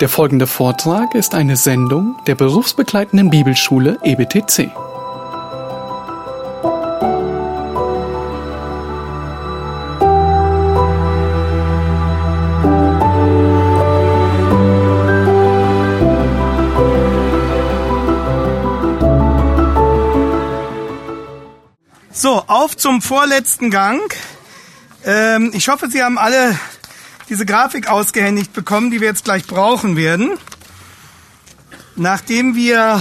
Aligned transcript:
Der 0.00 0.10
folgende 0.10 0.46
Vortrag 0.46 1.14
ist 1.14 1.34
eine 1.34 1.56
Sendung 1.56 2.16
der 2.26 2.34
berufsbegleitenden 2.34 3.30
Bibelschule 3.30 3.98
EBTC. 4.02 4.70
So, 22.12 22.42
auf 22.46 22.76
zum 22.76 23.00
vorletzten 23.00 23.70
Gang. 23.70 24.02
Ähm, 25.06 25.52
ich 25.54 25.68
hoffe, 25.68 25.88
Sie 25.88 26.02
haben 26.02 26.18
alle 26.18 26.54
diese 27.28 27.44
Grafik 27.44 27.88
ausgehändigt 27.88 28.52
bekommen, 28.52 28.90
die 28.90 29.00
wir 29.00 29.08
jetzt 29.08 29.24
gleich 29.24 29.46
brauchen 29.46 29.96
werden. 29.96 30.38
Nachdem 31.96 32.54
wir 32.54 33.00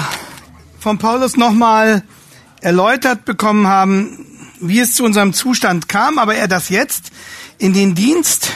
von 0.79 0.97
Paulus 0.97 1.37
nochmal 1.37 2.03
erläutert 2.61 3.25
bekommen 3.25 3.67
haben, 3.67 4.25
wie 4.59 4.79
es 4.79 4.93
zu 4.93 5.03
unserem 5.03 5.33
Zustand 5.33 5.89
kam, 5.89 6.17
aber 6.17 6.35
er 6.35 6.47
das 6.47 6.69
jetzt 6.69 7.11
in 7.57 7.73
den 7.73 7.93
Dienst 7.93 8.51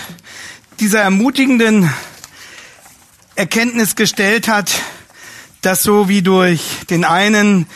dieser 0.80 1.02
ermutigenden 1.02 1.92
Erkenntnis 3.36 3.96
gestellt 3.96 4.48
hat, 4.48 4.72
dass 5.62 5.84
so 5.84 6.10
wie 6.10 6.22
durch 6.22 6.62
den 6.90 7.04
einen 7.04 7.68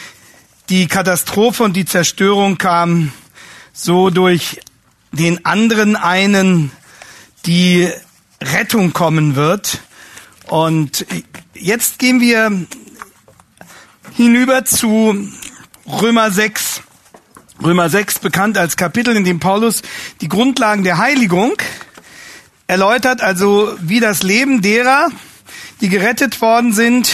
die 0.70 0.88
Katastrophe 0.88 1.64
und 1.64 1.74
die 1.74 1.86
Zerstörung 1.86 2.58
kam, 2.58 3.12
so 3.74 4.10
durch 4.10 4.62
den 5.12 5.46
anderen 5.46 5.96
einen 5.96 6.72
die 7.46 7.90
Rettung 8.42 8.94
kommen 8.94 9.36
wird. 9.36 9.82
Und 10.48 11.06
jetzt 11.54 12.00
gehen 12.00 12.20
wir 12.20 12.52
hinüber 14.16 14.66
zu 14.66 15.28
Römer 15.88 16.32
6. 16.32 16.82
Römer 17.64 17.90
6 17.90 18.20
bekannt 18.20 18.58
als 18.58 18.78
Kapitel, 18.78 19.16
in 19.16 19.24
dem 19.24 19.40
Paulus 19.40 19.82
die 20.22 20.28
Grundlagen 20.28 20.84
der 20.84 20.98
Heiligung 20.98 21.54
erläutert, 22.68 23.22
also 23.22 23.76
wie 23.80 24.00
das 24.00 24.24
Leben 24.24 24.62
derer, 24.62 25.10
die 25.82 25.90
gerettet 25.90 26.42
worden 26.42 26.74
sind, 26.74 27.14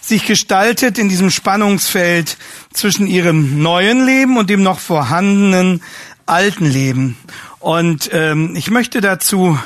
sich 0.00 0.26
gestaltet 0.26 0.98
in 0.98 1.08
diesem 1.08 1.30
Spannungsfeld 1.30 2.36
zwischen 2.72 3.06
ihrem 3.06 3.62
neuen 3.62 4.04
Leben 4.04 4.36
und 4.36 4.50
dem 4.50 4.62
noch 4.62 4.78
vorhandenen 4.78 5.82
alten 6.26 6.66
Leben. 6.66 7.16
Und 7.64 8.10
ähm, 8.12 8.54
ich 8.56 8.70
möchte 8.70 9.00
dazu 9.00 9.58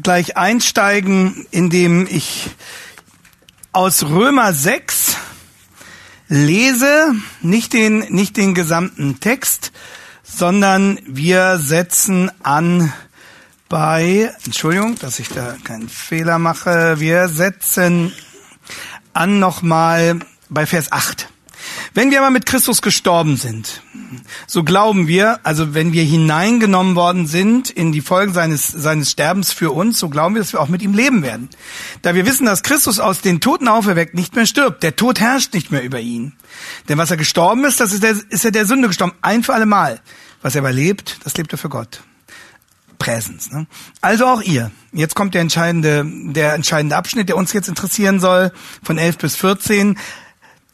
gleich 0.00 0.36
einsteigen, 0.36 1.44
indem 1.50 2.06
ich 2.06 2.50
aus 3.72 4.04
Römer 4.04 4.52
6 4.52 5.16
lese, 6.28 7.16
nicht 7.40 7.72
den, 7.72 7.98
nicht 8.10 8.36
den 8.36 8.54
gesamten 8.54 9.18
Text, 9.18 9.72
sondern 10.22 11.00
wir 11.04 11.58
setzen 11.58 12.30
an 12.44 12.92
bei, 13.68 14.32
Entschuldigung, 14.44 14.96
dass 15.00 15.18
ich 15.18 15.28
da 15.28 15.56
keinen 15.64 15.88
Fehler 15.88 16.38
mache, 16.38 17.00
wir 17.00 17.26
setzen 17.26 18.12
an 19.14 19.40
nochmal 19.40 20.20
bei 20.48 20.64
Vers 20.64 20.92
8. 20.92 21.31
Wenn 21.94 22.10
wir 22.10 22.20
aber 22.20 22.30
mit 22.30 22.46
Christus 22.46 22.80
gestorben 22.80 23.36
sind, 23.36 23.82
so 24.46 24.64
glauben 24.64 25.08
wir, 25.08 25.40
also 25.42 25.74
wenn 25.74 25.92
wir 25.92 26.04
hineingenommen 26.04 26.96
worden 26.96 27.26
sind 27.26 27.68
in 27.68 27.92
die 27.92 28.00
Folgen 28.00 28.32
seines, 28.32 28.68
seines 28.68 29.10
Sterbens 29.10 29.52
für 29.52 29.72
uns, 29.72 29.98
so 29.98 30.08
glauben 30.08 30.34
wir, 30.34 30.40
dass 30.40 30.52
wir 30.52 30.60
auch 30.60 30.68
mit 30.68 30.82
ihm 30.82 30.94
leben 30.94 31.22
werden. 31.22 31.50
Da 32.00 32.14
wir 32.14 32.24
wissen, 32.24 32.46
dass 32.46 32.62
Christus 32.62 32.98
aus 32.98 33.20
den 33.20 33.40
Toten 33.40 33.68
auferweckt 33.68 34.14
nicht 34.14 34.34
mehr 34.34 34.46
stirbt. 34.46 34.82
Der 34.82 34.96
Tod 34.96 35.20
herrscht 35.20 35.52
nicht 35.52 35.70
mehr 35.70 35.82
über 35.82 36.00
ihn. 36.00 36.32
Denn 36.88 36.96
was 36.96 37.10
er 37.10 37.18
gestorben 37.18 37.64
ist, 37.64 37.80
das 37.80 37.92
ist, 37.92 38.02
der, 38.02 38.16
ist 38.30 38.44
er 38.44 38.52
der 38.52 38.66
Sünde 38.66 38.88
gestorben. 38.88 39.14
Ein 39.20 39.42
für 39.42 39.52
alle 39.52 39.66
Mal. 39.66 40.00
Was 40.40 40.54
er 40.54 40.62
aber 40.62 40.72
lebt, 40.72 41.18
das 41.24 41.36
lebt 41.36 41.52
er 41.52 41.58
für 41.58 41.68
Gott. 41.68 42.02
Präsens. 42.98 43.50
Ne? 43.50 43.66
Also 44.00 44.26
auch 44.26 44.42
ihr. 44.42 44.70
Jetzt 44.92 45.14
kommt 45.14 45.34
der 45.34 45.40
entscheidende, 45.40 46.04
der 46.06 46.54
entscheidende 46.54 46.96
Abschnitt, 46.96 47.28
der 47.28 47.36
uns 47.36 47.52
jetzt 47.52 47.68
interessieren 47.68 48.20
soll, 48.20 48.52
von 48.82 48.96
11 48.96 49.18
bis 49.18 49.36
14. 49.36 49.98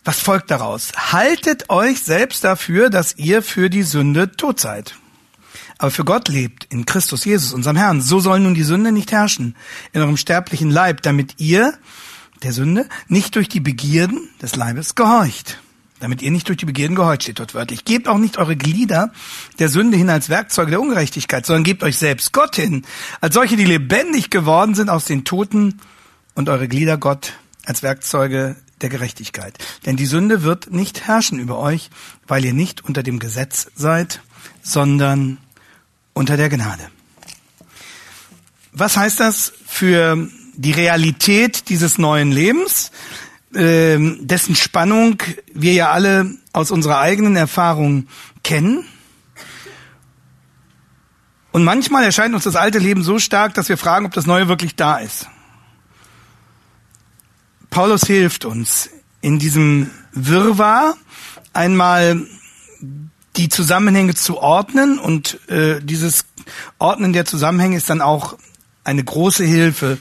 Was 0.04 0.20
folgt 0.20 0.50
daraus? 0.50 0.92
Haltet 1.12 1.70
euch 1.70 2.00
selbst 2.00 2.44
dafür, 2.44 2.90
dass 2.90 3.16
ihr 3.16 3.42
für 3.42 3.68
die 3.68 3.82
Sünde 3.82 4.32
tot 4.32 4.60
seid. 4.60 4.96
Aber 5.78 5.90
für 5.90 6.04
Gott 6.04 6.28
lebt 6.28 6.64
in 6.70 6.86
Christus 6.86 7.24
Jesus, 7.24 7.52
unserem 7.52 7.76
Herrn. 7.76 8.00
So 8.00 8.18
soll 8.18 8.40
nun 8.40 8.54
die 8.54 8.64
Sünde 8.64 8.90
nicht 8.90 9.12
herrschen 9.12 9.54
in 9.92 10.00
eurem 10.00 10.16
sterblichen 10.16 10.70
Leib, 10.70 11.02
damit 11.02 11.34
ihr 11.38 11.74
der 12.42 12.52
Sünde 12.52 12.88
nicht 13.06 13.36
durch 13.36 13.48
die 13.48 13.60
Begierden 13.60 14.28
des 14.42 14.56
Leibes 14.56 14.94
gehorcht. 14.94 15.60
Damit 16.00 16.22
ihr 16.22 16.30
nicht 16.30 16.46
durch 16.46 16.58
die 16.58 16.64
Begierden 16.64 16.94
gehorcht, 16.94 17.24
steht 17.24 17.40
dort 17.40 17.54
wörtlich. 17.54 17.84
Gebt 17.84 18.06
auch 18.06 18.18
nicht 18.18 18.38
eure 18.38 18.56
Glieder 18.56 19.12
der 19.58 19.68
Sünde 19.68 19.96
hin 19.96 20.10
als 20.10 20.28
Werkzeuge 20.28 20.70
der 20.70 20.80
Ungerechtigkeit, 20.80 21.44
sondern 21.44 21.64
gebt 21.64 21.82
euch 21.82 21.96
selbst 21.96 22.32
Gott 22.32 22.54
hin, 22.54 22.84
als 23.20 23.34
solche, 23.34 23.56
die 23.56 23.64
lebendig 23.64 24.30
geworden 24.30 24.74
sind 24.74 24.90
aus 24.90 25.06
den 25.06 25.24
Toten 25.24 25.80
und 26.34 26.48
eure 26.48 26.68
Glieder 26.68 26.98
Gott 26.98 27.32
als 27.64 27.82
Werkzeuge 27.82 28.56
der 28.82 28.88
Gerechtigkeit. 28.88 29.58
Denn 29.86 29.96
die 29.96 30.06
Sünde 30.06 30.42
wird 30.42 30.70
nicht 30.70 31.06
herrschen 31.06 31.38
über 31.38 31.58
euch, 31.58 31.90
weil 32.26 32.44
ihr 32.44 32.52
nicht 32.52 32.84
unter 32.84 33.02
dem 33.02 33.18
Gesetz 33.18 33.68
seid, 33.74 34.20
sondern 34.62 35.38
unter 36.12 36.36
der 36.36 36.48
Gnade. 36.48 36.88
Was 38.72 38.96
heißt 38.96 39.20
das 39.20 39.52
für 39.66 40.28
die 40.54 40.72
Realität 40.72 41.68
dieses 41.68 41.98
neuen 41.98 42.32
Lebens, 42.32 42.90
äh, 43.54 43.98
dessen 44.20 44.56
Spannung 44.56 45.22
wir 45.52 45.72
ja 45.72 45.90
alle 45.90 46.34
aus 46.52 46.70
unserer 46.70 47.00
eigenen 47.00 47.36
Erfahrung 47.36 48.08
kennen? 48.42 48.84
Und 51.50 51.64
manchmal 51.64 52.04
erscheint 52.04 52.34
uns 52.34 52.44
das 52.44 52.56
alte 52.56 52.78
Leben 52.78 53.02
so 53.02 53.18
stark, 53.18 53.54
dass 53.54 53.68
wir 53.68 53.78
fragen, 53.78 54.06
ob 54.06 54.12
das 54.12 54.26
neue 54.26 54.48
wirklich 54.48 54.76
da 54.76 54.98
ist. 54.98 55.28
Paulus 57.70 58.02
hilft 58.02 58.44
uns 58.44 58.90
in 59.20 59.38
diesem 59.38 59.90
Wirrwarr 60.12 60.96
einmal 61.52 62.26
die 63.36 63.48
Zusammenhänge 63.48 64.14
zu 64.14 64.38
ordnen 64.38 64.98
und 64.98 65.38
äh, 65.48 65.80
dieses 65.80 66.24
Ordnen 66.78 67.12
der 67.12 67.24
Zusammenhänge 67.24 67.76
ist 67.76 67.90
dann 67.90 68.00
auch 68.00 68.36
eine 68.84 69.04
große 69.04 69.44
Hilfe 69.44 69.98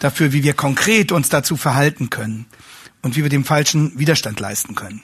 dafür, 0.00 0.32
wie 0.32 0.42
wir 0.42 0.54
konkret 0.54 1.12
uns 1.12 1.28
dazu 1.28 1.56
verhalten 1.56 2.10
können 2.10 2.46
und 3.02 3.16
wie 3.16 3.22
wir 3.22 3.28
dem 3.30 3.44
falschen 3.44 3.98
Widerstand 3.98 4.40
leisten 4.40 4.74
können. 4.74 5.02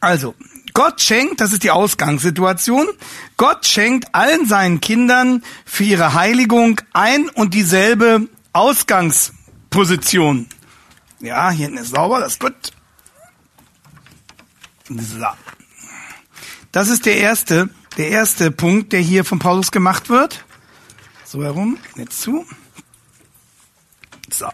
Also, 0.00 0.34
Gott 0.74 1.00
schenkt, 1.00 1.40
das 1.40 1.52
ist 1.52 1.62
die 1.62 1.70
Ausgangssituation, 1.70 2.86
Gott 3.36 3.66
schenkt 3.66 4.14
allen 4.14 4.46
seinen 4.46 4.80
Kindern 4.80 5.42
für 5.64 5.84
ihre 5.84 6.14
Heiligung 6.14 6.80
ein 6.92 7.28
und 7.30 7.54
dieselbe 7.54 8.28
Ausgangsposition. 8.52 10.46
Ja, 11.20 11.50
hier 11.50 11.66
hinten 11.66 11.78
ist 11.78 11.90
sauber, 11.90 12.20
das 12.20 12.34
ist 12.34 12.40
gut. 12.40 12.72
So. 14.88 15.26
Das 16.72 16.88
ist 16.88 17.06
der 17.06 17.16
erste, 17.16 17.70
der 17.96 18.10
erste 18.10 18.50
Punkt, 18.50 18.92
der 18.92 19.00
hier 19.00 19.24
von 19.24 19.38
Paulus 19.38 19.70
gemacht 19.70 20.10
wird. 20.10 20.44
So 21.24 21.42
herum, 21.42 21.78
jetzt 21.96 22.20
zu. 22.20 22.46
So. 24.30 24.46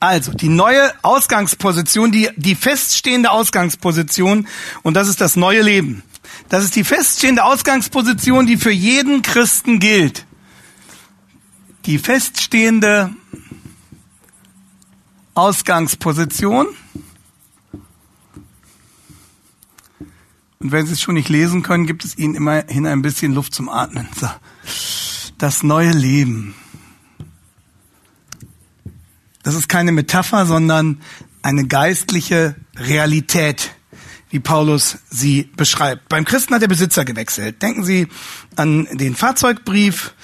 Also, 0.00 0.32
die 0.32 0.48
neue 0.48 0.92
Ausgangsposition, 1.02 2.10
die, 2.10 2.30
die 2.36 2.56
feststehende 2.56 3.30
Ausgangsposition, 3.30 4.48
und 4.82 4.94
das 4.94 5.08
ist 5.08 5.20
das 5.20 5.36
neue 5.36 5.62
Leben. 5.62 6.02
Das 6.48 6.64
ist 6.64 6.74
die 6.74 6.84
feststehende 6.84 7.44
Ausgangsposition, 7.44 8.46
die 8.46 8.56
für 8.56 8.72
jeden 8.72 9.22
Christen 9.22 9.78
gilt. 9.78 10.26
Die 11.86 11.98
feststehende 11.98 13.14
Ausgangsposition. 15.34 16.68
Und 20.58 20.70
wenn 20.72 20.86
Sie 20.86 20.92
es 20.92 21.00
schon 21.00 21.14
nicht 21.14 21.28
lesen 21.28 21.62
können, 21.62 21.86
gibt 21.86 22.04
es 22.04 22.16
Ihnen 22.16 22.34
immerhin 22.34 22.86
ein 22.86 23.02
bisschen 23.02 23.34
Luft 23.34 23.54
zum 23.54 23.68
Atmen. 23.68 24.08
So. 24.18 24.28
Das 25.38 25.62
neue 25.62 25.90
Leben. 25.90 26.54
Das 29.42 29.56
ist 29.56 29.68
keine 29.68 29.90
Metapher, 29.90 30.46
sondern 30.46 31.00
eine 31.42 31.66
geistliche 31.66 32.54
Realität, 32.76 33.74
wie 34.30 34.38
Paulus 34.38 34.98
sie 35.10 35.50
beschreibt. 35.56 36.08
Beim 36.08 36.24
Christen 36.24 36.54
hat 36.54 36.62
der 36.62 36.68
Besitzer 36.68 37.04
gewechselt. 37.04 37.60
Denken 37.60 37.84
Sie 37.84 38.06
an 38.54 38.86
den 38.92 39.16
Fahrzeugbrief, 39.16 40.14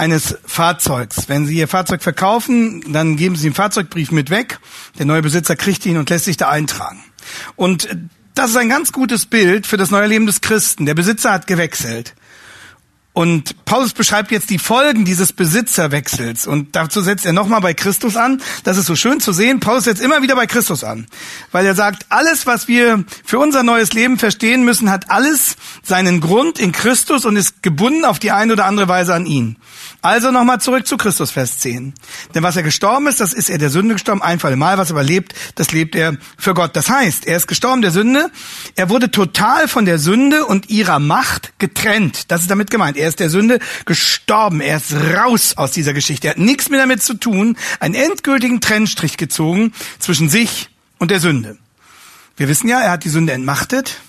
eines 0.00 0.38
Fahrzeugs. 0.46 1.28
Wenn 1.28 1.46
Sie 1.46 1.56
Ihr 1.56 1.68
Fahrzeug 1.68 2.02
verkaufen, 2.02 2.82
dann 2.90 3.16
geben 3.16 3.36
Sie 3.36 3.48
den 3.48 3.54
Fahrzeugbrief 3.54 4.10
mit 4.10 4.30
weg. 4.30 4.58
Der 4.98 5.04
neue 5.04 5.20
Besitzer 5.20 5.56
kriegt 5.56 5.84
ihn 5.84 5.98
und 5.98 6.08
lässt 6.08 6.24
sich 6.24 6.38
da 6.38 6.48
eintragen. 6.48 7.04
Und 7.54 7.86
das 8.34 8.50
ist 8.50 8.56
ein 8.56 8.70
ganz 8.70 8.92
gutes 8.92 9.26
Bild 9.26 9.66
für 9.66 9.76
das 9.76 9.90
neue 9.90 10.06
Leben 10.06 10.24
des 10.24 10.40
Christen. 10.40 10.86
Der 10.86 10.94
Besitzer 10.94 11.32
hat 11.32 11.46
gewechselt. 11.46 12.14
Und 13.12 13.64
Paulus 13.64 13.92
beschreibt 13.92 14.30
jetzt 14.30 14.50
die 14.50 14.58
Folgen 14.58 15.04
dieses 15.04 15.32
Besitzerwechsels. 15.32 16.46
Und 16.46 16.76
dazu 16.76 17.00
setzt 17.00 17.26
er 17.26 17.32
nochmal 17.32 17.60
bei 17.60 17.74
Christus 17.74 18.16
an. 18.16 18.40
Das 18.62 18.76
ist 18.76 18.86
so 18.86 18.94
schön 18.94 19.18
zu 19.18 19.32
sehen. 19.32 19.58
Paulus 19.58 19.84
setzt 19.84 20.00
immer 20.00 20.22
wieder 20.22 20.36
bei 20.36 20.46
Christus 20.46 20.84
an. 20.84 21.06
Weil 21.50 21.66
er 21.66 21.74
sagt, 21.74 22.06
alles, 22.08 22.46
was 22.46 22.68
wir 22.68 23.04
für 23.24 23.40
unser 23.40 23.64
neues 23.64 23.92
Leben 23.94 24.16
verstehen 24.16 24.64
müssen, 24.64 24.90
hat 24.90 25.10
alles 25.10 25.56
seinen 25.82 26.20
Grund 26.20 26.60
in 26.60 26.70
Christus 26.70 27.24
und 27.24 27.34
ist 27.34 27.64
gebunden 27.64 28.04
auf 28.04 28.20
die 28.20 28.30
eine 28.30 28.52
oder 28.52 28.66
andere 28.66 28.86
Weise 28.86 29.12
an 29.12 29.26
ihn. 29.26 29.56
Also 30.02 30.30
nochmal 30.30 30.60
zurück 30.60 30.86
zu 30.86 30.96
Christus, 30.96 31.32
Vers 31.32 31.58
10. 31.58 31.92
Denn 32.34 32.42
was 32.44 32.56
er 32.56 32.62
gestorben 32.62 33.08
ist, 33.08 33.20
das 33.20 33.32
ist 33.32 33.50
er 33.50 33.58
der 33.58 33.70
Sünde 33.70 33.94
gestorben, 33.94 34.22
ein 34.22 34.38
für 34.38 34.46
alle 34.46 34.56
Mal. 34.56 34.78
Was 34.78 34.90
er 34.90 34.94
aber 34.94 35.02
lebt, 35.02 35.34
das 35.56 35.72
lebt 35.72 35.96
er 35.96 36.16
für 36.38 36.54
Gott. 36.54 36.76
Das 36.76 36.88
heißt, 36.88 37.26
er 37.26 37.36
ist 37.36 37.48
gestorben 37.48 37.82
der 37.82 37.90
Sünde. 37.90 38.30
Er 38.76 38.88
wurde 38.88 39.10
total 39.10 39.66
von 39.66 39.84
der 39.84 39.98
Sünde 39.98 40.46
und 40.46 40.70
ihrer 40.70 41.00
Macht 41.00 41.58
getrennt. 41.58 42.30
Das 42.30 42.42
ist 42.42 42.50
damit 42.50 42.70
gemeint. 42.70 42.99
Er 43.00 43.08
ist 43.08 43.20
der 43.20 43.30
Sünde 43.30 43.58
gestorben. 43.86 44.60
Er 44.60 44.76
ist 44.76 44.92
raus 44.92 45.54
aus 45.56 45.72
dieser 45.72 45.92
Geschichte. 45.92 46.28
Er 46.28 46.32
hat 46.32 46.38
nichts 46.38 46.68
mehr 46.68 46.80
damit 46.80 47.02
zu 47.02 47.14
tun. 47.14 47.56
Einen 47.80 47.94
endgültigen 47.94 48.60
Trennstrich 48.60 49.16
gezogen 49.16 49.72
zwischen 49.98 50.28
sich 50.28 50.70
und 50.98 51.10
der 51.10 51.20
Sünde. 51.20 51.58
Wir 52.36 52.48
wissen 52.48 52.68
ja, 52.68 52.80
er 52.80 52.92
hat 52.92 53.04
die 53.04 53.08
Sünde 53.08 53.32
entmachtet. 53.32 54.00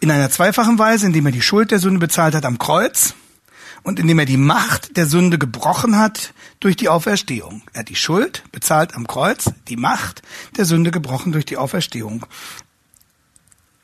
In 0.00 0.10
einer 0.10 0.30
zweifachen 0.30 0.78
Weise, 0.78 1.06
indem 1.06 1.26
er 1.26 1.32
die 1.32 1.42
Schuld 1.42 1.70
der 1.70 1.78
Sünde 1.78 1.98
bezahlt 1.98 2.34
hat 2.34 2.44
am 2.44 2.58
Kreuz 2.58 3.14
und 3.82 3.98
indem 3.98 4.18
er 4.18 4.26
die 4.26 4.36
Macht 4.36 4.96
der 4.96 5.06
Sünde 5.06 5.38
gebrochen 5.38 5.98
hat 5.98 6.34
durch 6.60 6.76
die 6.76 6.88
Auferstehung. 6.88 7.62
Er 7.72 7.80
hat 7.80 7.88
die 7.88 7.96
Schuld 7.96 8.44
bezahlt 8.52 8.94
am 8.94 9.06
Kreuz, 9.06 9.50
die 9.68 9.76
Macht 9.76 10.22
der 10.56 10.64
Sünde 10.64 10.90
gebrochen 10.90 11.32
durch 11.32 11.46
die 11.46 11.56
Auferstehung. 11.56 12.26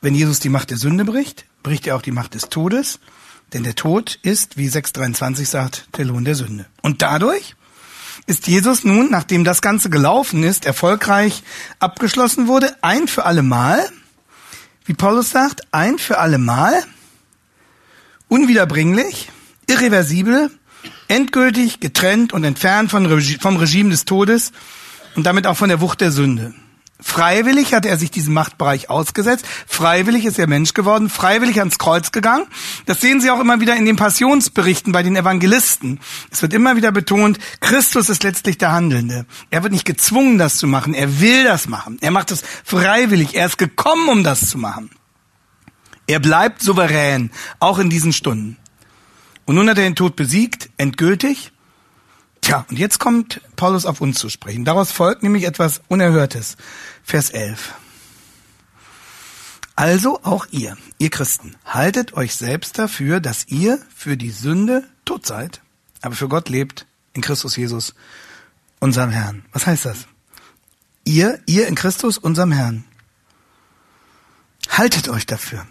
Wenn 0.00 0.14
Jesus 0.14 0.40
die 0.40 0.50
Macht 0.50 0.70
der 0.70 0.76
Sünde 0.76 1.04
bricht, 1.04 1.46
bricht 1.62 1.86
er 1.86 1.96
auch 1.96 2.02
die 2.02 2.12
Macht 2.12 2.34
des 2.34 2.50
Todes, 2.50 3.00
denn 3.54 3.62
der 3.62 3.74
Tod 3.74 4.18
ist, 4.22 4.56
wie 4.56 4.68
623 4.68 5.48
sagt, 5.48 5.88
der 5.96 6.04
Lohn 6.04 6.24
der 6.24 6.34
Sünde. 6.34 6.66
Und 6.82 7.02
dadurch 7.02 7.54
ist 8.26 8.46
Jesus 8.46 8.84
nun, 8.84 9.10
nachdem 9.10 9.44
das 9.44 9.62
Ganze 9.62 9.90
gelaufen 9.90 10.42
ist, 10.42 10.66
erfolgreich 10.66 11.42
abgeschlossen 11.78 12.48
wurde, 12.48 12.76
ein 12.82 13.08
für 13.08 13.24
alle 13.24 13.42
Mal, 13.42 13.88
wie 14.84 14.94
Paulus 14.94 15.30
sagt, 15.30 15.62
ein 15.72 15.98
für 15.98 16.18
alle 16.18 16.38
Mal, 16.38 16.82
unwiederbringlich, 18.28 19.30
irreversibel, 19.68 20.50
endgültig 21.08 21.80
getrennt 21.80 22.32
und 22.32 22.44
entfernt 22.44 22.90
vom 22.90 23.06
Regime 23.56 23.90
des 23.90 24.04
Todes 24.04 24.52
und 25.14 25.24
damit 25.24 25.46
auch 25.46 25.56
von 25.56 25.68
der 25.68 25.80
Wucht 25.80 26.00
der 26.00 26.10
Sünde. 26.10 26.54
Freiwillig 27.00 27.74
hat 27.74 27.86
er 27.86 27.98
sich 27.98 28.10
diesem 28.12 28.34
Machtbereich 28.34 28.88
ausgesetzt. 28.88 29.44
Freiwillig 29.66 30.24
ist 30.24 30.38
er 30.38 30.46
Mensch 30.46 30.74
geworden. 30.74 31.10
Freiwillig 31.10 31.58
ans 31.58 31.78
Kreuz 31.78 32.12
gegangen. 32.12 32.46
Das 32.86 33.00
sehen 33.00 33.20
Sie 33.20 33.30
auch 33.30 33.40
immer 33.40 33.60
wieder 33.60 33.74
in 33.74 33.84
den 33.84 33.96
Passionsberichten 33.96 34.92
bei 34.92 35.02
den 35.02 35.16
Evangelisten. 35.16 36.00
Es 36.30 36.40
wird 36.40 36.54
immer 36.54 36.76
wieder 36.76 36.92
betont, 36.92 37.38
Christus 37.60 38.08
ist 38.08 38.22
letztlich 38.22 38.58
der 38.58 38.72
Handelnde. 38.72 39.26
Er 39.50 39.62
wird 39.64 39.72
nicht 39.72 39.84
gezwungen, 39.84 40.38
das 40.38 40.56
zu 40.56 40.68
machen. 40.68 40.94
Er 40.94 41.20
will 41.20 41.44
das 41.44 41.68
machen. 41.68 41.98
Er 42.00 42.12
macht 42.12 42.30
es 42.30 42.42
freiwillig. 42.64 43.34
Er 43.34 43.46
ist 43.46 43.58
gekommen, 43.58 44.08
um 44.08 44.22
das 44.22 44.48
zu 44.48 44.56
machen. 44.56 44.90
Er 46.06 46.20
bleibt 46.20 46.62
souverän, 46.62 47.30
auch 47.58 47.78
in 47.78 47.90
diesen 47.90 48.12
Stunden. 48.12 48.56
Und 49.46 49.56
nun 49.56 49.68
hat 49.68 49.78
er 49.78 49.84
den 49.84 49.96
Tod 49.96 50.16
besiegt, 50.16 50.70
endgültig. 50.76 51.52
Tja, 52.44 52.66
und 52.68 52.78
jetzt 52.78 52.98
kommt 52.98 53.40
Paulus 53.56 53.86
auf 53.86 54.02
uns 54.02 54.18
zu 54.18 54.28
sprechen. 54.28 54.66
Daraus 54.66 54.92
folgt 54.92 55.22
nämlich 55.22 55.44
etwas 55.44 55.80
Unerhörtes. 55.88 56.58
Vers 57.02 57.30
11. 57.30 57.72
Also 59.76 60.20
auch 60.22 60.44
ihr, 60.50 60.76
ihr 60.98 61.08
Christen, 61.08 61.56
haltet 61.64 62.12
euch 62.12 62.34
selbst 62.34 62.78
dafür, 62.78 63.20
dass 63.20 63.48
ihr 63.48 63.78
für 63.96 64.18
die 64.18 64.30
Sünde 64.30 64.86
tot 65.06 65.24
seid, 65.24 65.62
aber 66.02 66.14
für 66.14 66.28
Gott 66.28 66.50
lebt 66.50 66.84
in 67.14 67.22
Christus 67.22 67.56
Jesus, 67.56 67.94
unserem 68.78 69.08
Herrn. 69.08 69.46
Was 69.52 69.66
heißt 69.66 69.86
das? 69.86 70.06
Ihr, 71.06 71.40
ihr 71.46 71.66
in 71.66 71.74
Christus, 71.74 72.18
unserem 72.18 72.52
Herrn. 72.52 72.84
Haltet 74.68 75.08
euch 75.08 75.24
dafür. 75.24 75.66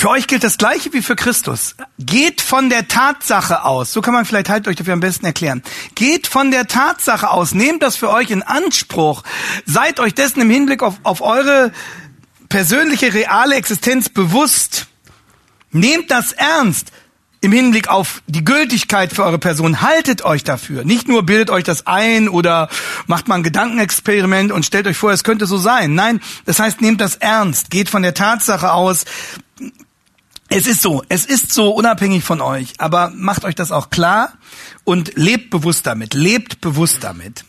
Für 0.00 0.08
euch 0.08 0.26
gilt 0.26 0.44
das 0.44 0.56
Gleiche 0.56 0.94
wie 0.94 1.02
für 1.02 1.14
Christus. 1.14 1.74
Geht 1.98 2.40
von 2.40 2.70
der 2.70 2.88
Tatsache 2.88 3.66
aus. 3.66 3.92
So 3.92 4.00
kann 4.00 4.14
man 4.14 4.24
vielleicht 4.24 4.48
halt 4.48 4.66
euch 4.66 4.76
dafür 4.76 4.94
am 4.94 5.00
besten 5.00 5.26
erklären. 5.26 5.62
Geht 5.94 6.26
von 6.26 6.50
der 6.50 6.66
Tatsache 6.66 7.28
aus. 7.28 7.52
Nehmt 7.52 7.82
das 7.82 7.96
für 7.96 8.08
euch 8.08 8.30
in 8.30 8.42
Anspruch. 8.42 9.22
Seid 9.66 10.00
euch 10.00 10.14
dessen 10.14 10.40
im 10.40 10.48
Hinblick 10.48 10.82
auf, 10.82 10.94
auf 11.02 11.20
eure 11.20 11.70
persönliche, 12.48 13.12
reale 13.12 13.56
Existenz 13.56 14.08
bewusst. 14.08 14.86
Nehmt 15.70 16.10
das 16.10 16.32
ernst 16.32 16.92
im 17.42 17.52
Hinblick 17.52 17.88
auf 17.88 18.22
die 18.26 18.42
Gültigkeit 18.42 19.12
für 19.12 19.24
eure 19.24 19.38
Person. 19.38 19.82
Haltet 19.82 20.24
euch 20.24 20.44
dafür. 20.44 20.82
Nicht 20.82 21.08
nur 21.08 21.24
bildet 21.24 21.50
euch 21.50 21.64
das 21.64 21.86
ein 21.86 22.30
oder 22.30 22.70
macht 23.06 23.28
mal 23.28 23.34
ein 23.34 23.42
Gedankenexperiment 23.42 24.50
und 24.50 24.64
stellt 24.64 24.86
euch 24.86 24.96
vor, 24.96 25.12
es 25.12 25.24
könnte 25.24 25.44
so 25.44 25.58
sein. 25.58 25.94
Nein, 25.94 26.22
das 26.46 26.58
heißt, 26.58 26.80
nehmt 26.80 27.02
das 27.02 27.16
ernst. 27.16 27.70
Geht 27.70 27.90
von 27.90 28.00
der 28.00 28.14
Tatsache 28.14 28.72
aus, 28.72 29.04
es 30.50 30.66
ist 30.66 30.82
so, 30.82 31.02
es 31.08 31.24
ist 31.24 31.52
so 31.52 31.70
unabhängig 31.70 32.24
von 32.24 32.40
euch, 32.40 32.74
aber 32.78 33.10
macht 33.14 33.44
euch 33.44 33.54
das 33.54 33.70
auch 33.70 33.88
klar 33.88 34.32
und 34.82 35.12
lebt 35.16 35.50
bewusst 35.50 35.86
damit, 35.86 36.12
lebt 36.12 36.60
bewusst 36.60 36.98
damit, 37.02 37.44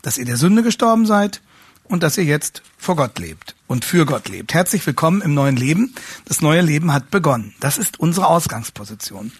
dass 0.00 0.16
ihr 0.16 0.24
der 0.24 0.38
Sünde 0.38 0.62
gestorben 0.62 1.04
seid 1.04 1.42
und 1.84 2.02
dass 2.02 2.16
ihr 2.16 2.24
jetzt 2.24 2.62
vor 2.78 2.96
Gott 2.96 3.18
lebt 3.18 3.54
und 3.66 3.84
für 3.84 4.06
Gott 4.06 4.30
lebt. 4.30 4.54
Herzlich 4.54 4.86
willkommen 4.86 5.20
im 5.20 5.34
neuen 5.34 5.56
Leben. 5.56 5.94
Das 6.24 6.40
neue 6.40 6.62
Leben 6.62 6.94
hat 6.94 7.10
begonnen. 7.10 7.54
Das 7.60 7.76
ist 7.76 8.00
unsere 8.00 8.26
Ausgangsposition. 8.26 9.32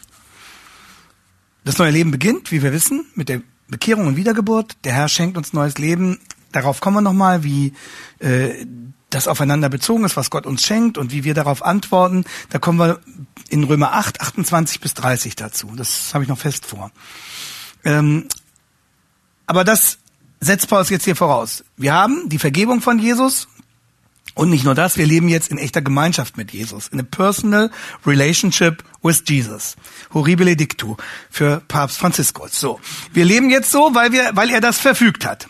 Das 1.64 1.78
neue 1.78 1.90
Leben 1.90 2.10
beginnt, 2.10 2.52
wie 2.52 2.62
wir 2.62 2.72
wissen, 2.72 3.06
mit 3.14 3.30
der 3.30 3.40
Bekehrung 3.66 4.06
und 4.08 4.16
Wiedergeburt. 4.16 4.76
Der 4.84 4.92
Herr 4.92 5.08
schenkt 5.08 5.38
uns 5.38 5.54
neues 5.54 5.78
Leben. 5.78 6.20
Darauf 6.52 6.80
kommen 6.80 6.98
wir 6.98 7.00
nochmal, 7.00 7.44
wie 7.44 7.72
äh, 8.18 8.66
das 9.10 9.28
aufeinander 9.28 9.68
bezogen 9.68 10.04
ist, 10.04 10.16
was 10.16 10.30
Gott 10.30 10.46
uns 10.46 10.64
schenkt 10.64 10.98
und 10.98 11.12
wie 11.12 11.24
wir 11.24 11.34
darauf 11.34 11.64
antworten. 11.64 12.24
Da 12.50 12.58
kommen 12.58 12.78
wir 12.78 13.00
in 13.48 13.64
Römer 13.64 13.92
8, 13.92 14.20
28 14.20 14.80
bis 14.80 14.94
30 14.94 15.36
dazu. 15.36 15.72
Das 15.76 16.12
habe 16.12 16.24
ich 16.24 16.28
noch 16.28 16.38
fest 16.38 16.66
vor. 16.66 16.90
Ähm, 17.84 18.26
aber 19.46 19.62
das 19.64 19.98
setzt 20.40 20.68
Paulus 20.68 20.90
jetzt 20.90 21.04
hier 21.04 21.16
voraus. 21.16 21.64
Wir 21.76 21.94
haben 21.94 22.28
die 22.28 22.38
Vergebung 22.38 22.80
von 22.80 22.98
Jesus 22.98 23.48
und 24.34 24.50
nicht 24.50 24.64
nur 24.64 24.74
das, 24.74 24.98
wir 24.98 25.06
leben 25.06 25.28
jetzt 25.28 25.48
in 25.48 25.56
echter 25.56 25.80
Gemeinschaft 25.80 26.36
mit 26.36 26.52
Jesus. 26.52 26.88
In 26.88 27.00
a 27.00 27.04
personal 27.04 27.70
relationship 28.04 28.84
with 29.02 29.22
Jesus. 29.26 29.76
Horribile 30.12 30.56
dictu 30.56 30.96
für 31.30 31.62
Papst 31.68 31.98
Franziskus. 31.98 32.60
So. 32.60 32.80
Wir 33.14 33.24
leben 33.24 33.48
jetzt 33.50 33.70
so, 33.70 33.94
weil 33.94 34.12
wir, 34.12 34.30
weil 34.34 34.50
er 34.50 34.60
das 34.60 34.78
verfügt 34.78 35.24
hat. 35.24 35.48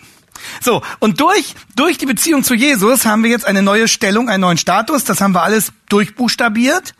So, 0.61 0.83
und 0.99 1.21
durch, 1.21 1.55
durch 1.75 1.99
die 1.99 2.07
Beziehung 2.07 2.45
zu 2.45 2.55
Jesus 2.55 3.07
haben 3.07 3.23
wir 3.23 3.31
jetzt 3.31 3.47
eine 3.47 3.62
neue 3.62 3.88
Stellung, 3.88 4.28
einen 4.28 4.43
neuen 4.43 4.59
Status. 4.59 5.05
Das 5.05 5.21
haben 5.21 5.33
wir 5.33 5.43
alles 5.43 5.73
durchbuchstabiert. 5.88 6.95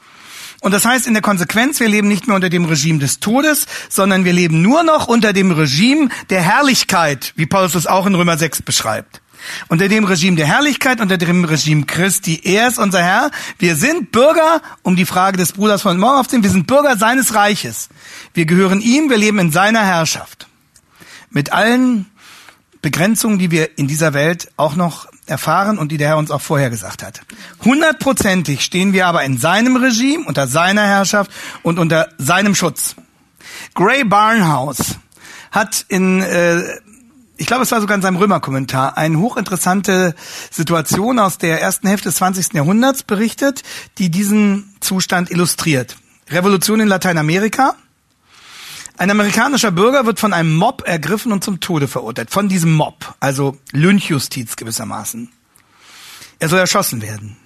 Und 0.61 0.73
das 0.73 0.85
heißt 0.85 1.07
in 1.07 1.13
der 1.13 1.23
Konsequenz, 1.23 1.81
wir 1.81 1.89
leben 1.89 2.09
nicht 2.09 2.27
mehr 2.27 2.35
unter 2.35 2.49
dem 2.49 2.65
Regime 2.65 2.99
des 2.99 3.21
Todes, 3.21 3.67
sondern 3.89 4.25
wir 4.25 4.33
leben 4.33 4.63
nur 4.63 4.83
noch 4.83 5.07
unter 5.07 5.33
dem 5.33 5.53
Regime 5.53 6.09
der 6.31 6.43
Herrlichkeit, 6.43 7.33
wie 7.37 7.47
Paulus 7.47 7.75
es 7.75 7.87
auch 7.87 8.07
in 8.07 8.15
Römer 8.15 8.39
6 8.39 8.63
beschreibt. 8.63 9.21
Unter 9.69 9.89
dem 9.89 10.05
Regime 10.05 10.37
der 10.37 10.47
Herrlichkeit, 10.47 11.01
unter 11.01 11.19
dem 11.19 11.45
Regime 11.45 11.85
Christi. 11.85 12.41
Er 12.43 12.69
ist 12.69 12.79
unser 12.79 13.03
Herr. 13.03 13.31
Wir 13.59 13.77
sind 13.77 14.11
Bürger, 14.11 14.63
um 14.83 14.97
die 14.97 15.05
Frage 15.05 15.37
des 15.37 15.53
Bruders 15.53 15.83
von 15.83 15.99
morgen 15.99 16.19
aufzunehmen, 16.19 16.45
wir 16.45 16.51
sind 16.51 16.67
Bürger 16.67 16.97
seines 16.97 17.35
Reiches. 17.35 17.89
Wir 18.35 18.47
gehören 18.47 18.81
ihm, 18.81 19.09
wir 19.11 19.19
leben 19.19 19.39
in 19.39 19.53
seiner 19.53 19.85
Herrschaft. 19.85 20.49
Mit 21.31 21.53
allen 21.53 22.07
Begrenzungen, 22.87 23.41
die 23.41 23.51
wir 23.51 23.77
in 23.81 23.89
dieser 23.89 24.15
Welt 24.15 24.53
auch 24.57 24.77
noch 24.77 25.09
erfahren 25.27 25.77
und 25.77 25.91
die 25.91 25.97
der 25.97 26.11
Herr 26.11 26.19
uns 26.19 26.31
auch 26.31 26.41
vorher 26.41 26.71
gesagt 26.71 27.03
hat. 27.03 27.21
Hundertprozentig 27.65 28.61
stehen 28.65 28.93
wir 28.93 29.09
aber 29.09 29.25
in 29.25 29.39
seinem 29.39 29.75
Regime, 29.75 30.25
unter 30.25 30.47
seiner 30.47 30.87
Herrschaft 30.87 31.33
und 31.65 31.81
unter 31.81 32.11
seinem 32.17 32.55
Schutz. 32.55 32.95
Gray 33.75 34.05
Barnhouse 34.05 34.99
hat 35.51 35.85
in, 35.89 36.23
äh, 36.23 36.63
ich 37.37 37.49
glaube, 37.49 37.65
es 37.65 37.73
war 37.73 37.81
sogar 37.81 37.97
in 37.97 38.03
seinem 38.03 38.19
Römer-Kommentar, 38.19 38.97
eine 38.97 39.19
hochinteressante 39.19 40.15
Situation 40.53 41.19
aus 41.19 41.39
der 41.39 41.61
ersten 41.61 41.89
Hälfte 41.89 42.11
des 42.11 42.19
20. 42.19 42.53
Jahrhunderts 42.53 43.03
berichtet, 43.03 43.65
die 43.99 44.13
diesen 44.13 44.77
Zustand 44.79 45.33
illustriert. 45.33 45.97
Revolution 46.31 46.79
in 46.79 46.87
Lateinamerika, 46.87 47.75
ein 48.99 49.11
amerikanischer 49.11 49.71
Bürger 49.71 50.07
wird 50.07 50.19
von 50.21 50.33
einem 50.33 50.55
Mob 50.55 50.83
ergriffen 50.87 51.33
und 51.33 51.45
zum 51.45 51.61
Tode 51.61 51.89
verurteilt. 51.89 52.31
Von 52.31 52.49
diesem 52.49 52.73
Mob, 52.73 53.15
also 53.21 53.59
Lynchjustiz 53.73 54.57
gewissermaßen. 54.57 55.31
Er 56.39 56.49
soll 56.49 56.59
erschossen 56.59 57.03
werden. 57.03 57.37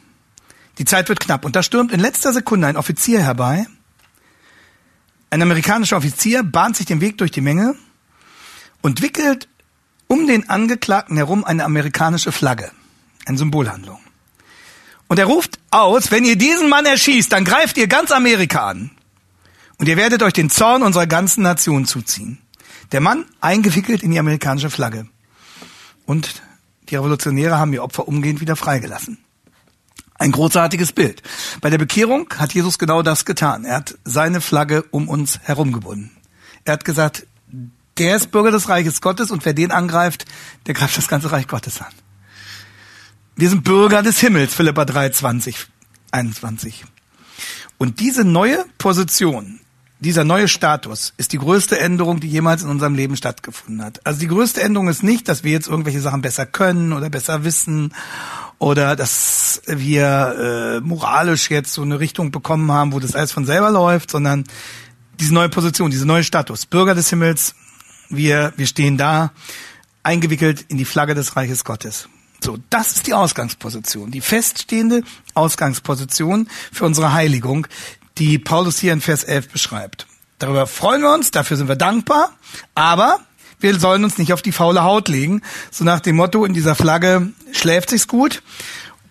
Die 0.78 0.85
Zeit 0.85 1.09
wird 1.09 1.21
knapp 1.21 1.45
und 1.45 1.57
da 1.57 1.62
stürmt 1.62 1.92
in 1.92 2.00
letzter 2.00 2.33
Sekunde 2.33 2.66
ein 2.66 2.76
Offizier 2.76 3.21
herbei. 3.21 3.66
Ein 5.30 5.42
amerikanischer 5.42 5.97
Offizier 5.97 6.42
bahnt 6.42 6.76
sich 6.76 6.87
den 6.87 7.00
Weg 7.00 7.19
durch 7.19 7.30
die 7.30 7.40
Menge 7.40 7.75
und 8.80 9.02
wickelt 9.02 9.49
um 10.07 10.26
den 10.26 10.49
Angeklagten 10.49 11.16
herum 11.16 11.45
eine 11.45 11.64
amerikanische 11.64 12.33
Flagge. 12.33 12.71
Eine 13.26 13.38
Symbolhandlung. 13.38 14.00
Und 15.07 15.19
er 15.19 15.26
ruft 15.26 15.59
aus, 15.71 16.11
wenn 16.11 16.25
ihr 16.25 16.37
diesen 16.37 16.69
Mann 16.69 16.87
erschießt, 16.87 17.33
dann 17.33 17.45
greift 17.45 17.76
ihr 17.76 17.87
ganz 17.87 18.11
Amerika 18.11 18.69
an. 18.69 18.90
Und 19.80 19.88
ihr 19.88 19.96
werdet 19.96 20.22
euch 20.22 20.34
den 20.34 20.50
Zorn 20.50 20.82
unserer 20.82 21.06
ganzen 21.06 21.42
Nation 21.42 21.87
zuziehen. 21.87 22.37
Der 22.92 23.00
Mann 23.00 23.25
eingewickelt 23.40 24.02
in 24.02 24.10
die 24.10 24.18
amerikanische 24.18 24.68
Flagge. 24.68 25.08
Und 26.04 26.42
die 26.90 26.96
Revolutionäre 26.96 27.56
haben 27.56 27.72
ihr 27.72 27.82
Opfer 27.82 28.06
umgehend 28.06 28.42
wieder 28.42 28.56
freigelassen. 28.56 29.16
Ein 30.16 30.32
großartiges 30.32 30.92
Bild. 30.92 31.22
Bei 31.62 31.70
der 31.70 31.78
Bekehrung 31.78 32.28
hat 32.37 32.52
Jesus 32.52 32.78
genau 32.78 33.00
das 33.00 33.25
getan. 33.25 33.64
Er 33.64 33.76
hat 33.76 33.96
seine 34.04 34.42
Flagge 34.42 34.84
um 34.90 35.08
uns 35.08 35.40
herumgebunden. 35.44 36.10
Er 36.66 36.75
hat 36.75 36.84
gesagt, 36.84 37.26
der 37.96 38.16
ist 38.16 38.32
Bürger 38.32 38.50
des 38.50 38.68
Reiches 38.68 39.00
Gottes 39.00 39.30
und 39.30 39.46
wer 39.46 39.54
den 39.54 39.70
angreift, 39.70 40.26
der 40.66 40.75
greift 40.75 40.99
das 40.99 41.08
ganze 41.08 41.32
Reich 41.32 41.49
Gottes 41.49 41.80
an. 41.80 41.92
Wir 43.34 43.49
sind 43.49 43.64
Bürger 43.64 44.02
des 44.02 44.20
Himmels, 44.20 44.52
Philippa 44.52 44.84
3, 44.84 45.08
20, 45.08 45.56
21. 46.10 46.84
Und 47.78 48.00
diese 48.00 48.25
neue 48.25 48.66
Position, 48.76 49.60
dieser 50.00 50.25
neue 50.25 50.49
Status 50.49 51.12
ist 51.19 51.33
die 51.33 51.38
größte 51.38 51.78
Änderung, 51.78 52.21
die 52.21 52.28
jemals 52.28 52.62
in 52.62 52.71
unserem 52.71 52.95
Leben 52.95 53.16
stattgefunden 53.16 53.85
hat. 53.85 54.04
Also 54.07 54.21
die 54.21 54.28
größte 54.28 54.62
Änderung 54.62 54.88
ist 54.88 55.02
nicht, 55.02 55.28
dass 55.28 55.45
wir 55.45 55.52
jetzt 55.52 55.69
irgendwelche 55.69 56.00
Sachen 56.00 56.23
besser 56.23 56.47
können 56.47 56.92
oder 56.95 57.11
besser 57.11 57.45
wissen 57.45 57.95
oder 58.59 58.97
dass 58.97 59.61
wir 59.66 60.78
äh, 60.78 60.80
moralisch 60.80 61.50
jetzt 61.50 61.75
so 61.75 61.83
eine 61.83 62.00
Richtung 62.00 62.30
bekommen 62.30 62.73
haben, 62.73 62.92
wo 62.92 63.00
das 63.00 63.14
alles 63.14 63.33
von 63.33 63.45
selber 63.45 63.71
läuft, 63.71 64.11
sondern 64.11 64.45
diese 65.21 65.35
neue 65.35 65.50
Position, 65.50 65.90
diese 65.90 66.07
neue 66.07 66.25
Status, 66.25 66.64
Bürger 66.64 66.95
des 66.95 67.11
Himmels, 67.11 67.54
wir, 68.09 68.54
wir 68.57 68.66
stehen 68.66 68.97
da, 68.97 69.33
eingewickelt 70.02 70.64
in 70.69 70.78
die 70.78 70.87
Flagge 70.87 71.14
des 71.14 71.37
Reiches 71.37 71.64
Gottes. 71.64 72.09
So, 72.42 72.59
das 72.71 72.92
ist 72.92 73.07
die 73.07 73.12
Ausgangsposition, 73.12 74.11
die 74.11 74.23
feststehende 74.23 75.02
Ausgangsposition 75.35 76.49
für 76.73 76.87
unsere 76.87 77.12
Heiligung, 77.12 77.66
die 78.20 78.38
Paulus 78.38 78.78
hier 78.78 78.92
in 78.92 79.00
Vers 79.00 79.24
11 79.24 79.48
beschreibt. 79.48 80.06
Darüber 80.38 80.66
freuen 80.66 81.02
wir 81.02 81.12
uns, 81.12 81.30
dafür 81.30 81.56
sind 81.56 81.68
wir 81.68 81.76
dankbar, 81.76 82.32
aber 82.74 83.18
wir 83.60 83.78
sollen 83.78 84.04
uns 84.04 84.18
nicht 84.18 84.32
auf 84.32 84.42
die 84.42 84.52
faule 84.52 84.84
Haut 84.84 85.08
legen, 85.08 85.42
so 85.70 85.84
nach 85.84 86.00
dem 86.00 86.16
Motto, 86.16 86.44
in 86.44 86.54
dieser 86.54 86.74
Flagge 86.74 87.30
schläft 87.52 87.90
sich's 87.90 88.06
gut. 88.06 88.42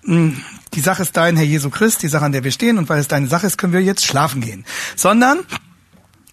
Hm, 0.03 0.41
die 0.73 0.81
Sache 0.81 1.01
ist 1.01 1.17
dein, 1.17 1.35
Herr 1.35 1.45
Jesu 1.45 1.69
Christ, 1.71 2.03
die 2.03 2.07
Sache, 2.07 2.25
an 2.25 2.31
der 2.31 2.43
wir 2.43 2.51
stehen, 2.51 2.77
und 2.77 2.87
weil 2.87 2.99
es 2.99 3.07
deine 3.07 3.27
Sache 3.27 3.47
ist, 3.47 3.57
können 3.57 3.73
wir 3.73 3.81
jetzt 3.81 4.05
schlafen 4.05 4.41
gehen. 4.41 4.63
Sondern 4.95 5.39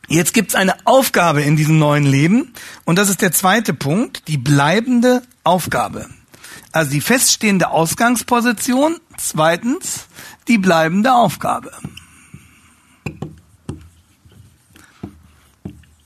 jetzt 0.09 0.35
gibt's 0.35 0.54
eine 0.54 0.75
Aufgabe 0.87 1.42
in 1.42 1.56
diesem 1.56 1.78
neuen 1.78 2.04
Leben, 2.04 2.52
und 2.85 2.97
das 2.99 3.09
ist 3.09 3.23
der 3.23 3.33
zweite 3.33 3.73
Punkt, 3.73 4.28
die 4.28 4.38
bleibende 4.38 5.23
Aufgabe. 5.45 6.09
Also 6.73 6.90
die 6.90 7.00
feststehende 7.00 7.71
Ausgangsposition, 7.71 9.00
zweitens 9.16 10.06
die 10.47 10.59
bleibende 10.59 11.14
Aufgabe. 11.14 11.73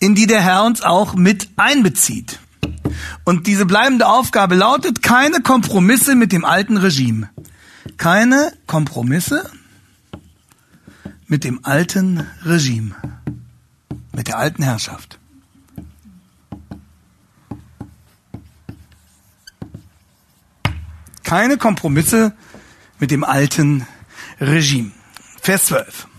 In 0.00 0.14
die 0.14 0.26
der 0.26 0.40
Herr 0.40 0.64
uns 0.64 0.82
auch 0.82 1.14
mit 1.14 1.50
einbezieht. 1.56 2.40
Und 3.24 3.46
diese 3.46 3.66
bleibende 3.66 4.08
Aufgabe 4.08 4.54
lautet, 4.54 5.02
keine 5.02 5.40
Kompromisse 5.42 6.16
mit 6.16 6.32
dem 6.32 6.44
alten 6.44 6.78
Regime. 6.78 7.30
Keine 7.96 8.52
Kompromisse 8.66 9.48
mit 11.26 11.44
dem 11.44 11.64
alten 11.64 12.26
Regime, 12.44 12.94
mit 14.12 14.26
der 14.26 14.38
alten 14.38 14.62
Herrschaft. 14.62 15.18
Keine 21.22 21.58
Kompromisse 21.58 22.32
mit 22.98 23.12
dem 23.12 23.22
alten 23.22 23.86
Regime. 24.40 24.90
Vers 25.40 25.66
12. 25.66 26.09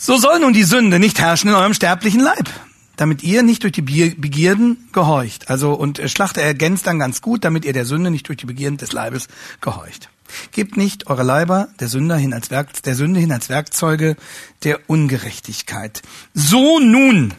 So 0.00 0.16
soll 0.16 0.38
nun 0.38 0.52
die 0.52 0.62
Sünde 0.62 1.00
nicht 1.00 1.18
herrschen 1.18 1.50
in 1.50 1.56
eurem 1.56 1.74
sterblichen 1.74 2.20
Leib, 2.20 2.48
damit 2.96 3.24
ihr 3.24 3.42
nicht 3.42 3.64
durch 3.64 3.72
die 3.72 3.82
Begierden 3.82 4.88
gehorcht. 4.92 5.50
Also, 5.50 5.72
und 5.72 6.00
Schlachter 6.06 6.40
ergänzt 6.40 6.86
dann 6.86 7.00
ganz 7.00 7.20
gut, 7.20 7.44
damit 7.44 7.64
ihr 7.64 7.72
der 7.72 7.84
Sünde 7.84 8.12
nicht 8.12 8.28
durch 8.28 8.38
die 8.38 8.46
Begierden 8.46 8.78
des 8.78 8.92
Leibes 8.92 9.26
gehorcht. 9.60 10.08
Gebt 10.52 10.76
nicht 10.76 11.08
eure 11.08 11.24
Leiber 11.24 11.66
der 11.80 11.88
Sünder 11.88 12.16
hin 12.16 12.32
als 12.32 12.48
Werk, 12.52 12.80
der 12.84 12.94
Sünde 12.94 13.18
hin 13.18 13.32
als 13.32 13.48
Werkzeuge 13.48 14.16
der 14.62 14.88
Ungerechtigkeit. 14.88 16.00
So 16.32 16.78
nun, 16.78 17.34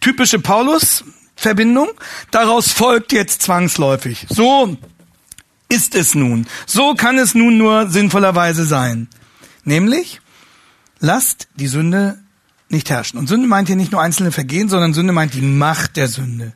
typische 0.00 0.38
Paulus-Verbindung, 0.38 1.88
daraus 2.30 2.72
folgt 2.72 3.12
jetzt 3.12 3.40
zwangsläufig. 3.40 4.26
So 4.28 4.76
ist 5.70 5.94
es 5.94 6.14
nun. 6.14 6.46
So 6.66 6.92
kann 6.94 7.16
es 7.16 7.34
nun 7.34 7.56
nur 7.56 7.88
sinnvollerweise 7.88 8.66
sein. 8.66 9.08
Nämlich, 9.64 10.20
lasst 11.02 11.48
die 11.56 11.68
Sünde 11.68 12.18
nicht 12.70 12.88
herrschen. 12.88 13.18
Und 13.18 13.26
Sünde 13.26 13.46
meint 13.46 13.68
hier 13.68 13.76
nicht 13.76 13.92
nur 13.92 14.00
einzelne 14.00 14.32
Vergehen, 14.32 14.70
sondern 14.70 14.94
Sünde 14.94 15.12
meint 15.12 15.34
die 15.34 15.42
Macht 15.42 15.96
der 15.96 16.08
Sünde. 16.08 16.54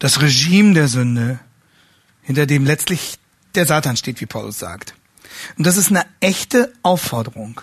Das 0.00 0.20
Regime 0.20 0.74
der 0.74 0.88
Sünde, 0.88 1.38
hinter 2.22 2.46
dem 2.46 2.64
letztlich 2.64 3.18
der 3.54 3.66
Satan 3.66 3.96
steht, 3.96 4.20
wie 4.20 4.26
Paulus 4.26 4.58
sagt. 4.58 4.94
Und 5.56 5.66
das 5.66 5.76
ist 5.76 5.90
eine 5.90 6.04
echte 6.20 6.72
Aufforderung. 6.82 7.60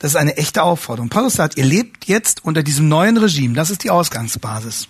Das 0.00 0.12
ist 0.12 0.16
eine 0.16 0.38
echte 0.38 0.62
Aufforderung. 0.62 1.10
Paulus 1.10 1.34
sagt, 1.34 1.56
ihr 1.58 1.64
lebt 1.64 2.06
jetzt 2.06 2.44
unter 2.44 2.62
diesem 2.62 2.88
neuen 2.88 3.18
Regime. 3.18 3.54
Das 3.54 3.70
ist 3.70 3.84
die 3.84 3.90
Ausgangsbasis. 3.90 4.88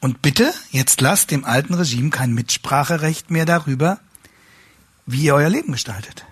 Und 0.00 0.20
bitte, 0.20 0.52
jetzt 0.72 1.00
lasst 1.00 1.30
dem 1.30 1.44
alten 1.44 1.74
Regime 1.74 2.10
kein 2.10 2.34
Mitspracherecht 2.34 3.30
mehr 3.30 3.46
darüber, 3.46 4.00
wie 5.06 5.22
ihr 5.22 5.34
euer 5.34 5.48
Leben 5.48 5.72
gestaltet. 5.72 6.26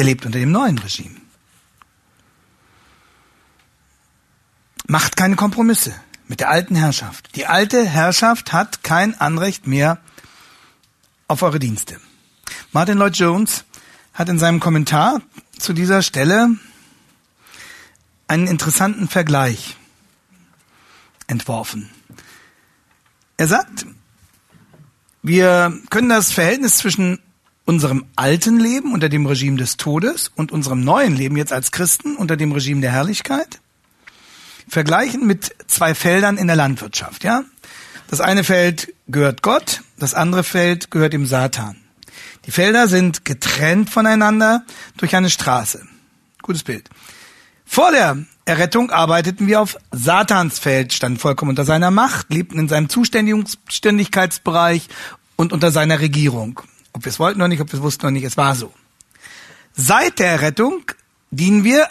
Ihr 0.00 0.04
lebt 0.04 0.24
unter 0.24 0.38
dem 0.38 0.50
neuen 0.50 0.78
Regime. 0.78 1.14
Macht 4.86 5.14
keine 5.14 5.36
Kompromisse 5.36 5.94
mit 6.26 6.40
der 6.40 6.48
alten 6.48 6.74
Herrschaft. 6.74 7.36
Die 7.36 7.44
alte 7.44 7.84
Herrschaft 7.86 8.54
hat 8.54 8.82
kein 8.82 9.20
Anrecht 9.20 9.66
mehr 9.66 9.98
auf 11.28 11.42
eure 11.42 11.58
Dienste. 11.58 12.00
Martin 12.72 12.96
Lloyd 12.96 13.14
Jones 13.14 13.66
hat 14.14 14.30
in 14.30 14.38
seinem 14.38 14.58
Kommentar 14.58 15.20
zu 15.58 15.74
dieser 15.74 16.00
Stelle 16.00 16.56
einen 18.26 18.46
interessanten 18.46 19.06
Vergleich 19.06 19.76
entworfen. 21.26 21.90
Er 23.36 23.48
sagt, 23.48 23.84
wir 25.22 25.78
können 25.90 26.08
das 26.08 26.32
Verhältnis 26.32 26.78
zwischen 26.78 27.20
unserem 27.64 28.06
alten 28.16 28.58
Leben 28.58 28.92
unter 28.92 29.08
dem 29.08 29.26
Regime 29.26 29.56
des 29.56 29.76
Todes 29.76 30.30
und 30.34 30.52
unserem 30.52 30.82
neuen 30.82 31.14
Leben 31.14 31.36
jetzt 31.36 31.52
als 31.52 31.72
Christen 31.72 32.16
unter 32.16 32.36
dem 32.36 32.52
Regime 32.52 32.80
der 32.80 32.92
Herrlichkeit 32.92 33.60
vergleichen 34.70 35.26
mit 35.26 35.54
zwei 35.66 35.94
Feldern 35.94 36.38
in 36.38 36.46
der 36.46 36.56
Landwirtschaft, 36.56 37.24
ja? 37.24 37.44
Das 38.08 38.20
eine 38.20 38.44
Feld 38.44 38.94
gehört 39.08 39.42
Gott, 39.42 39.82
das 39.98 40.14
andere 40.14 40.42
Feld 40.42 40.90
gehört 40.90 41.12
dem 41.12 41.26
Satan. 41.26 41.76
Die 42.46 42.50
Felder 42.50 42.88
sind 42.88 43.24
getrennt 43.24 43.90
voneinander 43.90 44.64
durch 44.96 45.14
eine 45.14 45.30
Straße. 45.30 45.86
Gutes 46.42 46.64
Bild. 46.64 46.88
Vor 47.64 47.92
der 47.92 48.18
Errettung 48.46 48.90
arbeiteten 48.90 49.46
wir 49.46 49.60
auf 49.60 49.76
Satans 49.92 50.58
Feld, 50.58 50.92
standen 50.92 51.20
vollkommen 51.20 51.50
unter 51.50 51.64
seiner 51.64 51.92
Macht, 51.92 52.32
lebten 52.32 52.58
in 52.58 52.68
seinem 52.68 52.88
Zuständigkeitsbereich 52.88 54.88
und 55.36 55.52
unter 55.52 55.70
seiner 55.70 56.00
Regierung. 56.00 56.60
Ob 57.00 57.06
wir 57.06 57.10
es 57.12 57.18
wollten 57.18 57.40
oder 57.40 57.48
nicht, 57.48 57.62
ob 57.62 57.72
wir 57.72 57.78
es 57.78 57.82
wussten 57.82 58.02
oder 58.02 58.10
nicht, 58.10 58.24
es 58.24 58.36
war 58.36 58.54
so. 58.54 58.74
Seit 59.72 60.18
der 60.18 60.32
Errettung 60.32 60.82
dienen 61.30 61.64
wir 61.64 61.88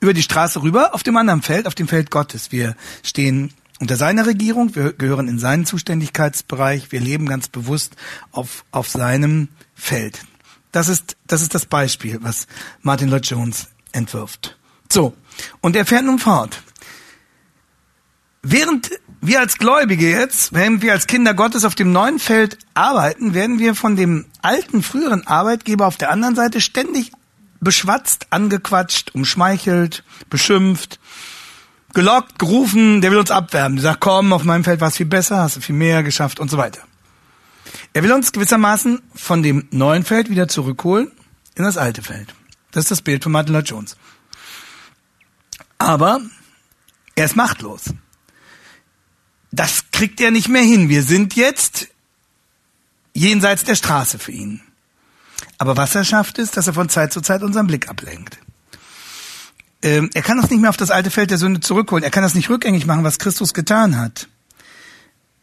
über 0.00 0.12
die 0.12 0.22
Straße 0.24 0.60
rüber 0.60 0.96
auf 0.96 1.04
dem 1.04 1.16
anderen 1.16 1.42
Feld, 1.42 1.68
auf 1.68 1.76
dem 1.76 1.86
Feld 1.86 2.10
Gottes. 2.10 2.50
Wir 2.50 2.74
stehen 3.04 3.52
unter 3.78 3.96
seiner 3.96 4.26
Regierung, 4.26 4.74
wir 4.74 4.94
gehören 4.94 5.28
in 5.28 5.38
seinen 5.38 5.64
Zuständigkeitsbereich, 5.64 6.90
wir 6.90 6.98
leben 6.98 7.26
ganz 7.26 7.46
bewusst 7.46 7.94
auf, 8.32 8.64
auf 8.72 8.88
seinem 8.88 9.46
Feld. 9.76 10.24
Das 10.72 10.88
ist, 10.88 11.16
das 11.28 11.40
ist 11.40 11.54
das 11.54 11.66
Beispiel, 11.66 12.18
was 12.20 12.48
Martin 12.82 13.10
Lloyd 13.10 13.26
Jones 13.26 13.68
entwirft. 13.92 14.58
So. 14.90 15.14
Und 15.60 15.76
er 15.76 15.86
fährt 15.86 16.04
nun 16.04 16.18
fort. 16.18 16.64
Während 18.42 18.90
wir 19.22 19.40
als 19.40 19.58
Gläubige 19.58 20.10
jetzt, 20.10 20.54
wenn 20.54 20.80
wir 20.80 20.92
als 20.92 21.06
Kinder 21.06 21.34
Gottes 21.34 21.64
auf 21.64 21.74
dem 21.74 21.92
neuen 21.92 22.18
Feld 22.18 22.58
arbeiten, 22.72 23.34
werden 23.34 23.58
wir 23.58 23.74
von 23.74 23.96
dem 23.96 24.24
alten, 24.40 24.82
früheren 24.82 25.26
Arbeitgeber 25.26 25.86
auf 25.86 25.98
der 25.98 26.10
anderen 26.10 26.36
Seite 26.36 26.60
ständig 26.60 27.12
beschwatzt, 27.60 28.28
angequatscht, 28.30 29.14
umschmeichelt, 29.14 30.04
beschimpft, 30.30 30.98
gelockt, 31.92 32.38
gerufen, 32.38 33.02
der 33.02 33.10
will 33.10 33.18
uns 33.18 33.30
abwerben. 33.30 33.76
Der 33.76 33.82
sagt, 33.82 34.00
komm, 34.00 34.32
auf 34.32 34.44
meinem 34.44 34.64
Feld 34.64 34.80
war 34.80 34.88
es 34.88 34.96
viel 34.96 35.06
besser, 35.06 35.38
hast 35.38 35.56
du 35.56 35.60
viel 35.60 35.74
mehr 35.74 36.02
geschafft 36.02 36.40
und 36.40 36.50
so 36.50 36.56
weiter. 36.56 36.80
Er 37.92 38.02
will 38.02 38.12
uns 38.12 38.32
gewissermaßen 38.32 39.02
von 39.14 39.42
dem 39.42 39.68
neuen 39.70 40.04
Feld 40.04 40.30
wieder 40.30 40.48
zurückholen 40.48 41.10
in 41.56 41.64
das 41.64 41.76
alte 41.76 42.00
Feld. 42.00 42.34
Das 42.70 42.84
ist 42.84 42.90
das 42.90 43.02
Bild 43.02 43.22
von 43.22 43.32
Martin 43.32 43.52
Lloyd 43.52 43.68
Jones. 43.68 43.96
Aber 45.76 46.20
er 47.16 47.24
ist 47.26 47.36
machtlos 47.36 47.92
das 49.52 49.84
kriegt 49.90 50.20
er 50.20 50.30
nicht 50.30 50.48
mehr 50.48 50.62
hin. 50.62 50.88
Wir 50.88 51.02
sind 51.02 51.34
jetzt 51.34 51.88
jenseits 53.12 53.64
der 53.64 53.74
Straße 53.74 54.18
für 54.18 54.32
ihn. 54.32 54.60
Aber 55.58 55.76
was 55.76 55.94
er 55.94 56.04
schafft, 56.04 56.38
ist, 56.38 56.56
dass 56.56 56.66
er 56.66 56.74
von 56.74 56.88
Zeit 56.88 57.12
zu 57.12 57.20
Zeit 57.20 57.42
unseren 57.42 57.66
Blick 57.66 57.88
ablenkt. 57.88 58.38
Ähm, 59.82 60.10
er 60.14 60.22
kann 60.22 60.38
uns 60.38 60.50
nicht 60.50 60.60
mehr 60.60 60.70
auf 60.70 60.76
das 60.76 60.90
alte 60.90 61.10
Feld 61.10 61.30
der 61.30 61.38
Sünde 61.38 61.60
zurückholen. 61.60 62.04
Er 62.04 62.10
kann 62.10 62.22
das 62.22 62.34
nicht 62.34 62.50
rückgängig 62.50 62.86
machen, 62.86 63.04
was 63.04 63.18
Christus 63.18 63.54
getan 63.54 63.98
hat. 63.98 64.28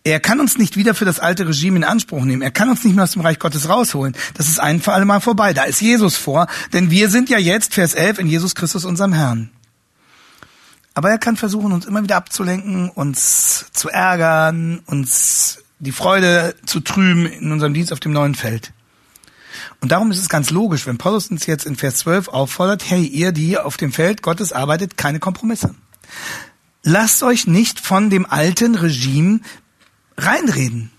Er 0.04 0.20
kann 0.20 0.40
uns 0.40 0.58
nicht 0.58 0.78
wieder 0.78 0.96
für 0.96 1.06
das 1.06 1.20
alte 1.20 1.48
Regime 1.48 1.78
in 1.78 1.84
Anspruch 1.84 2.24
nehmen. 2.24 2.42
Er 2.42 2.52
kann 2.52 2.70
uns 2.70 2.84
nicht 2.84 2.96
mehr 2.96 3.04
aus 3.04 3.12
dem 3.12 3.24
Reich 3.24 3.40
Gottes 3.40 3.68
rausholen. 3.68 4.16
Das 4.36 4.48
ist 4.48 4.60
ein 4.60 4.82
für 4.82 4.94
alle 4.94 5.06
Mal 5.06 5.20
vorbei. 5.20 5.54
Da 5.54 5.64
ist 5.64 5.82
Jesus 5.82 6.16
vor. 6.16 6.48
Denn 6.72 6.90
wir 6.92 7.10
sind 7.10 7.30
ja 7.30 7.38
jetzt, 7.38 7.74
Vers 7.74 7.94
11, 7.94 8.20
in 8.20 8.28
Jesus 8.28 8.56
Christus, 8.56 8.86
unserem 8.86 9.12
Herrn. 9.12 9.50
Aber 10.98 11.12
er 11.12 11.20
kann 11.20 11.38
versuchen, 11.38 11.74
uns 11.74 11.86
immer 11.86 12.02
wieder 12.02 12.16
abzulenken, 12.16 12.90
uns 12.90 13.68
zu 13.72 13.88
ärgern, 13.88 14.82
uns 14.88 15.60
die 15.78 15.92
Freude 15.92 16.56
zu 16.66 16.80
trüben 16.80 17.28
in 17.28 17.52
unserem 17.52 17.76
Dienst 17.76 17.94
auf 17.94 18.00
dem 18.00 18.14
neuen 18.14 18.34
Feld. 18.34 18.74
Und 19.80 19.92
darum 19.92 20.10
ist 20.10 20.18
es 20.18 20.28
ganz 20.28 20.50
logisch, 20.50 20.88
wenn 20.88 20.98
Paulus 20.98 21.28
uns 21.28 21.46
jetzt 21.46 21.68
in 21.68 21.76
Vers 21.76 21.98
12 21.98 22.30
auffordert, 22.30 22.90
hey, 22.90 23.04
ihr, 23.04 23.32
die 23.32 23.60
auf 23.60 23.78
dem 23.78 23.94
Feld 23.94 24.24
Gottes 24.24 24.54
arbeitet, 24.54 24.98
keine 24.98 25.20
Kompromisse. 25.20 25.76
Lasst 26.82 27.22
euch 27.22 27.46
nicht 27.46 27.80
von 27.80 28.10
dem 28.10 28.26
alten 28.26 28.74
Regime 28.74 29.42
reinreden. 30.18 30.90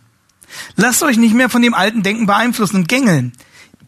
Lasst 0.76 1.02
euch 1.02 1.16
nicht 1.16 1.34
mehr 1.34 1.50
von 1.50 1.62
dem 1.62 1.74
alten 1.74 2.04
Denken 2.04 2.26
beeinflussen 2.26 2.76
und 2.76 2.88
gängeln. 2.88 3.32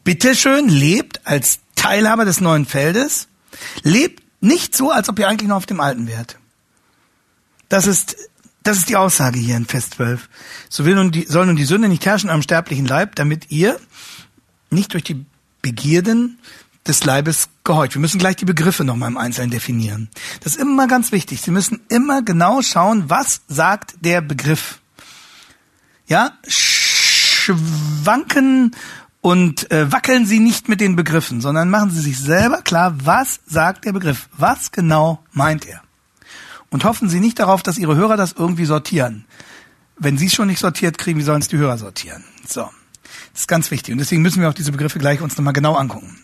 Bitteschön, 0.03 0.69
lebt 0.69 1.25
als 1.25 1.61
Teilhaber 1.77 2.25
des 2.25 2.41
neuen 2.41 2.67
Feldes. 2.67 3.29
Lebt 3.85 4.20
nicht 4.41 4.77
so, 4.77 4.91
als 4.91 5.09
ob 5.09 5.19
ihr 5.19 5.29
eigentlich 5.29 5.49
noch 5.49 5.57
auf 5.57 5.67
dem 5.67 5.81
alten 5.81 6.07
wärt. 6.07 6.39
Das 7.69 7.87
ist, 7.87 8.17
das 8.63 8.79
ist 8.79 8.89
die 8.89 8.97
Aussage 8.97 9.39
hier 9.39 9.57
in 9.57 9.67
Vers 9.67 9.91
12. 9.91 10.29
So 10.69 10.85
will 10.85 10.95
nun 10.95 11.13
die, 11.13 11.27
soll 11.27 11.47
nun 11.47 11.57
die 11.57 11.65
Sünde 11.65 11.89
nicht 11.89 12.07
herrschen 12.07 12.31
am 12.31 12.43
sterblichen 12.43 12.87
Leib, 12.87 13.17
damit 13.17 13.51
ihr 13.51 13.79
nicht 14.71 14.93
durch 14.93 15.05
die 15.05 15.25
Begierden 15.63 16.39
des 16.87 17.05
Leibes 17.05 17.49
gehorcht. 17.65 17.95
Wir 17.95 18.01
müssen 18.01 18.19
gleich 18.19 18.37
die 18.37 18.45
Begriffe 18.45 18.85
nochmal 18.85 19.11
im 19.11 19.19
Einzelnen 19.19 19.51
definieren. 19.51 20.09
Das 20.43 20.57
ist 20.57 20.61
immer 20.61 20.89
ganz 20.89 21.13
wichtig. 21.13 21.43
Sie 21.43 21.51
müssen 21.51 21.81
immer 21.89 22.23
genau 22.23 22.63
schauen, 22.63 23.11
was 23.11 23.43
sagt 23.49 23.97
der 24.01 24.23
Begriff. 24.23 24.81
Ja, 26.07 26.33
schwanken 26.49 28.75
und 29.21 29.71
äh, 29.71 29.93
wackeln 29.93 30.27
Sie 30.27 30.41
nicht 30.41 30.69
mit 30.69 30.81
den 30.81 30.97
Begriffen, 30.97 31.41
sondern 31.41 31.71
machen 31.71 31.91
Sie 31.91 32.01
sich 32.01 32.19
selber 32.19 32.63
klar, 32.63 32.95
was 33.05 33.41
sagt 33.47 33.85
der 33.85 33.93
Begriff, 33.93 34.29
was 34.37 34.73
genau 34.73 35.23
meint 35.33 35.67
er. 35.67 35.83
Und 36.71 36.85
hoffen 36.85 37.09
Sie 37.09 37.21
nicht 37.21 37.39
darauf, 37.39 37.63
dass 37.63 37.79
Ihre 37.79 37.97
Hörer 37.97 38.17
das 38.17 38.33
irgendwie 38.33 38.65
sortieren. 38.65 39.25
Wenn 39.99 40.17
Sie 40.17 40.27
es 40.27 40.35
schon 40.35 40.49
nicht 40.49 40.61
sortiert 40.61 40.97
kriegen, 40.97 41.19
wie 41.19 41.25
sollen 41.25 41.43
es 41.43 41.49
die 41.49 41.59
Hörer 41.59 41.77
sortieren? 41.77 42.25
So, 42.49 42.71
das 43.33 43.43
ist 43.43 43.49
ganz 43.49 43.71
wichtig 43.71 43.93
und 43.93 43.99
deswegen 43.99 44.23
müssen 44.23 44.41
wir 44.41 44.49
auch 44.49 44.55
diese 44.55 44.73
Begriffe 44.73 44.99
gleich 44.99 45.21
uns 45.21 45.37
nochmal 45.37 45.53
genau 45.53 45.75
angucken. 45.75 46.19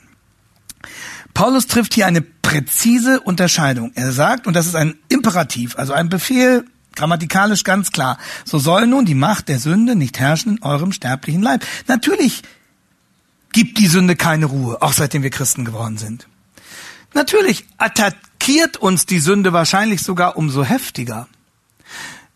Paulus 1.35 1.67
trifft 1.67 1.93
hier 1.93 2.07
eine 2.07 2.23
präzise 2.23 3.21
Unterscheidung. 3.21 3.93
Er 3.95 4.13
sagt, 4.13 4.47
und 4.47 4.55
das 4.55 4.67
ist 4.67 4.75
ein 4.75 4.95
Imperativ, 5.09 5.77
also 5.77 5.93
ein 5.93 6.09
Befehl, 6.09 6.65
grammatikalisch 6.95 7.63
ganz 7.63 7.93
klar, 7.93 8.17
so 8.47 8.59
soll 8.59 8.87
nun 8.87 9.05
die 9.05 9.15
Macht 9.15 9.49
der 9.49 9.59
Sünde 9.59 9.97
nicht 9.97 10.19
herrschen 10.19 10.57
in 10.57 10.63
eurem 10.63 10.93
sterblichen 10.93 11.43
Leib. 11.43 11.65
Natürlich 11.87 12.43
gibt 13.57 13.79
die 13.79 13.87
Sünde 13.87 14.17
keine 14.17 14.45
Ruhe, 14.45 14.83
auch 14.83 14.93
seitdem 14.93 15.23
wir 15.23 15.31
Christen 15.31 15.65
geworden 15.65 15.97
sind. 15.97 16.29
Natürlich 17.15 17.65
attackiert 17.79 18.77
uns 18.77 19.07
die 19.07 19.19
Sünde 19.19 19.55
wahrscheinlich 19.55 20.03
sogar 20.03 20.37
umso 20.37 20.63
heftiger. 20.63 21.27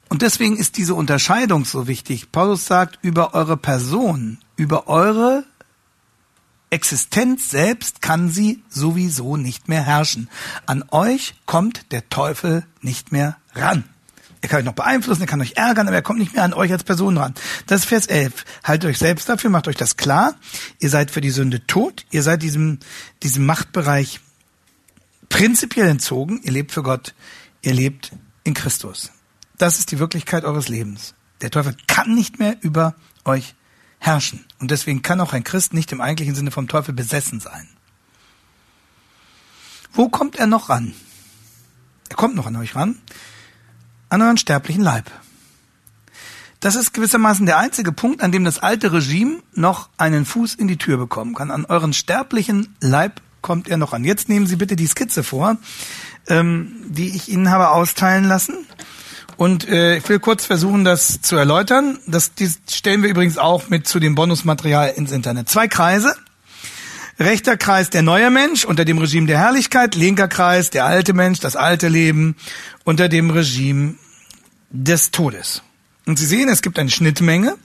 Und 0.09 0.23
deswegen 0.23 0.57
ist 0.57 0.79
diese 0.79 0.95
Unterscheidung 0.95 1.67
so 1.67 1.87
wichtig. 1.87 2.33
Paulus 2.33 2.65
sagt, 2.65 2.99
über 3.03 3.35
eure 3.35 3.59
Person, 3.59 4.39
über 4.57 4.89
eure 4.89 5.45
Existenz 6.71 7.51
selbst 7.51 8.01
kann 8.01 8.31
sie 8.31 8.63
sowieso 8.71 9.37
nicht 9.37 9.69
mehr 9.69 9.83
herrschen. 9.83 10.31
An 10.65 10.83
euch 10.91 11.35
kommt 11.45 11.93
der 11.93 12.09
Teufel 12.09 12.65
nicht 12.81 13.13
mehr 13.13 13.37
ran. 13.55 13.85
Er 14.43 14.49
kann 14.49 14.61
euch 14.61 14.65
noch 14.65 14.75
beeinflussen, 14.75 15.23
er 15.23 15.27
kann 15.27 15.41
euch 15.41 15.57
ärgern, 15.57 15.87
aber 15.87 15.97
er 15.97 16.03
kommt 16.03 16.19
nicht 16.19 16.33
mehr 16.33 16.45
an 16.45 16.55
euch 16.55 16.73
als 16.73 16.85
Person 16.85 17.19
ran. 17.19 17.35
Das 17.67 17.81
ist 17.81 17.87
Vers 17.87 18.07
11. 18.07 18.45
Haltet 18.65 18.91
euch 18.91 18.99
selbst 18.99 19.29
dafür, 19.29 19.51
macht 19.51 19.69
euch 19.69 19.77
das 19.77 19.97
klar. 19.97 20.35
Ihr 20.79 20.89
seid 20.89 21.11
für 21.11 21.21
die 21.21 21.31
Sünde 21.31 21.67
tot. 21.67 22.07
Ihr 22.11 22.23
seid 22.23 22.43
diesem, 22.43 22.79
diesem 23.23 23.45
Machtbereich 23.45 24.21
prinzipiell 25.29 25.89
entzogen. 25.89 26.41
Ihr 26.43 26.53
lebt 26.53 26.73
für 26.73 26.83
Gott. 26.83 27.15
Ihr 27.61 27.75
lebt 27.75 28.13
in 28.45 28.55
Christus. 28.55 29.13
Das 29.59 29.79
ist 29.79 29.91
die 29.91 29.99
Wirklichkeit 29.99 30.45
eures 30.45 30.69
Lebens. 30.69 31.15
Der 31.43 31.51
Teufel 31.51 31.77
kann 31.87 32.15
nicht 32.15 32.39
mehr 32.39 32.57
über 32.63 32.95
euch 33.27 33.55
herrschen. 33.99 34.47
Und 34.59 34.71
deswegen 34.71 35.03
kann 35.03 35.21
auch 35.21 35.35
ein 35.35 35.45
Christ 35.45 35.75
nicht 35.75 35.93
im 35.93 36.01
eigentlichen 36.01 36.35
Sinne 36.35 36.51
vom 36.51 36.67
Teufel 36.67 36.95
besessen 36.95 37.41
sein. 37.41 37.69
Wo 39.93 40.09
kommt 40.09 40.37
er 40.37 40.47
noch 40.47 40.71
ran? 40.71 40.95
Er 42.09 42.17
kommt 42.17 42.37
noch 42.37 42.47
an 42.47 42.57
euch 42.57 42.75
ran 42.75 42.99
an 44.11 44.23
euren 44.23 44.37
sterblichen 44.37 44.83
Leib. 44.83 45.11
Das 46.61 46.75
ist 46.75 46.93
gewissermaßen 46.93 47.47
der 47.47 47.57
einzige 47.57 47.91
Punkt, 47.91 48.23
an 48.23 48.33
dem 48.33 48.45
das 48.45 48.59
alte 48.59 48.93
Regime 48.93 49.39
noch 49.55 49.89
einen 49.97 50.27
Fuß 50.27 50.55
in 50.55 50.69
die 50.69 50.77
Tür 50.77 50.99
bekommen 50.99 51.35
kann. 51.35 51.51
An 51.51 51.65
euren 51.65 51.95
sterblichen 51.95 52.77
Leib 52.81 53.23
kommt 53.41 53.69
er 53.69 53.79
noch 53.79 53.95
an. 53.95 54.05
Jetzt 54.05 54.29
nehmen 54.29 54.47
Sie 54.47 54.57
bitte 54.57 54.77
die 54.77 54.87
Skizze 54.87 55.23
vor, 55.23 55.57
ähm, 56.29 56.77
die 56.87 57.17
ich 57.17 57.31
Ihnen 57.31 57.51
habe 57.51 57.71
austeilen 57.71 58.25
lassen. 58.25 58.67
Und 59.39 59.67
äh, 59.69 59.97
ich 59.97 60.09
will 60.11 60.19
kurz 60.19 60.45
versuchen, 60.45 60.85
das 60.85 61.23
zu 61.23 61.35
erläutern. 61.35 61.99
Das 62.07 62.35
die 62.35 62.51
stellen 62.71 63.03
wir 63.03 63.09
übrigens 63.09 63.39
auch 63.39 63.71
mit 63.71 63.89
zu 63.89 63.99
dem 63.99 64.15
Bonusmaterial 64.15 64.91
ins 64.91 65.13
Internet. 65.13 65.49
Zwei 65.49 65.67
Kreise. 65.67 66.15
Rechter 67.19 67.57
Kreis 67.57 67.89
der 67.89 68.03
neue 68.03 68.31
Mensch 68.31 68.67
unter 68.67 68.85
dem 68.85 68.99
Regime 68.99 69.27
der 69.27 69.39
Herrlichkeit, 69.39 69.95
linker 69.95 70.29
Kreis 70.29 70.71
der 70.71 70.87
alte 70.87 71.13
Mensch, 71.13 71.39
das 71.41 71.55
alte 71.55 71.89
Leben 71.89 72.35
unter 72.85 73.11
dem 73.11 73.31
Regime 73.31 73.95
des 74.71 75.11
Todes. 75.11 75.63
Und 76.07 76.19
Sie 76.19 76.27
sehen, 76.27 76.49
es 76.49 76.63
gibt 76.63 76.79
eine 76.79 76.91
Schnittmenge 76.91 77.57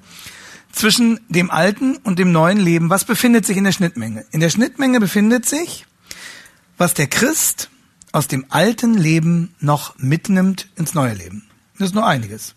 zwischen 0.72 1.20
dem 1.30 1.50
alten 1.50 1.98
und 1.98 2.20
dem 2.20 2.32
neuen 2.32 2.60
Leben. 2.60 2.90
Was 2.90 3.06
befindet 3.06 3.46
sich 3.46 3.58
in 3.58 3.64
der 3.64 3.72
Schnittmenge? 3.72 4.26
In 4.32 4.40
der 4.40 4.50
Schnittmenge 4.50 5.00
befindet 5.00 5.46
sich, 5.46 5.86
was 6.78 6.94
der 6.94 7.08
Christ 7.08 7.70
aus 8.12 8.28
dem 8.28 8.46
alten 8.50 8.94
Leben 8.94 9.56
noch 9.60 9.98
mitnimmt 9.98 10.70
ins 10.76 10.94
neue 10.94 11.14
Leben. 11.14 11.48
Das 11.78 11.90
ist 11.90 11.96
nur 11.96 12.06
einiges. 12.06 12.56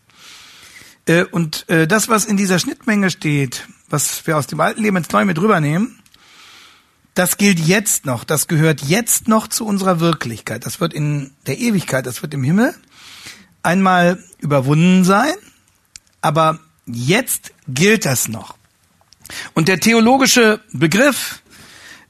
Äh, 1.06 1.24
und 1.24 1.68
äh, 1.68 1.86
das, 1.86 2.08
was 2.08 2.24
in 2.24 2.36
dieser 2.36 2.58
Schnittmenge 2.58 3.10
steht, 3.10 3.66
was 3.88 4.26
wir 4.26 4.36
aus 4.36 4.46
dem 4.46 4.60
alten 4.60 4.82
Leben 4.82 4.96
ins 4.96 5.10
neue 5.10 5.24
mit 5.24 5.40
rübernehmen, 5.40 5.98
das 7.14 7.36
gilt 7.36 7.58
jetzt 7.58 8.06
noch, 8.06 8.22
das 8.22 8.46
gehört 8.46 8.82
jetzt 8.82 9.26
noch 9.26 9.48
zu 9.48 9.66
unserer 9.66 9.98
Wirklichkeit. 9.98 10.64
Das 10.64 10.80
wird 10.80 10.94
in 10.94 11.32
der 11.46 11.58
Ewigkeit, 11.58 12.06
das 12.06 12.22
wird 12.22 12.34
im 12.34 12.44
Himmel 12.44 12.74
einmal 13.62 14.22
überwunden 14.38 15.04
sein, 15.04 15.34
aber 16.20 16.58
jetzt 16.86 17.52
gilt 17.66 18.04
das 18.04 18.28
noch. 18.28 18.56
Und 19.54 19.68
der 19.68 19.80
theologische 19.80 20.60
Begriff 20.72 21.42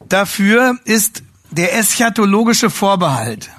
dafür 0.08 0.78
ist 0.84 1.22
der 1.50 1.76
eschatologische 1.76 2.70
Vorbehalt. 2.70 3.50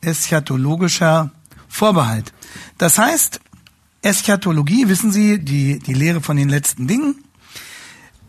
Eschatologischer 0.00 1.32
Vorbehalt. 1.68 2.32
Das 2.78 2.98
heißt, 2.98 3.40
Eschatologie, 4.02 4.88
wissen 4.88 5.10
Sie, 5.10 5.40
die, 5.40 5.80
die 5.80 5.94
Lehre 5.94 6.20
von 6.20 6.36
den 6.36 6.48
letzten 6.48 6.86
Dingen, 6.86 7.24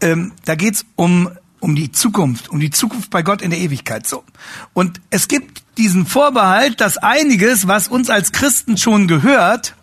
ähm, 0.02 0.34
da 0.46 0.56
geht's 0.56 0.86
um 0.96 1.30
um 1.60 1.76
die 1.76 1.92
Zukunft, 1.92 2.50
um 2.50 2.60
die 2.60 2.72
Zukunft 2.72 3.10
bei 3.10 3.22
Gott 3.22 3.42
in 3.42 3.50
der 3.50 3.60
Ewigkeit. 3.60 4.08
So. 4.08 4.24
Und 4.74 5.02
es 5.10 5.28
gibt 5.28 5.64
diesen 5.80 6.06
Vorbehalt, 6.06 6.82
dass 6.82 6.98
einiges, 6.98 7.68
was 7.68 7.88
uns 7.88 8.10
als 8.10 8.34
Christen 8.34 8.78
schon 8.78 9.08
gehört 9.08 9.76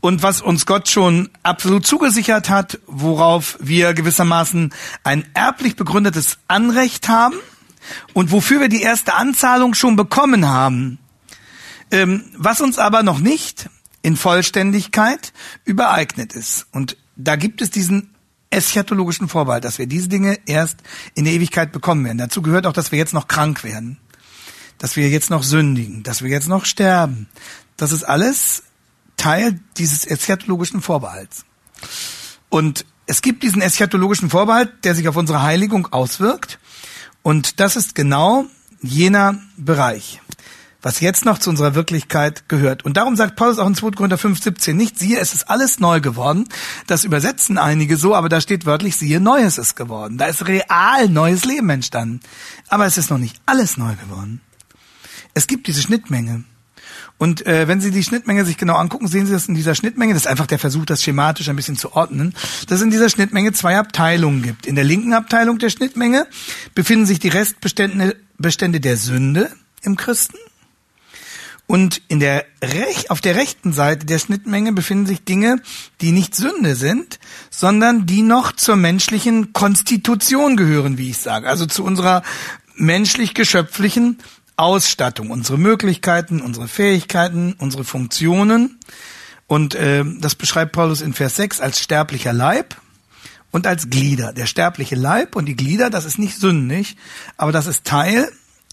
und 0.00 0.22
was 0.22 0.40
uns 0.40 0.64
Gott 0.64 0.88
schon 0.88 1.28
absolut 1.42 1.86
zugesichert 1.86 2.48
hat, 2.48 2.78
worauf 2.86 3.58
wir 3.60 3.94
gewissermaßen 3.94 4.72
ein 5.04 5.24
erblich 5.34 5.76
begründetes 5.76 6.38
Anrecht 6.46 7.08
haben 7.08 7.34
und 8.14 8.30
wofür 8.30 8.60
wir 8.60 8.68
die 8.68 8.82
erste 8.82 9.14
Anzahlung 9.14 9.74
schon 9.74 9.96
bekommen 9.96 10.48
haben, 10.48 10.98
ähm, 11.90 12.24
was 12.36 12.60
uns 12.60 12.78
aber 12.78 13.02
noch 13.02 13.18
nicht 13.18 13.68
in 14.02 14.16
Vollständigkeit 14.16 15.32
übereignet 15.64 16.32
ist. 16.32 16.66
Und 16.70 16.96
da 17.16 17.34
gibt 17.34 17.60
es 17.60 17.70
diesen 17.70 18.14
eschatologischen 18.50 19.28
Vorbehalt, 19.28 19.64
dass 19.64 19.78
wir 19.78 19.86
diese 19.86 20.08
Dinge 20.08 20.38
erst 20.46 20.78
in 21.14 21.24
der 21.24 21.32
Ewigkeit 21.32 21.72
bekommen 21.72 22.04
werden. 22.04 22.18
Dazu 22.18 22.40
gehört 22.40 22.66
auch, 22.66 22.72
dass 22.72 22.92
wir 22.92 22.98
jetzt 22.98 23.14
noch 23.14 23.26
krank 23.26 23.64
werden, 23.64 23.98
dass 24.82 24.96
wir 24.96 25.08
jetzt 25.08 25.30
noch 25.30 25.44
sündigen, 25.44 26.02
dass 26.02 26.22
wir 26.22 26.28
jetzt 26.28 26.48
noch 26.48 26.64
sterben. 26.64 27.28
Das 27.76 27.92
ist 27.92 28.02
alles 28.02 28.64
Teil 29.16 29.60
dieses 29.76 30.04
eschatologischen 30.04 30.82
Vorbehalts. 30.82 31.44
Und 32.48 32.84
es 33.06 33.22
gibt 33.22 33.44
diesen 33.44 33.62
eschatologischen 33.62 34.28
Vorbehalt, 34.28 34.84
der 34.84 34.96
sich 34.96 35.06
auf 35.06 35.14
unsere 35.14 35.42
Heiligung 35.42 35.86
auswirkt. 35.92 36.58
Und 37.22 37.60
das 37.60 37.76
ist 37.76 37.94
genau 37.94 38.46
jener 38.82 39.38
Bereich. 39.56 40.20
was 40.84 40.98
jetzt 40.98 41.24
noch 41.24 41.38
zu 41.38 41.48
unserer 41.48 41.76
Wirklichkeit 41.76 42.48
gehört. 42.48 42.84
Und 42.84 42.96
darum 42.96 43.14
sagt 43.14 43.36
Paulus 43.36 43.60
auch 43.60 43.68
in 43.68 43.76
2. 43.76 43.92
Korinther 43.92 44.18
5, 44.18 44.42
17 44.42 44.76
nicht, 44.76 44.98
siehe, 44.98 45.20
es 45.20 45.32
ist 45.32 45.48
alles 45.48 45.78
neu 45.78 46.00
geworden. 46.00 46.48
Das 46.88 47.04
übersetzen 47.04 47.56
einige 47.56 47.96
so, 47.96 48.16
aber 48.16 48.28
da 48.28 48.40
steht 48.40 48.66
wörtlich, 48.66 48.96
siehe, 48.96 49.20
Neues 49.20 49.58
ist 49.58 49.76
geworden. 49.76 50.18
Da 50.18 50.26
ist 50.26 50.48
real 50.48 51.08
neues 51.08 51.44
Leben 51.44 51.70
entstanden. 51.70 52.18
Aber 52.66 52.84
es 52.84 52.98
ist 52.98 53.10
noch 53.10 53.18
nicht 53.18 53.40
alles 53.46 53.76
neu 53.76 53.94
geworden. 53.94 54.40
Es 55.34 55.46
gibt 55.46 55.66
diese 55.66 55.82
Schnittmenge. 55.82 56.44
Und 57.18 57.46
äh, 57.46 57.68
wenn 57.68 57.80
Sie 57.80 57.90
die 57.90 58.02
Schnittmenge 58.02 58.44
sich 58.44 58.56
genau 58.56 58.74
angucken, 58.74 59.06
sehen 59.06 59.26
Sie, 59.26 59.32
dass 59.32 59.46
in 59.46 59.54
dieser 59.54 59.74
Schnittmenge, 59.74 60.12
das 60.12 60.24
ist 60.24 60.28
einfach 60.28 60.46
der 60.46 60.58
Versuch, 60.58 60.84
das 60.84 61.02
schematisch 61.02 61.48
ein 61.48 61.56
bisschen 61.56 61.76
zu 61.76 61.92
ordnen, 61.92 62.34
dass 62.66 62.78
es 62.78 62.82
in 62.82 62.90
dieser 62.90 63.08
Schnittmenge 63.08 63.52
zwei 63.52 63.78
Abteilungen 63.78 64.42
gibt. 64.42 64.66
In 64.66 64.74
der 64.74 64.84
linken 64.84 65.12
Abteilung 65.12 65.58
der 65.58 65.70
Schnittmenge 65.70 66.26
befinden 66.74 67.06
sich 67.06 67.20
die 67.20 67.28
Restbestände 67.28 68.16
Bestände 68.38 68.80
der 68.80 68.96
Sünde 68.96 69.50
im 69.82 69.96
Christen. 69.96 70.36
Und 71.68 72.02
in 72.08 72.18
der 72.20 72.44
Rech 72.60 73.10
auf 73.10 73.20
der 73.20 73.36
rechten 73.36 73.72
Seite 73.72 74.04
der 74.04 74.18
Schnittmenge 74.18 74.72
befinden 74.72 75.06
sich 75.06 75.24
Dinge, 75.24 75.62
die 76.00 76.12
nicht 76.12 76.34
Sünde 76.34 76.74
sind, 76.74 77.18
sondern 77.50 78.04
die 78.04 78.22
noch 78.22 78.52
zur 78.52 78.76
menschlichen 78.76 79.52
Konstitution 79.52 80.56
gehören, 80.56 80.98
wie 80.98 81.10
ich 81.10 81.18
sage. 81.18 81.48
Also 81.48 81.66
zu 81.66 81.84
unserer 81.84 82.24
menschlich-geschöpflichen 82.74 84.18
Ausstattung, 84.56 85.30
unsere 85.30 85.58
Möglichkeiten, 85.58 86.40
unsere 86.40 86.68
Fähigkeiten, 86.68 87.54
unsere 87.58 87.84
Funktionen. 87.84 88.78
Und 89.46 89.74
äh, 89.74 90.04
das 90.18 90.34
beschreibt 90.34 90.72
Paulus 90.72 91.00
in 91.00 91.14
Vers 91.14 91.36
6 91.36 91.60
als 91.60 91.80
sterblicher 91.80 92.32
Leib 92.32 92.76
und 93.50 93.66
als 93.66 93.90
Glieder. 93.90 94.32
Der 94.32 94.46
sterbliche 94.46 94.96
Leib 94.96 95.36
und 95.36 95.46
die 95.46 95.56
Glieder, 95.56 95.90
das 95.90 96.04
ist 96.04 96.18
nicht 96.18 96.38
sündig, 96.38 96.96
aber 97.36 97.52
das 97.52 97.66
ist 97.66 97.84
Teil 97.84 98.30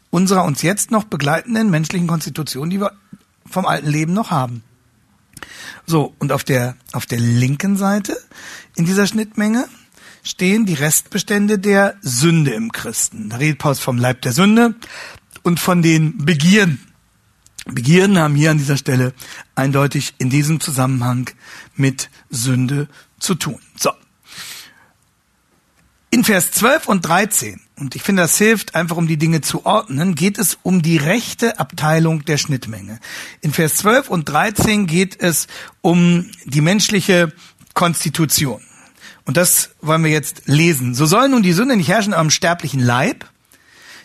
unserer 0.10 0.44
uns 0.44 0.62
jetzt 0.62 0.92
noch 0.92 1.04
begleitenden 1.04 1.70
menschlichen 1.70 2.08
Konstitution, 2.08 2.70
die 2.70 2.80
wir 2.80 2.94
vom 3.46 3.65
alten 3.65 3.89
Leben 3.89 4.13
noch 4.13 4.32
haben. 4.32 4.63
So, 5.86 6.13
und 6.20 6.32
auf 6.32 6.44
der, 6.44 6.76
auf 6.92 7.06
der 7.06 7.20
linken 7.20 7.78
Seite 7.78 8.18
in 8.76 8.86
dieser 8.86 9.08
Schnittmenge 9.08 9.65
stehen 10.24 10.65
die 10.65 10.74
Restbestände 10.74 11.60
der 11.60 11.96
Sünde 12.02 12.52
im 12.52 12.72
Christen. 12.72 13.30
Da 13.30 13.38
redet 13.38 13.60
Paulus 13.60 13.80
vom 13.80 13.98
Leib 13.98 14.22
der 14.22 14.34
Sünde, 14.34 14.76
und 15.43 15.60
von 15.60 15.82
den 15.82 16.25
Begierden. 16.25 16.80
Begierden 17.65 18.17
haben 18.17 18.36
hier 18.36 18.52
an 18.52 18.58
dieser 18.58 18.78
Stelle 18.78 19.13
eindeutig 19.56 20.13
in 20.17 20.30
diesem 20.30 20.60
Zusammenhang 20.60 21.30
mit 21.75 22.10
Sünde 22.30 22.88
zu 23.19 23.36
tun. 23.36 23.60
So. 23.78 23.91
In 26.12 26.23
Vers 26.23 26.52
12 26.52 26.88
und 26.88 27.02
13, 27.08 27.62
und 27.78 27.95
ich 27.95 28.02
finde, 28.02 28.23
das 28.23 28.38
hilft 28.38 28.73
einfach, 28.73 28.97
um 28.97 29.08
die 29.08 29.17
Dinge 29.17 29.41
zu 29.41 29.65
ordnen, 29.65 30.15
geht 30.15 30.39
es 30.39 30.58
um 30.63 30.82
die 30.82 30.97
rechte 30.97 31.60
Abteilung 31.60 32.25
der 32.25 32.38
Schnittmenge. 32.38 32.99
In 33.41 33.54
Vers 33.54 33.75
12 33.75 34.10
und 34.10 34.28
13 34.28 34.88
geht 34.88 35.21
es 35.21 35.47
um 35.82 36.32
die 36.45 36.62
menschliche 36.62 37.32
Konstitution. 37.75 38.62
Und 39.25 39.38
das 39.38 39.75
wollen 39.82 40.04
wir 40.04 40.12
jetzt 40.12 40.47
lesen. 40.47 40.95
So 40.95 41.06
soll 41.06 41.30
nun 41.30 41.43
die 41.43 41.54
Sünde 41.54 41.78
nicht 41.78 41.89
herrschen 41.89 42.15
am 42.15 42.32
sterblichen 42.32 42.80
Leib, 42.80 43.30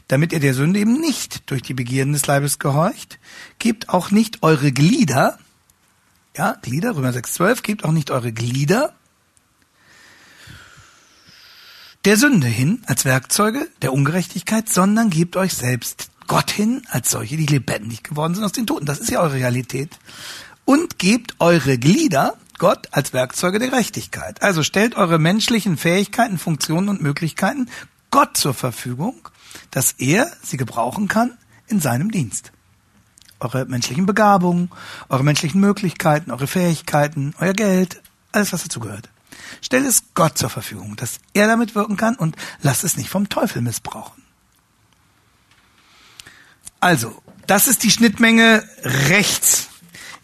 damit 0.08 0.32
ihr 0.32 0.40
der 0.40 0.54
Sünde 0.54 0.80
eben 0.80 1.00
nicht 1.00 1.50
durch 1.50 1.62
die 1.62 1.74
Begierden 1.74 2.12
des 2.12 2.26
Leibes 2.26 2.58
gehorcht, 2.58 3.18
gebt 3.58 3.88
auch 3.88 4.10
nicht 4.10 4.42
eure 4.42 4.72
Glieder, 4.72 5.38
ja, 6.36 6.56
Glieder, 6.62 6.96
Römer 6.96 7.12
6, 7.12 7.34
12, 7.34 7.62
gebt 7.62 7.84
auch 7.84 7.92
nicht 7.92 8.10
eure 8.10 8.32
Glieder 8.32 8.94
der 12.04 12.16
Sünde 12.18 12.46
hin 12.46 12.82
als 12.86 13.04
Werkzeuge 13.04 13.68
der 13.80 13.92
Ungerechtigkeit, 13.92 14.68
sondern 14.68 15.08
gebt 15.08 15.36
euch 15.36 15.54
selbst 15.54 16.10
Gott 16.26 16.50
hin 16.50 16.82
als 16.90 17.10
solche, 17.10 17.36
die 17.36 17.46
lebendig 17.46 18.02
geworden 18.02 18.34
sind 18.34 18.44
aus 18.44 18.52
den 18.52 18.66
Toten. 18.66 18.86
Das 18.86 19.00
ist 19.00 19.10
ja 19.10 19.20
eure 19.20 19.34
Realität. 19.34 19.98
Und 20.64 20.98
gebt 20.98 21.36
eure 21.38 21.78
Glieder 21.78 22.36
Gott 22.58 22.88
als 22.92 23.12
Werkzeuge 23.12 23.58
der 23.58 23.68
Gerechtigkeit. 23.68 24.42
Also 24.42 24.62
stellt 24.62 24.96
eure 24.96 25.18
menschlichen 25.18 25.76
Fähigkeiten, 25.76 26.38
Funktionen 26.38 26.88
und 26.88 27.02
Möglichkeiten 27.02 27.68
Gott 28.10 28.36
zur 28.36 28.54
Verfügung 28.54 29.28
dass 29.70 29.92
er 29.92 30.30
sie 30.42 30.56
gebrauchen 30.56 31.08
kann 31.08 31.36
in 31.66 31.80
seinem 31.80 32.10
Dienst. 32.10 32.52
Eure 33.40 33.64
menschlichen 33.66 34.06
Begabungen, 34.06 34.70
eure 35.08 35.24
menschlichen 35.24 35.60
Möglichkeiten, 35.60 36.30
eure 36.30 36.46
Fähigkeiten, 36.46 37.34
euer 37.38 37.52
Geld, 37.52 38.02
alles 38.32 38.52
was 38.52 38.62
dazugehört. 38.62 39.08
Stellt 39.60 39.86
es 39.86 40.04
Gott 40.14 40.38
zur 40.38 40.50
Verfügung, 40.50 40.96
dass 40.96 41.18
er 41.32 41.46
damit 41.46 41.74
wirken 41.74 41.96
kann 41.96 42.16
und 42.16 42.36
lasst 42.62 42.84
es 42.84 42.96
nicht 42.96 43.10
vom 43.10 43.28
Teufel 43.28 43.62
missbrauchen. 43.62 44.22
Also, 46.80 47.22
das 47.46 47.66
ist 47.66 47.82
die 47.82 47.90
Schnittmenge 47.90 48.62
rechts 48.82 49.68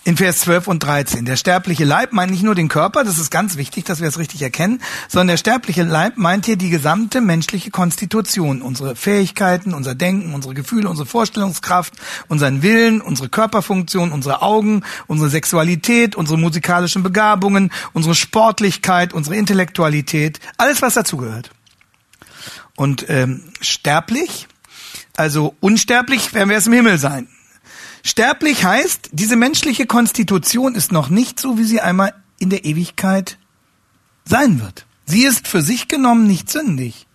in 0.04 0.16
Vers 0.16 0.40
12 0.40 0.66
und 0.68 0.82
13. 0.82 1.24
Der 1.24 1.36
sterbliche 1.36 1.84
Leib 1.84 2.12
meint 2.12 2.30
nicht 2.30 2.42
nur 2.42 2.54
den 2.54 2.68
Körper, 2.68 3.04
das 3.04 3.18
ist 3.18 3.30
ganz 3.30 3.56
wichtig, 3.56 3.84
dass 3.84 4.00
wir 4.00 4.08
es 4.08 4.18
richtig 4.18 4.40
erkennen, 4.42 4.80
sondern 5.08 5.28
der 5.28 5.36
sterbliche 5.36 5.82
Leib 5.82 6.16
meint 6.16 6.46
hier 6.46 6.56
die 6.56 6.70
gesamte 6.70 7.20
menschliche 7.20 7.70
Konstitution, 7.70 8.62
unsere 8.62 8.96
Fähigkeiten, 8.96 9.74
unser 9.74 9.94
Denken, 9.94 10.32
unsere 10.34 10.54
Gefühle, 10.54 10.88
unsere 10.88 11.06
Vorstellungskraft, 11.06 11.94
unseren 12.28 12.62
Willen, 12.62 13.00
unsere 13.00 13.28
Körperfunktion, 13.28 14.12
unsere 14.12 14.42
Augen, 14.42 14.82
unsere 15.06 15.28
Sexualität, 15.28 16.16
unsere 16.16 16.38
musikalischen 16.38 17.02
Begabungen, 17.02 17.70
unsere 17.92 18.14
Sportlichkeit, 18.14 19.12
unsere 19.12 19.36
Intellektualität, 19.36 20.40
alles 20.56 20.80
was 20.80 20.94
dazugehört. 20.94 21.50
Und 22.76 23.04
ähm, 23.10 23.44
sterblich, 23.60 24.48
also 25.16 25.54
unsterblich 25.60 26.32
werden 26.32 26.48
wir 26.48 26.56
es 26.56 26.66
im 26.66 26.72
Himmel 26.72 26.96
sein. 26.96 27.28
Sterblich 28.02 28.64
heißt, 28.64 29.10
diese 29.12 29.36
menschliche 29.36 29.86
Konstitution 29.86 30.74
ist 30.74 30.92
noch 30.92 31.08
nicht 31.10 31.38
so, 31.38 31.58
wie 31.58 31.64
sie 31.64 31.80
einmal 31.80 32.14
in 32.38 32.50
der 32.50 32.64
Ewigkeit 32.64 33.38
sein 34.24 34.60
wird. 34.60 34.86
Sie 35.04 35.24
ist 35.24 35.48
für 35.48 35.62
sich 35.62 35.88
genommen 35.88 36.26
nicht 36.26 36.50
sündig, 36.50 37.06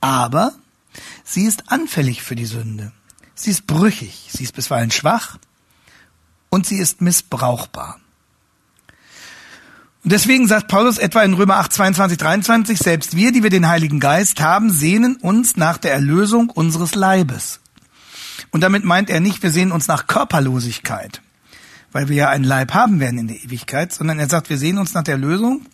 aber 0.00 0.52
sie 1.24 1.44
ist 1.44 1.70
anfällig 1.70 2.22
für 2.22 2.36
die 2.36 2.46
Sünde. 2.46 2.92
Sie 3.34 3.50
ist 3.50 3.66
brüchig, 3.66 4.28
sie 4.30 4.44
ist 4.44 4.54
bisweilen 4.54 4.90
schwach 4.90 5.38
und 6.50 6.66
sie 6.66 6.76
ist 6.76 7.00
missbrauchbar. 7.00 7.98
Und 10.04 10.12
deswegen 10.12 10.48
sagt 10.48 10.68
Paulus 10.68 10.98
etwa 10.98 11.22
in 11.22 11.34
Römer 11.34 11.56
8, 11.56 11.72
22, 11.72 12.18
23, 12.18 12.78
selbst 12.78 13.16
wir, 13.16 13.32
die 13.32 13.42
wir 13.42 13.50
den 13.50 13.68
Heiligen 13.68 14.00
Geist 14.00 14.40
haben, 14.40 14.70
sehnen 14.70 15.16
uns 15.16 15.56
nach 15.56 15.78
der 15.78 15.92
Erlösung 15.92 16.50
unseres 16.50 16.94
Leibes. 16.94 17.61
Und 18.52 18.60
damit 18.60 18.84
meint 18.84 19.10
er 19.10 19.18
nicht, 19.18 19.42
wir 19.42 19.50
sehen 19.50 19.72
uns 19.72 19.88
nach 19.88 20.06
Körperlosigkeit, 20.06 21.20
weil 21.90 22.08
wir 22.08 22.16
ja 22.16 22.28
einen 22.28 22.44
Leib 22.44 22.74
haben 22.74 23.00
werden 23.00 23.18
in 23.18 23.26
der 23.26 23.42
Ewigkeit, 23.42 23.92
sondern 23.92 24.20
er 24.20 24.28
sagt, 24.28 24.50
wir 24.50 24.58
sehen 24.58 24.78
uns 24.78 24.94
nach 24.94 25.02
der 25.02 25.18
Lösung 25.18 25.66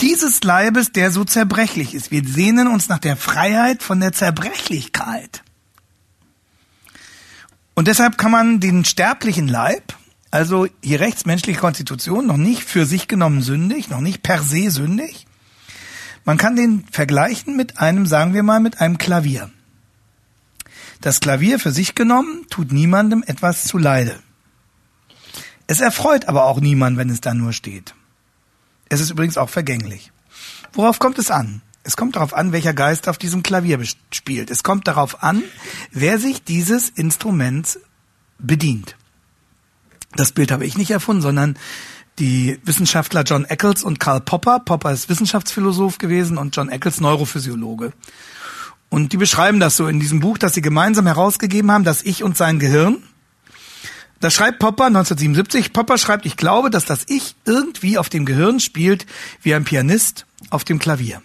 dieses 0.00 0.42
Leibes, 0.42 0.92
der 0.92 1.10
so 1.10 1.24
zerbrechlich 1.24 1.94
ist. 1.94 2.10
Wir 2.10 2.24
sehnen 2.24 2.68
uns 2.68 2.88
nach 2.88 2.98
der 2.98 3.16
Freiheit 3.16 3.82
von 3.82 4.00
der 4.00 4.12
Zerbrechlichkeit. 4.12 5.42
Und 7.74 7.86
deshalb 7.86 8.18
kann 8.18 8.30
man 8.30 8.60
den 8.60 8.84
sterblichen 8.84 9.46
Leib, 9.48 9.94
also 10.30 10.66
hier 10.82 11.00
rechts 11.00 11.26
menschliche 11.26 11.60
Konstitution, 11.60 12.26
noch 12.26 12.36
nicht 12.36 12.64
für 12.64 12.86
sich 12.86 13.08
genommen 13.08 13.42
sündig, 13.42 13.90
noch 13.90 14.00
nicht 14.00 14.22
per 14.22 14.42
se 14.42 14.70
sündig. 14.70 15.26
Man 16.24 16.36
kann 16.36 16.56
den 16.56 16.84
vergleichen 16.90 17.56
mit 17.56 17.78
einem, 17.78 18.06
sagen 18.06 18.34
wir 18.34 18.42
mal, 18.42 18.60
mit 18.60 18.80
einem 18.80 18.98
Klavier. 18.98 19.50
Das 21.00 21.20
Klavier 21.20 21.58
für 21.58 21.72
sich 21.72 21.94
genommen 21.94 22.46
tut 22.50 22.72
niemandem 22.72 23.24
etwas 23.26 23.64
zuleide. 23.64 24.18
Es 25.66 25.80
erfreut 25.80 26.26
aber 26.26 26.44
auch 26.44 26.60
niemand, 26.60 26.98
wenn 26.98 27.08
es 27.08 27.20
da 27.20 27.32
nur 27.32 27.52
steht. 27.52 27.94
Es 28.88 29.00
ist 29.00 29.10
übrigens 29.10 29.38
auch 29.38 29.48
vergänglich. 29.48 30.12
Worauf 30.72 30.98
kommt 30.98 31.18
es 31.18 31.30
an? 31.30 31.62
Es 31.84 31.96
kommt 31.96 32.16
darauf 32.16 32.34
an, 32.34 32.52
welcher 32.52 32.74
Geist 32.74 33.08
auf 33.08 33.16
diesem 33.16 33.42
Klavier 33.42 33.80
spielt. 34.12 34.50
Es 34.50 34.62
kommt 34.62 34.86
darauf 34.88 35.22
an, 35.22 35.42
wer 35.90 36.18
sich 36.18 36.44
dieses 36.44 36.90
Instruments 36.90 37.78
bedient. 38.38 38.96
Das 40.16 40.32
Bild 40.32 40.50
habe 40.50 40.66
ich 40.66 40.76
nicht 40.76 40.90
erfunden, 40.90 41.22
sondern 41.22 41.56
die 42.18 42.60
Wissenschaftler 42.64 43.22
John 43.22 43.46
Eccles 43.46 43.82
und 43.82 43.98
Karl 44.00 44.20
Popper. 44.20 44.60
Popper 44.60 44.92
ist 44.92 45.08
Wissenschaftsphilosoph 45.08 45.96
gewesen 45.96 46.36
und 46.36 46.54
John 46.54 46.68
Eccles 46.68 47.00
Neurophysiologe. 47.00 47.92
Und 48.90 49.12
die 49.12 49.16
beschreiben 49.16 49.60
das 49.60 49.76
so 49.76 49.86
in 49.86 50.00
diesem 50.00 50.20
Buch, 50.20 50.36
das 50.36 50.52
sie 50.52 50.62
gemeinsam 50.62 51.06
herausgegeben 51.06 51.70
haben, 51.70 51.84
das 51.84 52.02
Ich 52.02 52.22
und 52.22 52.36
sein 52.36 52.58
Gehirn. 52.58 53.02
Da 54.18 54.30
schreibt 54.30 54.58
Popper 54.58 54.86
1977, 54.86 55.72
Popper 55.72 55.96
schreibt, 55.96 56.26
ich 56.26 56.36
glaube, 56.36 56.68
dass 56.68 56.84
das 56.84 57.04
Ich 57.08 57.36
irgendwie 57.46 57.96
auf 57.96 58.10
dem 58.10 58.26
Gehirn 58.26 58.60
spielt 58.60 59.06
wie 59.42 59.54
ein 59.54 59.64
Pianist 59.64 60.26
auf 60.50 60.64
dem 60.64 60.78
Klavier. 60.78 61.22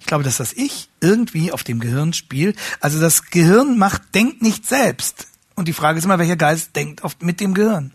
Ich 0.00 0.06
glaube, 0.06 0.24
dass 0.24 0.36
das 0.36 0.52
Ich 0.52 0.88
irgendwie 1.00 1.52
auf 1.52 1.62
dem 1.62 1.78
Gehirn 1.80 2.12
spielt. 2.12 2.58
Also 2.80 3.00
das 3.00 3.30
Gehirn 3.30 3.78
macht, 3.78 4.14
denkt 4.14 4.42
nicht 4.42 4.66
selbst. 4.66 5.28
Und 5.54 5.68
die 5.68 5.72
Frage 5.72 5.98
ist 5.98 6.04
immer, 6.04 6.18
welcher 6.18 6.36
Geist 6.36 6.74
denkt 6.74 7.04
auf, 7.04 7.16
mit 7.20 7.40
dem 7.40 7.54
Gehirn. 7.54 7.92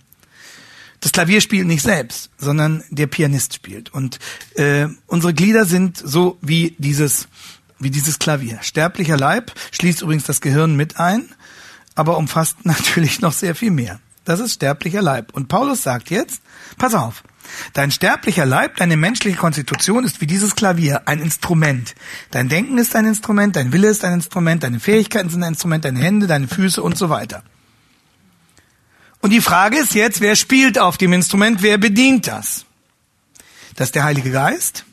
Das 1.01 1.11
Klavier 1.11 1.41
spielt 1.41 1.67
nicht 1.67 1.83
selbst, 1.83 2.31
sondern 2.37 2.83
der 2.89 3.07
Pianist 3.07 3.53
spielt. 3.53 3.93
Und 3.93 4.19
äh, 4.55 4.87
unsere 5.05 5.33
Glieder 5.33 5.65
sind 5.65 5.97
so 5.97 6.37
wie 6.41 6.75
dieses 6.79 7.27
wie 7.85 7.91
dieses 7.91 8.19
Klavier. 8.19 8.59
Sterblicher 8.61 9.15
Leib 9.15 9.53
schließt 9.71 10.01
übrigens 10.01 10.25
das 10.25 10.41
Gehirn 10.41 10.75
mit 10.75 10.99
ein. 10.99 11.29
aber 11.95 12.17
umfasst 12.17 12.57
natürlich 12.65 13.21
noch 13.21 13.31
sehr 13.31 13.55
viel 13.55 13.71
mehr. 13.71 14.01
Das 14.25 14.41
ist 14.41 14.55
sterblicher 14.55 15.01
Leib. 15.01 15.33
Und 15.33 15.47
Paulus 15.47 15.83
sagt 15.83 16.09
jetzt, 16.09 16.41
pass 16.77 16.95
auf, 16.95 17.23
dein 17.73 17.91
sterblicher 17.91 18.45
Leib, 18.45 18.77
deine 18.77 18.97
menschliche 18.97 19.37
Konstitution 19.37 20.03
ist 20.03 20.19
wie 20.19 20.27
dieses 20.27 20.55
Klavier, 20.55 21.07
ein 21.07 21.21
Instrument. 21.21 21.95
Dein 22.31 22.49
Denken 22.49 22.77
ist 22.79 22.95
ein 22.95 23.05
Instrument, 23.05 23.55
dein 23.55 23.71
Wille 23.71 23.87
ist 23.87 24.03
ein 24.03 24.13
Instrument, 24.13 24.63
deine 24.63 24.79
Fähigkeiten 24.79 25.29
sind 25.29 25.43
ein 25.43 25.53
Instrument, 25.53 25.85
deine 25.85 25.99
Hände, 25.99 26.27
deine 26.27 26.47
Füße 26.47 26.81
und 26.81 26.97
so 26.97 27.09
weiter. 27.09 27.43
Und 29.21 29.29
die 29.29 29.41
Frage 29.41 29.77
ist 29.77 29.93
jetzt, 29.93 30.21
wer 30.21 30.35
spielt 30.35 30.79
auf 30.79 30.97
dem 30.97 31.13
Instrument, 31.13 31.61
wer 31.61 31.77
bedient 31.77 32.27
das? 32.27 32.65
Das 33.75 33.89
ist 33.89 33.95
der 33.95 34.03
Heilige 34.03 34.31
Geist. 34.31 34.85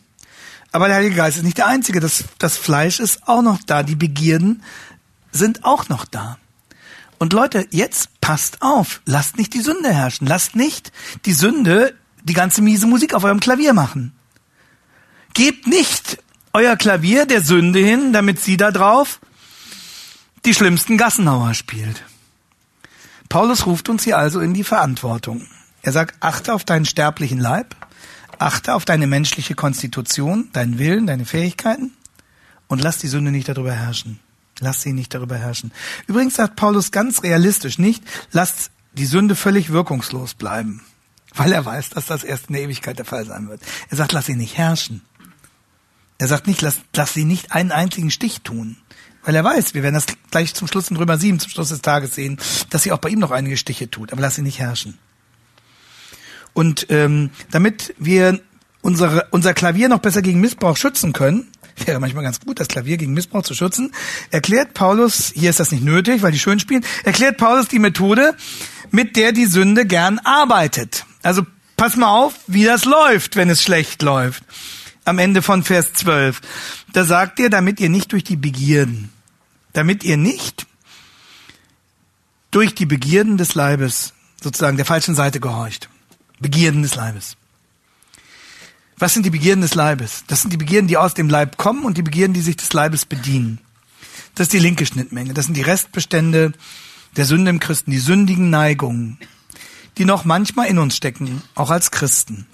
Aber 0.73 0.89
der 0.89 0.97
Heilige 0.97 1.17
Geist 1.17 1.37
ist 1.37 1.45
nicht 1.45 1.59
der 1.59 1.67
Einzige. 1.67 2.01
Das, 2.01 2.25
das 2.39 2.57
Fleisch 2.57 2.99
ist 2.99 3.29
auch 3.29 3.43
noch 3.43 3.61
da. 3.65 3.83
Die 3.83 3.95
Begierden 3.95 4.63
sind 5.31 5.65
auch 5.65 5.89
noch 5.89 6.07
da. 6.07 6.39
Und 7.19 7.33
Leute, 7.33 7.67
jetzt 7.71 8.21
passt 8.21 8.63
auf. 8.63 9.01
Lasst 9.05 9.37
nicht 9.37 9.55
die 9.55 9.61
Sünde 9.61 9.93
herrschen. 9.93 10.27
Lasst 10.27 10.57
nicht 10.57 10.91
die 11.25 11.35
Sünde 11.35 11.95
die 12.25 12.35
ganze 12.35 12.63
miese 12.63 12.87
Musik 12.87 13.15
auf 13.15 13.25
eurem 13.25 13.41
Klavier 13.41 13.75
machen. 13.75 14.13
Gebt 15.35 15.67
nicht 15.67 16.19
euer 16.53 16.77
Klavier 16.77 17.27
der 17.27 17.43
Sünde 17.43 17.81
hin, 17.81 18.13
damit 18.13 18.41
sie 18.41 18.57
da 18.57 18.71
drauf 18.71 19.21
die 20.45 20.55
schlimmsten 20.55 20.97
Gassenhauer 20.97 21.55
spielt. 21.55 22.03
Paulus 23.29 23.67
ruft 23.67 23.89
uns 23.89 24.05
hier 24.05 24.19
also 24.19 24.41
in 24.41 24.55
die 24.55 24.65
Verantwortung. 24.65 25.47
Er 25.83 25.93
sagt, 25.93 26.17
achte 26.21 26.53
auf 26.53 26.65
deinen 26.65 26.85
sterblichen 26.85 27.39
Leib, 27.39 27.75
achte 28.43 28.75
auf 28.75 28.85
deine 28.85 29.07
menschliche 29.07 29.55
Konstitution, 29.55 30.49
deinen 30.53 30.79
Willen, 30.79 31.07
deine 31.07 31.25
Fähigkeiten 31.25 31.93
und 32.69 32.83
lass 32.83 32.99
die 32.99 33.09
Sünde 33.09 33.31
nicht 33.31 33.49
darüber 33.49 33.73
herrschen. 33.73 34.21
Lass 34.61 34.83
sie 34.83 34.93
nicht 34.93 35.15
darüber 35.15 35.37
herrschen. 35.37 35.73
Übrigens 36.07 36.35
sagt 36.35 36.57
Paulus 36.57 36.91
ganz 36.93 37.23
realistisch 37.23 37.79
nicht, 37.79 38.05
lasst 38.33 38.71
die 38.93 39.07
Sünde 39.07 39.35
völlig 39.35 39.71
wirkungslos 39.71 40.35
bleiben, 40.35 40.83
weil 41.35 41.53
er 41.53 41.65
weiß, 41.65 41.91
dass 41.91 42.07
das 42.07 42.25
erst 42.25 42.49
in 42.49 42.55
der 42.55 42.63
Ewigkeit 42.63 42.99
der 42.99 43.05
Fall 43.05 43.25
sein 43.25 43.49
wird. 43.49 43.61
Er 43.89 43.97
sagt, 43.97 44.13
lass 44.13 44.27
sie 44.27 44.37
nicht 44.37 44.59
herrschen. 44.59 45.03
Er 46.19 46.29
sagt 46.29 46.47
nicht, 46.47 46.63
lass, 46.63 46.79
lass 46.95 47.15
sie 47.15 47.25
nicht 47.25 47.53
einen 47.53 47.73
einzigen 47.73 48.11
Stich 48.11 48.43
tun. 48.43 48.77
Weil 49.25 49.35
er 49.35 49.45
weiß, 49.45 49.75
wir 49.75 49.83
werden 49.83 49.95
das 49.95 50.07
gleich 50.31 50.55
zum 50.55 50.69
Schluss 50.69 50.91
in 50.91 50.97
Römer 50.97 51.17
7, 51.17 51.41
zum 51.41 51.51
Schluss 51.51 51.71
des 51.71 51.81
Tages 51.81 52.15
sehen, 52.15 52.39
dass 52.71 52.83
sie 52.83 52.93
auch 52.93 52.99
bei 52.99 53.09
ihm 53.09 53.19
noch 53.19 53.31
einige 53.31 53.57
Stiche 53.57 53.91
tut. 53.91 54.13
Aber 54.13 54.21
lass 54.21 54.35
sie 54.35 54.43
nicht 54.43 54.59
herrschen. 54.59 54.99
Und 56.55 56.87
ähm, 56.91 57.31
damit 57.51 57.95
wir 57.99 58.41
unsere, 58.83 59.29
unser 59.31 59.55
Klavier 59.55 59.89
noch 59.89 60.01
besser 60.01 60.23
gegen 60.23 60.41
Missbrauch 60.41 60.77
schützen 60.77 61.13
können, 61.13 61.49
wäre 61.87 62.01
manchmal 62.01 62.25
ganz 62.25 62.41
gut, 62.41 62.61
das 62.61 62.69
Klavier 62.69 62.97
gegen 62.97 63.15
Missbrauch 63.15 63.43
zu 63.43 63.55
schützen, 63.55 63.93
erklärt 64.31 64.75
Paulus, 64.75 65.33
hier 65.35 65.51
ist 65.51 65.61
das 65.61 65.71
nicht 65.71 65.85
nötig, 65.85 66.23
weil 66.23 66.33
die 66.33 66.39
schön 66.39 66.61
spielen, 66.61 66.85
erklärt 67.05 67.39
Paulus 67.39 67.69
die 67.69 67.79
Methode, 67.79 68.37
mit 68.91 69.17
der 69.17 69.33
die 69.33 69.47
Sünde 69.47 69.87
gern 69.87 70.19
arbeitet. 70.19 71.07
Also 71.23 71.47
pass 71.77 71.97
mal 71.97 72.09
auf, 72.09 72.35
wie 72.47 72.65
das 72.65 72.85
läuft, 72.85 73.37
wenn 73.37 73.49
es 73.49 73.63
schlecht 73.63 74.03
läuft. 74.03 74.45
Am 75.05 75.19
Ende 75.19 75.43
von 75.43 75.65
Vers 75.65 75.95
12. 75.95 76.41
Da 76.93 77.05
sagt 77.05 77.41
er, 77.41 77.51
damit 77.51 77.81
ihr 77.81 77.89
nicht 77.89 78.13
durch 78.13 78.23
die 78.23 78.37
Begierden, 78.37 79.11
damit 79.73 80.05
ihr 80.05 80.17
nicht 80.17 80.67
durch 82.53 82.75
die 82.75 82.87
Begierden 82.87 83.37
des 83.37 83.55
Leibes 83.55 84.13
sozusagen 84.41 84.77
der 84.77 84.87
falschen 84.87 85.15
Seite 85.15 85.41
gehorcht. 85.41 85.89
Begierden 86.43 86.83
des 86.83 86.95
Leibes. 86.95 87.37
Was 88.99 89.15
sind 89.15 89.25
die 89.25 89.31
Begierden 89.31 89.63
des 89.63 89.75
Leibes? 89.75 90.25
Das 90.27 90.43
sind 90.43 90.53
die 90.53 90.59
Begierden, 90.59 90.87
die 90.87 90.97
aus 90.97 91.15
dem 91.15 91.29
Leib 91.29 91.57
kommen 91.57 91.85
und 91.85 91.97
die 91.97 92.03
Begierden, 92.03 92.35
die 92.35 92.41
sich 92.41 92.57
des 92.57 92.73
Leibes 92.73 93.05
bedienen. 93.05 93.59
Das 94.35 94.47
ist 94.47 94.53
die 94.53 94.59
linke 94.59 94.87
Schnittmenge. 94.87 95.35
Das 95.35 95.47
sind 95.47 95.57
die 95.57 95.63
Restbestände 95.63 96.53
der 97.17 97.25
Sünde 97.25 97.51
im 97.51 97.59
Christen, 97.59 97.91
die 97.91 97.99
sündigen 97.99 98.51
Neigungen, 98.51 99.19
die 99.99 100.05
noch 100.05 100.25
manchmal 100.25 100.69
in 100.69 100.79
uns 100.79 100.97
stecken, 100.97 101.43
auch 101.55 101.71
als 101.71 101.91
Christen. 101.91 102.47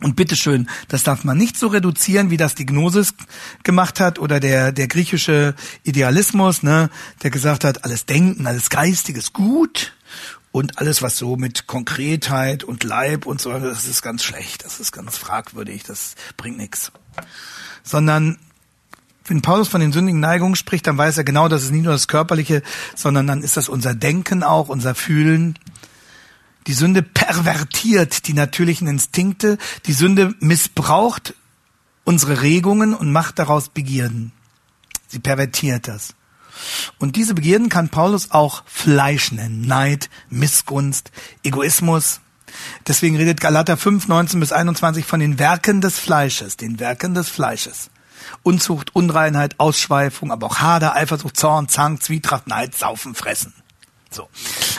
Und 0.00 0.14
bitteschön, 0.14 0.68
das 0.86 1.02
darf 1.02 1.24
man 1.24 1.36
nicht 1.36 1.56
so 1.56 1.66
reduzieren, 1.66 2.30
wie 2.30 2.36
das 2.36 2.54
die 2.54 2.66
Gnosis 2.66 3.14
gemacht 3.64 3.98
hat 3.98 4.20
oder 4.20 4.38
der, 4.38 4.70
der 4.70 4.86
griechische 4.86 5.56
Idealismus, 5.82 6.62
ne, 6.62 6.88
der 7.22 7.30
gesagt 7.30 7.64
hat, 7.64 7.84
alles 7.84 8.06
Denken, 8.06 8.46
alles 8.46 8.70
Geistiges 8.70 9.32
gut 9.32 9.92
und 10.58 10.78
alles, 10.78 11.02
was 11.02 11.16
so 11.16 11.36
mit 11.36 11.68
Konkretheit 11.68 12.64
und 12.64 12.82
Leib 12.82 13.26
und 13.26 13.40
so, 13.40 13.56
das 13.56 13.86
ist 13.86 14.02
ganz 14.02 14.24
schlecht, 14.24 14.64
das 14.64 14.80
ist 14.80 14.90
ganz 14.90 15.16
fragwürdig, 15.16 15.84
das 15.84 16.16
bringt 16.36 16.58
nichts. 16.58 16.90
Sondern 17.84 18.38
wenn 19.26 19.40
Paulus 19.40 19.68
von 19.68 19.80
den 19.80 19.92
sündigen 19.92 20.18
Neigungen 20.18 20.56
spricht, 20.56 20.88
dann 20.88 20.98
weiß 20.98 21.16
er 21.16 21.22
genau, 21.22 21.46
das 21.46 21.62
ist 21.62 21.70
nicht 21.70 21.84
nur 21.84 21.92
das 21.92 22.08
Körperliche, 22.08 22.62
sondern 22.96 23.28
dann 23.28 23.44
ist 23.44 23.56
das 23.56 23.68
unser 23.68 23.94
Denken 23.94 24.42
auch, 24.42 24.68
unser 24.68 24.96
Fühlen. 24.96 25.56
Die 26.66 26.72
Sünde 26.72 27.02
pervertiert 27.02 28.26
die 28.26 28.34
natürlichen 28.34 28.88
Instinkte, 28.88 29.58
die 29.86 29.92
Sünde 29.92 30.34
missbraucht 30.40 31.34
unsere 32.02 32.42
Regungen 32.42 32.94
und 32.94 33.12
macht 33.12 33.38
daraus 33.38 33.68
Begierden. 33.68 34.32
Sie 35.06 35.20
pervertiert 35.20 35.86
das. 35.86 36.14
Und 36.98 37.16
diese 37.16 37.34
Begierden 37.34 37.68
kann 37.68 37.88
Paulus 37.88 38.30
auch 38.30 38.62
Fleisch 38.66 39.32
nennen. 39.32 39.62
Neid, 39.62 40.10
Missgunst, 40.30 41.10
Egoismus. 41.42 42.20
Deswegen 42.86 43.16
redet 43.16 43.40
Galater 43.40 43.76
5, 43.76 44.08
19 44.08 44.40
bis 44.40 44.52
21 44.52 45.04
von 45.04 45.20
den 45.20 45.38
Werken 45.38 45.80
des 45.80 45.98
Fleisches, 45.98 46.56
den 46.56 46.80
Werken 46.80 47.14
des 47.14 47.28
Fleisches. 47.28 47.90
Unzucht, 48.42 48.94
Unreinheit, 48.94 49.58
Ausschweifung, 49.58 50.32
aber 50.32 50.46
auch 50.46 50.58
Hader, 50.58 50.94
Eifersucht, 50.94 51.36
Zorn, 51.36 51.68
Zank, 51.68 52.02
Zwietracht, 52.02 52.46
Neid, 52.46 52.74
Saufen, 52.74 53.14
Fressen. 53.14 53.54
So. 54.10 54.28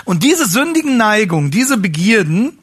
Und 0.05 0.23
diese 0.23 0.47
sündigen 0.47 0.97
Neigungen, 0.97 1.51
diese 1.51 1.77
Begierden, 1.77 2.59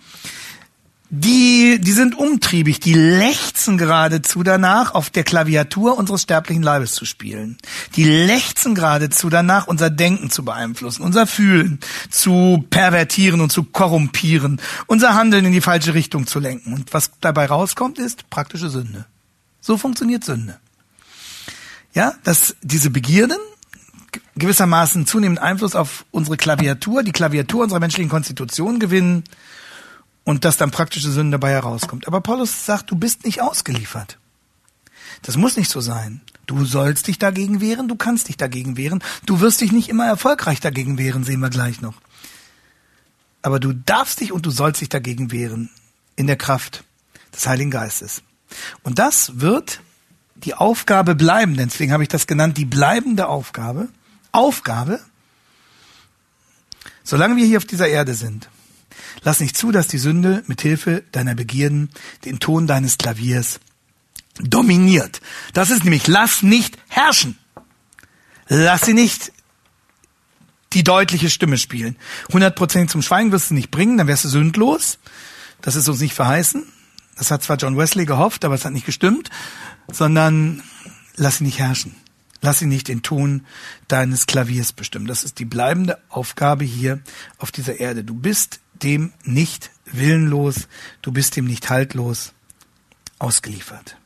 die, 1.08 1.78
die 1.80 1.92
sind 1.92 2.18
umtriebig, 2.18 2.80
die 2.80 2.94
lechzen 2.94 3.78
geradezu 3.78 4.42
danach, 4.42 4.94
auf 4.94 5.08
der 5.10 5.22
Klaviatur 5.22 5.96
unseres 5.96 6.22
sterblichen 6.22 6.62
Leibes 6.62 6.92
zu 6.92 7.04
spielen. 7.04 7.58
Die 7.94 8.04
lechzen 8.04 8.74
geradezu 8.74 9.30
danach, 9.30 9.68
unser 9.68 9.88
Denken 9.88 10.30
zu 10.30 10.44
beeinflussen, 10.44 11.02
unser 11.02 11.26
Fühlen 11.26 11.78
zu 12.10 12.64
pervertieren 12.70 13.40
und 13.40 13.52
zu 13.52 13.62
korrumpieren, 13.62 14.60
unser 14.86 15.14
Handeln 15.14 15.44
in 15.44 15.52
die 15.52 15.60
falsche 15.60 15.94
Richtung 15.94 16.26
zu 16.26 16.40
lenken. 16.40 16.72
Und 16.72 16.92
was 16.92 17.12
dabei 17.20 17.46
rauskommt, 17.46 17.98
ist 17.98 18.28
praktische 18.28 18.68
Sünde. 18.68 19.06
So 19.60 19.78
funktioniert 19.78 20.24
Sünde. 20.24 20.58
Ja, 21.94 22.14
dass 22.24 22.56
diese 22.62 22.90
Begierden 22.90 23.38
gewissermaßen 24.34 25.06
zunehmend 25.06 25.40
Einfluss 25.40 25.74
auf 25.74 26.04
unsere 26.10 26.36
Klaviatur, 26.36 27.02
die 27.02 27.12
Klaviatur 27.12 27.62
unserer 27.62 27.80
menschlichen 27.80 28.10
Konstitution 28.10 28.78
gewinnen, 28.80 29.24
und 30.26 30.44
dass 30.44 30.56
dann 30.56 30.72
praktische 30.72 31.10
Sünde 31.10 31.36
dabei 31.38 31.52
herauskommt. 31.52 32.08
Aber 32.08 32.20
Paulus 32.20 32.66
sagt, 32.66 32.90
du 32.90 32.96
bist 32.96 33.24
nicht 33.24 33.40
ausgeliefert. 33.40 34.18
Das 35.22 35.36
muss 35.36 35.56
nicht 35.56 35.70
so 35.70 35.80
sein. 35.80 36.20
Du 36.46 36.64
sollst 36.64 37.06
dich 37.06 37.18
dagegen 37.20 37.60
wehren, 37.60 37.86
du 37.86 37.94
kannst 37.94 38.28
dich 38.28 38.36
dagegen 38.36 38.76
wehren. 38.76 39.02
Du 39.24 39.40
wirst 39.40 39.60
dich 39.60 39.70
nicht 39.70 39.88
immer 39.88 40.04
erfolgreich 40.04 40.58
dagegen 40.60 40.98
wehren, 40.98 41.22
sehen 41.22 41.38
wir 41.38 41.48
gleich 41.48 41.80
noch. 41.80 41.94
Aber 43.40 43.60
du 43.60 43.72
darfst 43.72 44.20
dich 44.20 44.32
und 44.32 44.44
du 44.44 44.50
sollst 44.50 44.80
dich 44.80 44.88
dagegen 44.88 45.30
wehren 45.30 45.70
in 46.16 46.26
der 46.26 46.36
Kraft 46.36 46.82
des 47.32 47.46
Heiligen 47.46 47.70
Geistes. 47.70 48.22
Und 48.82 48.98
das 48.98 49.40
wird 49.40 49.80
die 50.34 50.54
Aufgabe 50.54 51.14
bleiben, 51.14 51.56
deswegen 51.56 51.92
habe 51.92 52.02
ich 52.02 52.08
das 52.08 52.26
genannt, 52.26 52.58
die 52.58 52.64
bleibende 52.64 53.28
Aufgabe. 53.28 53.88
Aufgabe, 54.32 55.00
solange 57.04 57.36
wir 57.36 57.46
hier 57.46 57.58
auf 57.58 57.64
dieser 57.64 57.88
Erde 57.88 58.14
sind. 58.14 58.48
Lass 59.22 59.40
nicht 59.40 59.56
zu, 59.56 59.72
dass 59.72 59.88
die 59.88 59.98
Sünde 59.98 60.42
mit 60.46 60.62
Hilfe 60.62 61.02
deiner 61.12 61.34
Begierden 61.34 61.90
den 62.24 62.38
Ton 62.40 62.66
deines 62.66 62.98
Klaviers 62.98 63.60
dominiert. 64.38 65.20
Das 65.52 65.70
ist 65.70 65.84
nämlich, 65.84 66.06
lass 66.06 66.42
nicht 66.42 66.78
herrschen. 66.88 67.38
Lass 68.48 68.82
sie 68.82 68.94
nicht 68.94 69.32
die 70.72 70.84
deutliche 70.84 71.30
Stimme 71.30 71.58
spielen. 71.58 71.96
100% 72.30 72.88
zum 72.88 73.02
Schweigen 73.02 73.32
wirst 73.32 73.50
du 73.50 73.54
nicht 73.54 73.70
bringen, 73.70 73.96
dann 73.96 74.06
wärst 74.06 74.24
du 74.24 74.28
sündlos. 74.28 74.98
Das 75.62 75.74
ist 75.74 75.88
uns 75.88 76.00
nicht 76.00 76.14
verheißen. 76.14 76.64
Das 77.16 77.30
hat 77.30 77.42
zwar 77.42 77.56
John 77.56 77.78
Wesley 77.78 78.04
gehofft, 78.04 78.44
aber 78.44 78.54
es 78.54 78.64
hat 78.64 78.72
nicht 78.72 78.86
gestimmt, 78.86 79.30
sondern 79.90 80.62
lass 81.16 81.38
sie 81.38 81.44
nicht 81.44 81.58
herrschen. 81.58 81.96
Lass 82.42 82.58
sie 82.58 82.66
nicht 82.66 82.88
den 82.88 83.02
Ton 83.02 83.46
deines 83.88 84.26
Klaviers 84.26 84.72
bestimmen. 84.72 85.06
Das 85.06 85.24
ist 85.24 85.38
die 85.38 85.46
bleibende 85.46 85.98
Aufgabe 86.10 86.64
hier 86.64 87.00
auf 87.38 87.50
dieser 87.50 87.80
Erde. 87.80 88.04
Du 88.04 88.14
bist 88.14 88.60
dem 88.82 89.12
nicht 89.24 89.70
willenlos, 89.84 90.68
du 91.02 91.12
bist 91.12 91.36
dem 91.36 91.46
nicht 91.46 91.70
haltlos 91.70 92.32
ausgeliefert. 93.18 93.96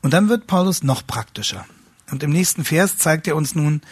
Und 0.00 0.12
dann 0.12 0.28
wird 0.28 0.46
Paulus 0.46 0.82
noch 0.82 1.06
praktischer. 1.06 1.64
Und 2.10 2.22
im 2.22 2.30
nächsten 2.30 2.64
Vers 2.64 2.98
zeigt 2.98 3.26
er 3.26 3.36
uns 3.36 3.54
nun, 3.54 3.82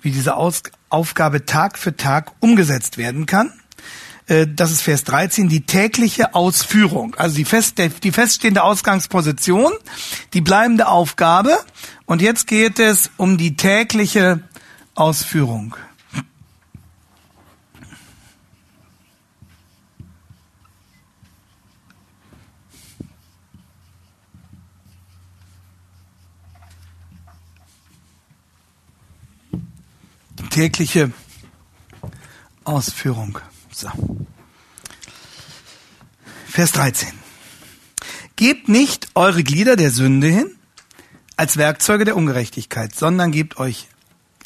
wie 0.00 0.10
diese 0.10 0.36
Aus 0.36 0.62
Aufgabe 0.90 1.44
Tag 1.44 1.78
für 1.78 1.96
Tag 1.96 2.32
umgesetzt 2.40 2.98
werden 2.98 3.26
kann. 3.26 3.52
Äh, 4.26 4.46
das 4.46 4.70
ist 4.70 4.82
Vers 4.82 5.04
13, 5.04 5.48
die 5.48 5.62
tägliche 5.62 6.34
Ausführung, 6.34 7.14
also 7.16 7.34
die, 7.34 7.44
fest, 7.44 7.78
die 7.78 8.12
feststehende 8.12 8.62
Ausgangsposition, 8.62 9.72
die 10.34 10.40
bleibende 10.40 10.86
Aufgabe. 10.88 11.58
Und 12.06 12.22
jetzt 12.22 12.46
geht 12.46 12.78
es 12.78 13.10
um 13.16 13.38
die 13.38 13.56
tägliche 13.56 14.40
Ausführung. 14.94 15.74
Tägliche 30.50 31.12
Ausführung. 32.64 33.38
So. 33.72 33.88
Vers 36.46 36.72
13. 36.72 37.12
Gebt 38.36 38.68
nicht 38.68 39.08
eure 39.14 39.42
Glieder 39.44 39.76
der 39.76 39.90
Sünde 39.90 40.28
hin 40.28 40.56
als 41.36 41.56
Werkzeuge 41.56 42.04
der 42.04 42.16
Ungerechtigkeit, 42.16 42.94
sondern 42.94 43.32
gebt 43.32 43.58
euch 43.58 43.88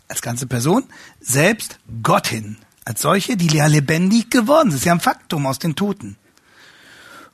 als 0.09 0.23
ganze 0.23 0.47
Person 0.47 0.85
selbst 1.21 1.79
Gott 2.03 2.29
hin, 2.29 2.57
als 2.85 3.03
solche, 3.03 3.37
die 3.37 3.49
ja 3.49 3.67
lebendig 3.67 4.31
geworden 4.31 4.71
sind. 4.71 4.83
Sie 4.83 4.91
haben 4.91 5.01
Faktum 5.01 5.47
aus 5.47 5.59
den 5.59 5.77
Toten. 5.77 6.17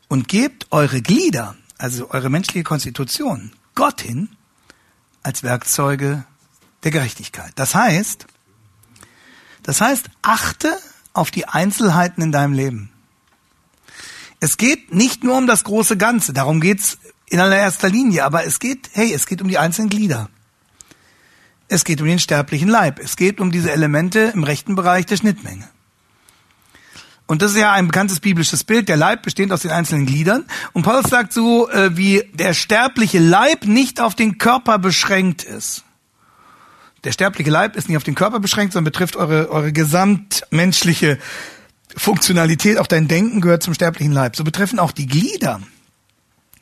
Und 0.08 0.28
gebt 0.28 0.66
eure 0.70 1.02
Glieder, 1.02 1.56
also 1.78 2.10
eure 2.10 2.30
menschliche 2.30 2.64
Konstitution, 2.64 3.52
Gott 3.74 4.00
hin 4.00 4.28
als 5.22 5.42
Werkzeuge 5.42 6.24
der 6.82 6.90
Gerechtigkeit. 6.90 7.52
Das 7.54 7.74
heißt, 7.74 8.26
das 9.64 9.80
heißt, 9.80 10.08
achte 10.22 10.78
auf 11.12 11.30
die 11.30 11.48
Einzelheiten 11.48 12.22
in 12.22 12.32
deinem 12.32 12.52
Leben. 12.52 12.90
Es 14.40 14.56
geht 14.56 14.94
nicht 14.94 15.24
nur 15.24 15.36
um 15.36 15.46
das 15.46 15.64
große 15.64 15.96
Ganze, 15.96 16.32
darum 16.32 16.60
geht's 16.60 16.98
in 17.26 17.40
allererster 17.40 17.88
Linie, 17.88 18.24
aber 18.24 18.44
es 18.44 18.60
geht, 18.60 18.90
hey, 18.92 19.12
es 19.12 19.26
geht 19.26 19.42
um 19.42 19.48
die 19.48 19.58
einzelnen 19.58 19.88
Glieder. 19.88 20.28
Es 21.68 21.84
geht 21.84 22.00
um 22.00 22.06
den 22.06 22.18
sterblichen 22.18 22.68
Leib. 22.68 23.00
Es 23.00 23.16
geht 23.16 23.40
um 23.40 23.50
diese 23.50 23.72
Elemente 23.72 24.30
im 24.34 24.44
rechten 24.44 24.74
Bereich 24.74 25.06
der 25.06 25.16
Schnittmenge. 25.16 25.66
Und 27.26 27.40
das 27.40 27.52
ist 27.52 27.56
ja 27.56 27.72
ein 27.72 27.86
bekanntes 27.86 28.20
biblisches 28.20 28.64
Bild. 28.64 28.88
Der 28.88 28.98
Leib 28.98 29.22
besteht 29.22 29.50
aus 29.50 29.62
den 29.62 29.70
einzelnen 29.70 30.04
Gliedern. 30.04 30.44
Und 30.74 30.82
Paulus 30.82 31.10
sagt 31.10 31.32
so, 31.32 31.70
äh, 31.70 31.96
wie 31.96 32.30
der 32.34 32.52
sterbliche 32.52 33.18
Leib 33.18 33.64
nicht 33.64 33.98
auf 33.98 34.14
den 34.14 34.36
Körper 34.36 34.78
beschränkt 34.78 35.42
ist. 35.42 35.84
Der 37.04 37.12
sterbliche 37.12 37.50
Leib 37.50 37.76
ist 37.76 37.88
nicht 37.88 37.96
auf 37.96 38.02
den 38.02 38.14
Körper 38.14 38.40
beschränkt, 38.40 38.72
sondern 38.72 38.90
betrifft 38.90 39.16
eure, 39.16 39.50
eure 39.50 39.72
gesamtmenschliche 39.72 41.18
Funktionalität. 41.96 42.78
Auch 42.78 42.86
dein 42.86 43.08
Denken 43.08 43.40
gehört 43.40 43.62
zum 43.62 43.74
sterblichen 43.74 44.12
Leib. 44.12 44.36
So 44.36 44.44
betreffen 44.44 44.78
auch 44.78 44.92
die 44.92 45.06
Glieder 45.06 45.60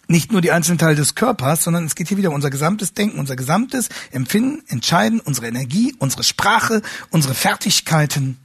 nicht 0.09 0.31
nur 0.31 0.40
die 0.40 0.52
einzelnen 0.52 0.78
Teile 0.78 0.94
des 0.94 1.14
Körpers, 1.14 1.62
sondern 1.64 1.87
es 1.87 1.94
geht 1.94 2.09
hier 2.09 2.18
wieder 2.18 2.28
um 2.28 2.35
unser 2.35 2.50
gesamtes 2.50 2.92
Denken, 2.92 3.18
unser 3.18 3.37
gesamtes 3.37 3.88
Empfinden, 4.11 4.62
Entscheiden, 4.68 5.20
unsere 5.20 5.46
Energie, 5.46 5.94
unsere 5.98 6.22
Sprache, 6.22 6.83
unsere 7.11 7.35
Fertigkeiten, 7.35 8.37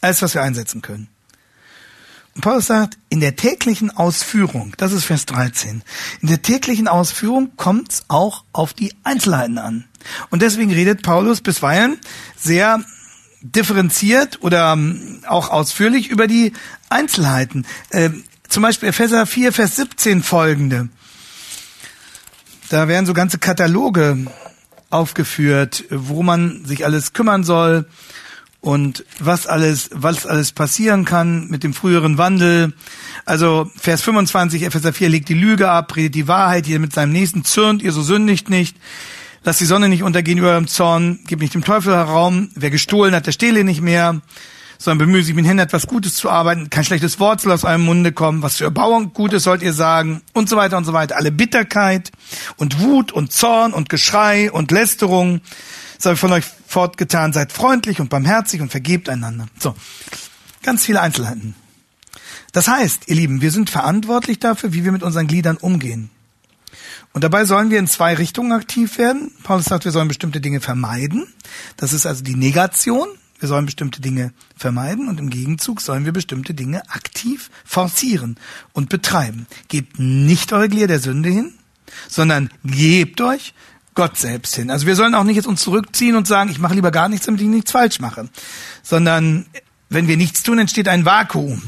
alles, 0.00 0.22
was 0.22 0.34
wir 0.34 0.42
einsetzen 0.42 0.82
können. 0.82 1.08
Paulus 2.40 2.66
sagt, 2.66 2.98
in 3.10 3.20
der 3.20 3.36
täglichen 3.36 3.90
Ausführung, 3.90 4.74
das 4.76 4.92
ist 4.92 5.04
Vers 5.04 5.24
13, 5.26 5.82
in 6.20 6.28
der 6.28 6.42
täglichen 6.42 6.88
Ausführung 6.88 7.56
kommt 7.56 7.92
es 7.92 8.04
auch 8.08 8.44
auf 8.52 8.74
die 8.74 8.92
Einzelheiten 9.04 9.58
an. 9.58 9.84
Und 10.30 10.42
deswegen 10.42 10.72
redet 10.72 11.02
Paulus 11.02 11.40
bisweilen 11.40 11.98
sehr 12.36 12.80
differenziert 13.40 14.42
oder 14.42 14.72
ähm, 14.72 15.20
auch 15.26 15.50
ausführlich 15.50 16.08
über 16.08 16.26
die 16.26 16.52
Einzelheiten. 16.88 17.66
Äh, 17.90 18.10
zum 18.48 18.62
Beispiel 18.62 18.88
Epheser 18.88 19.26
4, 19.26 19.52
Vers 19.52 19.76
17 19.76 20.22
folgende. 20.22 20.88
Da 22.68 22.88
werden 22.88 23.06
so 23.06 23.14
ganze 23.14 23.38
Kataloge 23.38 24.26
aufgeführt, 24.90 25.84
wo 25.90 26.22
man 26.22 26.64
sich 26.64 26.84
alles 26.84 27.12
kümmern 27.12 27.44
soll 27.44 27.86
und 28.64 29.04
was 29.18 29.46
alles, 29.46 29.90
was 29.92 30.24
alles 30.24 30.52
passieren 30.52 31.04
kann 31.04 31.48
mit 31.48 31.62
dem 31.64 31.74
früheren 31.74 32.16
Wandel. 32.16 32.72
Also 33.26 33.70
Vers 33.76 34.00
25, 34.00 34.62
Epheser 34.62 34.94
4, 34.94 35.10
legt 35.10 35.28
die 35.28 35.34
Lüge 35.34 35.70
ab, 35.70 35.94
redet 35.94 36.14
die 36.14 36.28
Wahrheit, 36.28 36.66
ihr 36.66 36.78
mit 36.78 36.94
seinem 36.94 37.12
Nächsten 37.12 37.44
zürnt, 37.44 37.82
ihr 37.82 37.92
so 37.92 38.02
sündigt 38.02 38.48
nicht. 38.48 38.78
Lasst 39.42 39.60
die 39.60 39.66
Sonne 39.66 39.90
nicht 39.90 40.02
untergehen 40.02 40.38
über 40.38 40.54
dem 40.54 40.66
Zorn, 40.66 41.18
gebt 41.26 41.42
nicht 41.42 41.52
dem 41.52 41.62
Teufel 41.62 41.92
Raum. 41.92 42.48
Wer 42.54 42.70
gestohlen 42.70 43.14
hat, 43.14 43.26
der 43.26 43.32
stehle 43.32 43.64
nicht 43.64 43.82
mehr 43.82 44.22
sondern 44.76 45.06
bemühe 45.06 45.22
sich 45.22 45.34
mit 45.34 45.46
Händen 45.46 45.60
etwas 45.60 45.86
Gutes 45.86 46.14
zu 46.14 46.28
arbeiten. 46.28 46.68
Kein 46.68 46.84
schlechtes 46.84 47.20
Wort 47.20 47.40
soll 47.40 47.52
aus 47.52 47.64
eurem 47.64 47.82
Munde 47.82 48.12
kommen. 48.12 48.42
Was 48.42 48.56
für 48.56 48.64
Erbauung 48.64 49.12
Gutes 49.14 49.44
sollt 49.44 49.62
ihr 49.62 49.72
sagen 49.72 50.20
und 50.32 50.48
so 50.48 50.56
weiter 50.56 50.76
und 50.76 50.84
so 50.84 50.92
weiter. 50.92 51.16
Alle 51.16 51.30
Bitterkeit 51.30 52.10
und 52.56 52.80
Wut 52.80 53.12
und 53.12 53.32
Zorn 53.32 53.72
und 53.72 53.88
Geschrei 53.88 54.50
und 54.50 54.72
Lästerung 54.72 55.40
soll 55.98 56.16
von 56.16 56.32
euch 56.32 56.44
fortgetan. 56.74 57.32
Seid 57.32 57.52
freundlich 57.52 58.00
und 58.00 58.10
barmherzig 58.10 58.60
und 58.60 58.70
vergebt 58.70 59.08
einander. 59.08 59.46
So, 59.60 59.76
ganz 60.62 60.84
viele 60.84 61.00
Einzelheiten. 61.00 61.54
Das 62.50 62.66
heißt, 62.66 63.08
ihr 63.08 63.14
Lieben, 63.14 63.40
wir 63.40 63.52
sind 63.52 63.70
verantwortlich 63.70 64.40
dafür, 64.40 64.72
wie 64.72 64.84
wir 64.84 64.90
mit 64.90 65.04
unseren 65.04 65.28
Gliedern 65.28 65.56
umgehen. 65.56 66.10
Und 67.12 67.22
dabei 67.22 67.44
sollen 67.44 67.70
wir 67.70 67.78
in 67.78 67.86
zwei 67.86 68.14
Richtungen 68.14 68.50
aktiv 68.50 68.98
werden. 68.98 69.30
Paulus 69.44 69.66
sagt, 69.66 69.84
wir 69.84 69.92
sollen 69.92 70.08
bestimmte 70.08 70.40
Dinge 70.40 70.60
vermeiden. 70.60 71.28
Das 71.76 71.92
ist 71.92 72.06
also 72.06 72.24
die 72.24 72.34
Negation. 72.34 73.06
Wir 73.38 73.48
sollen 73.48 73.66
bestimmte 73.66 74.00
Dinge 74.00 74.32
vermeiden 74.56 75.08
und 75.08 75.20
im 75.20 75.30
Gegenzug 75.30 75.80
sollen 75.80 76.04
wir 76.04 76.12
bestimmte 76.12 76.54
Dinge 76.54 76.82
aktiv 76.90 77.50
forcieren 77.64 78.36
und 78.72 78.88
betreiben. 78.88 79.46
Gebt 79.68 80.00
nicht 80.00 80.52
eure 80.52 80.68
Glieder 80.68 80.88
der 80.88 81.00
Sünde 81.00 81.28
hin, 81.28 81.52
sondern 82.08 82.50
gebt 82.64 83.20
euch 83.20 83.54
Gott 83.94 84.16
selbst 84.16 84.54
hin. 84.56 84.70
Also 84.70 84.86
wir 84.86 84.96
sollen 84.96 85.14
auch 85.14 85.24
nicht 85.24 85.36
jetzt 85.36 85.46
uns 85.46 85.62
zurückziehen 85.62 86.16
und 86.16 86.26
sagen, 86.26 86.50
ich 86.50 86.58
mache 86.58 86.74
lieber 86.74 86.90
gar 86.90 87.08
nichts, 87.08 87.26
damit 87.26 87.40
ich 87.40 87.46
nichts 87.46 87.70
falsch 87.70 88.00
mache, 88.00 88.28
sondern 88.82 89.46
wenn 89.88 90.08
wir 90.08 90.16
nichts 90.16 90.42
tun, 90.42 90.58
entsteht 90.58 90.88
ein 90.88 91.04
Vakuum, 91.04 91.62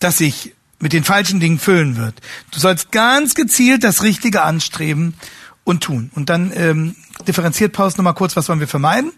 das 0.00 0.18
sich 0.18 0.54
mit 0.80 0.92
den 0.92 1.04
falschen 1.04 1.40
Dingen 1.40 1.58
füllen 1.58 1.96
wird. 1.96 2.20
Du 2.50 2.60
sollst 2.60 2.92
ganz 2.92 3.34
gezielt 3.34 3.84
das 3.84 4.02
Richtige 4.02 4.42
anstreben 4.42 5.14
und 5.64 5.82
tun. 5.82 6.10
Und 6.14 6.30
dann 6.30 6.52
ähm, 6.54 6.96
differenziert 7.26 7.72
Paulus 7.72 7.96
nochmal 7.96 8.14
kurz, 8.14 8.36
was 8.36 8.48
wollen 8.48 8.60
wir 8.60 8.68
vermeiden. 8.68 9.12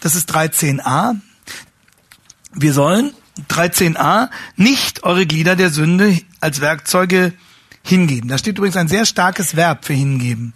Das 0.00 0.14
ist 0.14 0.34
13a. 0.34 1.16
Wir 2.52 2.72
sollen 2.72 3.12
13a 3.50 4.30
nicht 4.56 5.04
eure 5.04 5.26
Glieder 5.26 5.56
der 5.56 5.70
Sünde 5.70 6.20
als 6.40 6.60
Werkzeuge 6.60 7.32
hingeben. 7.82 8.28
Da 8.28 8.38
steht 8.38 8.58
übrigens 8.58 8.76
ein 8.76 8.88
sehr 8.88 9.06
starkes 9.06 9.56
Verb 9.56 9.84
für 9.84 9.92
hingeben. 9.92 10.54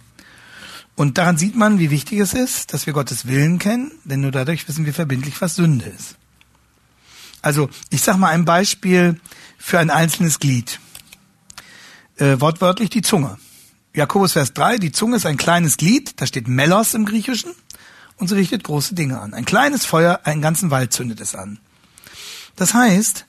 Und 0.95 1.17
daran 1.17 1.37
sieht 1.37 1.55
man, 1.55 1.79
wie 1.79 1.89
wichtig 1.89 2.19
es 2.19 2.33
ist, 2.33 2.73
dass 2.73 2.85
wir 2.85 2.93
Gottes 2.93 3.25
Willen 3.25 3.59
kennen, 3.59 3.91
denn 4.03 4.21
nur 4.21 4.31
dadurch 4.31 4.67
wissen 4.67 4.85
wir 4.85 4.93
verbindlich, 4.93 5.41
was 5.41 5.55
Sünde 5.55 5.85
ist. 5.85 6.15
Also, 7.41 7.69
ich 7.89 8.01
sage 8.01 8.19
mal 8.19 8.29
ein 8.29 8.45
Beispiel 8.45 9.19
für 9.57 9.79
ein 9.79 9.89
einzelnes 9.89 10.39
Glied. 10.39 10.79
Äh, 12.17 12.39
wortwörtlich 12.39 12.89
die 12.89 13.01
Zunge. 13.01 13.37
Jakobus 13.95 14.33
Vers 14.33 14.53
3, 14.53 14.77
die 14.77 14.91
Zunge 14.91 15.17
ist 15.17 15.25
ein 15.25 15.37
kleines 15.37 15.77
Glied, 15.77 16.21
da 16.21 16.27
steht 16.27 16.47
Melos 16.47 16.93
im 16.93 17.05
Griechischen, 17.05 17.51
und 18.17 18.27
sie 18.27 18.35
richtet 18.35 18.63
große 18.63 18.93
Dinge 18.93 19.19
an. 19.19 19.33
Ein 19.33 19.45
kleines 19.45 19.85
Feuer, 19.85 20.21
einen 20.23 20.41
ganzen 20.41 20.69
Wald 20.69 20.93
zündet 20.93 21.19
es 21.19 21.33
an. 21.35 21.59
Das 22.55 22.73
heißt, 22.73 23.25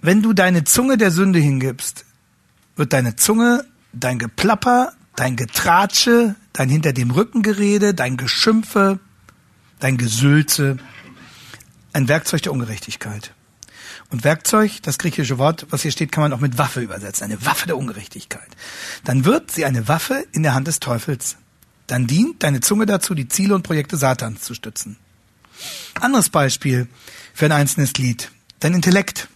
wenn 0.00 0.22
du 0.22 0.32
deine 0.32 0.64
Zunge 0.64 0.96
der 0.96 1.10
Sünde 1.10 1.38
hingibst, 1.38 2.04
wird 2.76 2.92
deine 2.92 3.16
Zunge, 3.16 3.66
dein 3.92 4.18
Geplapper, 4.18 4.92
dein 5.16 5.36
Getratsche, 5.36 6.34
dein 6.52 6.68
hinter 6.68 6.92
dem 6.92 7.10
Rückengerede, 7.10 7.94
dein 7.94 8.16
Geschimpfe, 8.16 8.98
dein 9.80 9.96
Gesülze 9.96 10.78
ein 11.92 12.08
Werkzeug 12.08 12.42
der 12.42 12.52
Ungerechtigkeit. 12.52 13.32
Und 14.10 14.24
Werkzeug, 14.24 14.82
das 14.82 14.98
griechische 14.98 15.38
Wort, 15.38 15.66
was 15.70 15.82
hier 15.82 15.90
steht, 15.90 16.12
kann 16.12 16.22
man 16.22 16.32
auch 16.32 16.40
mit 16.40 16.58
Waffe 16.58 16.80
übersetzen. 16.80 17.24
Eine 17.24 17.44
Waffe 17.46 17.66
der 17.66 17.76
Ungerechtigkeit. 17.76 18.48
Dann 19.04 19.24
wird 19.24 19.50
sie 19.50 19.64
eine 19.64 19.88
Waffe 19.88 20.26
in 20.32 20.42
der 20.42 20.54
Hand 20.54 20.66
des 20.66 20.80
Teufels. 20.80 21.36
Dann 21.86 22.06
dient 22.06 22.42
deine 22.42 22.60
Zunge 22.60 22.86
dazu, 22.86 23.14
die 23.14 23.28
Ziele 23.28 23.54
und 23.54 23.62
Projekte 23.62 23.96
Satans 23.96 24.42
zu 24.42 24.54
stützen. 24.54 24.96
Anderes 26.00 26.28
Beispiel 26.28 26.88
für 27.32 27.46
ein 27.46 27.52
einzelnes 27.52 27.92
Glied. 27.92 28.30
Dein 28.60 28.74
Intellekt. 28.74 29.28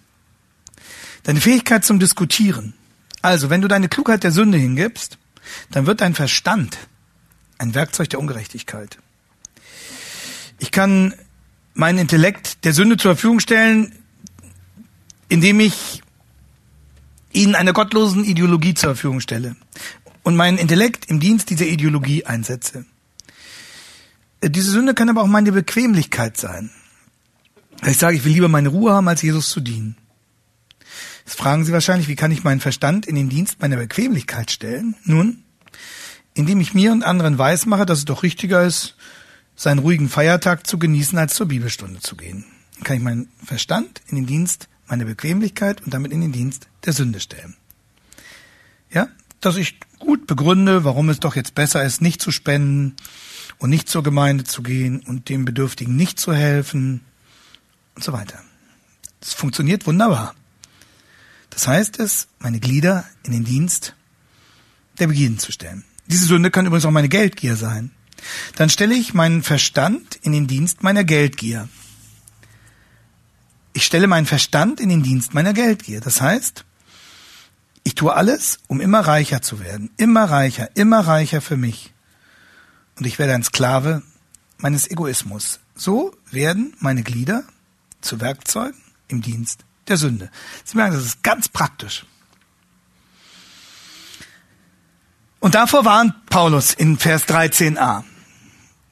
Deine 1.22 1.40
Fähigkeit 1.40 1.84
zum 1.84 1.98
Diskutieren. 1.98 2.74
Also, 3.22 3.50
wenn 3.50 3.60
du 3.60 3.68
deine 3.68 3.88
Klugheit 3.88 4.22
der 4.24 4.32
Sünde 4.32 4.58
hingibst, 4.58 5.18
dann 5.70 5.86
wird 5.86 6.00
dein 6.00 6.14
Verstand 6.14 6.78
ein 7.58 7.74
Werkzeug 7.74 8.08
der 8.10 8.20
Ungerechtigkeit. 8.20 8.98
Ich 10.58 10.70
kann 10.70 11.14
meinen 11.74 11.98
Intellekt 11.98 12.64
der 12.64 12.72
Sünde 12.72 12.96
zur 12.96 13.14
Verfügung 13.14 13.40
stellen, 13.40 13.92
indem 15.28 15.60
ich 15.60 16.02
ihnen 17.32 17.54
eine 17.54 17.72
gottlosen 17.72 18.24
Ideologie 18.24 18.74
zur 18.74 18.90
Verfügung 18.90 19.20
stelle 19.20 19.56
und 20.22 20.36
meinen 20.36 20.58
Intellekt 20.58 21.06
im 21.06 21.20
Dienst 21.20 21.50
dieser 21.50 21.66
Ideologie 21.66 22.24
einsetze. 22.26 22.84
Äh, 24.40 24.50
diese 24.50 24.70
Sünde 24.70 24.94
kann 24.94 25.08
aber 25.08 25.22
auch 25.22 25.28
meine 25.28 25.52
Bequemlichkeit 25.52 26.36
sein. 26.36 26.70
Ich 27.86 27.98
sage, 27.98 28.16
ich 28.16 28.24
will 28.24 28.32
lieber 28.32 28.48
meine 28.48 28.70
Ruhe 28.70 28.92
haben, 28.92 29.08
als 29.08 29.22
Jesus 29.22 29.50
zu 29.50 29.60
dienen. 29.60 29.96
Jetzt 31.28 31.36
fragen 31.36 31.66
Sie 31.66 31.74
wahrscheinlich, 31.74 32.08
wie 32.08 32.16
kann 32.16 32.30
ich 32.30 32.42
meinen 32.42 32.58
Verstand 32.60 33.04
in 33.04 33.14
den 33.14 33.28
Dienst 33.28 33.60
meiner 33.60 33.76
Bequemlichkeit 33.76 34.50
stellen? 34.50 34.94
Nun, 35.04 35.42
indem 36.32 36.58
ich 36.58 36.72
mir 36.72 36.90
und 36.90 37.02
anderen 37.02 37.36
weismache, 37.36 37.84
dass 37.84 37.98
es 37.98 38.04
doch 38.06 38.22
richtiger 38.22 38.64
ist, 38.64 38.96
seinen 39.54 39.80
ruhigen 39.80 40.08
Feiertag 40.08 40.66
zu 40.66 40.78
genießen, 40.78 41.18
als 41.18 41.34
zur 41.34 41.46
Bibelstunde 41.46 42.00
zu 42.00 42.16
gehen. 42.16 42.46
Dann 42.76 42.84
kann 42.84 42.96
ich 42.96 43.02
meinen 43.02 43.28
Verstand 43.44 44.00
in 44.06 44.16
den 44.16 44.24
Dienst 44.24 44.70
meine 44.86 45.04
Bequemlichkeit 45.04 45.82
und 45.82 45.92
damit 45.92 46.12
in 46.12 46.22
den 46.22 46.32
Dienst 46.32 46.66
der 46.86 46.94
Sünde 46.94 47.20
stellen. 47.20 47.54
Ja, 48.90 49.08
dass 49.42 49.58
ich 49.58 49.78
gut 49.98 50.26
begründe, 50.26 50.84
warum 50.84 51.10
es 51.10 51.20
doch 51.20 51.36
jetzt 51.36 51.54
besser 51.54 51.84
ist, 51.84 52.00
nicht 52.00 52.22
zu 52.22 52.30
spenden 52.30 52.96
und 53.58 53.68
nicht 53.68 53.90
zur 53.90 54.02
Gemeinde 54.02 54.44
zu 54.44 54.62
gehen 54.62 55.00
und 55.00 55.28
dem 55.28 55.44
Bedürftigen 55.44 55.94
nicht 55.94 56.18
zu 56.18 56.32
helfen 56.32 57.02
und 57.96 58.02
so 58.02 58.14
weiter. 58.14 58.40
Das 59.20 59.34
funktioniert 59.34 59.86
wunderbar. 59.86 60.34
Das 61.50 61.66
heißt 61.66 61.98
es, 61.98 62.28
meine 62.38 62.60
Glieder 62.60 63.04
in 63.24 63.32
den 63.32 63.44
Dienst 63.44 63.94
der 64.98 65.08
Begierden 65.08 65.38
zu 65.38 65.52
stellen. 65.52 65.84
Diese 66.06 66.26
Sünde 66.26 66.50
kann 66.50 66.66
übrigens 66.66 66.86
auch 66.86 66.90
meine 66.90 67.08
Geldgier 67.08 67.56
sein. 67.56 67.90
Dann 68.56 68.70
stelle 68.70 68.94
ich 68.94 69.14
meinen 69.14 69.42
Verstand 69.42 70.16
in 70.22 70.32
den 70.32 70.46
Dienst 70.46 70.82
meiner 70.82 71.04
Geldgier. 71.04 71.68
Ich 73.72 73.84
stelle 73.84 74.06
meinen 74.06 74.26
Verstand 74.26 74.80
in 74.80 74.88
den 74.88 75.02
Dienst 75.02 75.34
meiner 75.34 75.52
Geldgier. 75.52 76.00
Das 76.00 76.20
heißt, 76.20 76.64
ich 77.84 77.94
tue 77.94 78.14
alles, 78.14 78.58
um 78.66 78.80
immer 78.80 79.00
reicher 79.00 79.40
zu 79.40 79.60
werden. 79.60 79.90
Immer 79.96 80.24
reicher, 80.24 80.76
immer 80.76 81.00
reicher 81.00 81.40
für 81.40 81.56
mich. 81.56 81.92
Und 82.96 83.06
ich 83.06 83.18
werde 83.18 83.34
ein 83.34 83.44
Sklave 83.44 84.02
meines 84.56 84.90
Egoismus. 84.90 85.60
So 85.74 86.16
werden 86.30 86.74
meine 86.80 87.02
Glieder 87.02 87.44
zu 88.00 88.20
Werkzeugen 88.20 88.80
im 89.06 89.22
Dienst 89.22 89.64
der 89.88 89.96
Sünde. 89.96 90.30
Sie 90.64 90.76
merken, 90.76 90.94
das 90.94 91.04
ist 91.04 91.22
ganz 91.22 91.48
praktisch. 91.48 92.04
Und 95.40 95.54
davor 95.54 95.84
warnt 95.84 96.26
Paulus 96.26 96.74
in 96.74 96.98
Vers 96.98 97.26
13a. 97.28 98.02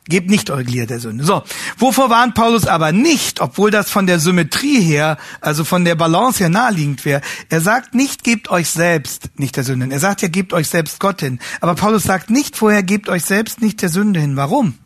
Gebt 0.08 0.30
nicht 0.30 0.50
eure 0.50 0.64
Glieder 0.64 0.86
der 0.86 1.00
Sünde. 1.00 1.24
So, 1.24 1.42
wovor 1.78 2.10
warnt 2.10 2.36
Paulus 2.36 2.68
aber 2.68 2.92
nicht, 2.92 3.40
obwohl 3.40 3.72
das 3.72 3.90
von 3.90 4.06
der 4.06 4.20
Symmetrie 4.20 4.80
her, 4.80 5.16
also 5.40 5.64
von 5.64 5.84
der 5.84 5.96
Balance 5.96 6.38
her 6.38 6.48
naheliegend 6.48 7.04
wäre. 7.04 7.22
Er 7.48 7.60
sagt 7.60 7.92
nicht, 7.96 8.22
gebt 8.22 8.48
euch 8.48 8.70
selbst 8.70 9.30
nicht 9.34 9.56
der 9.56 9.64
Sünde 9.64 9.86
hin. 9.86 9.90
Er 9.90 9.98
sagt 9.98 10.22
ja, 10.22 10.28
gebt 10.28 10.52
euch 10.52 10.68
selbst 10.68 11.00
Gott 11.00 11.20
hin. 11.20 11.40
Aber 11.60 11.74
Paulus 11.74 12.04
sagt 12.04 12.30
nicht 12.30 12.56
vorher, 12.56 12.84
gebt 12.84 13.08
euch 13.08 13.24
selbst 13.24 13.60
nicht 13.60 13.82
der 13.82 13.88
Sünde 13.88 14.20
hin. 14.20 14.36
Warum? 14.36 14.78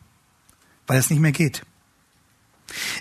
Weil 0.86 0.98
es 0.98 1.10
nicht 1.10 1.20
mehr 1.20 1.32
geht. 1.32 1.62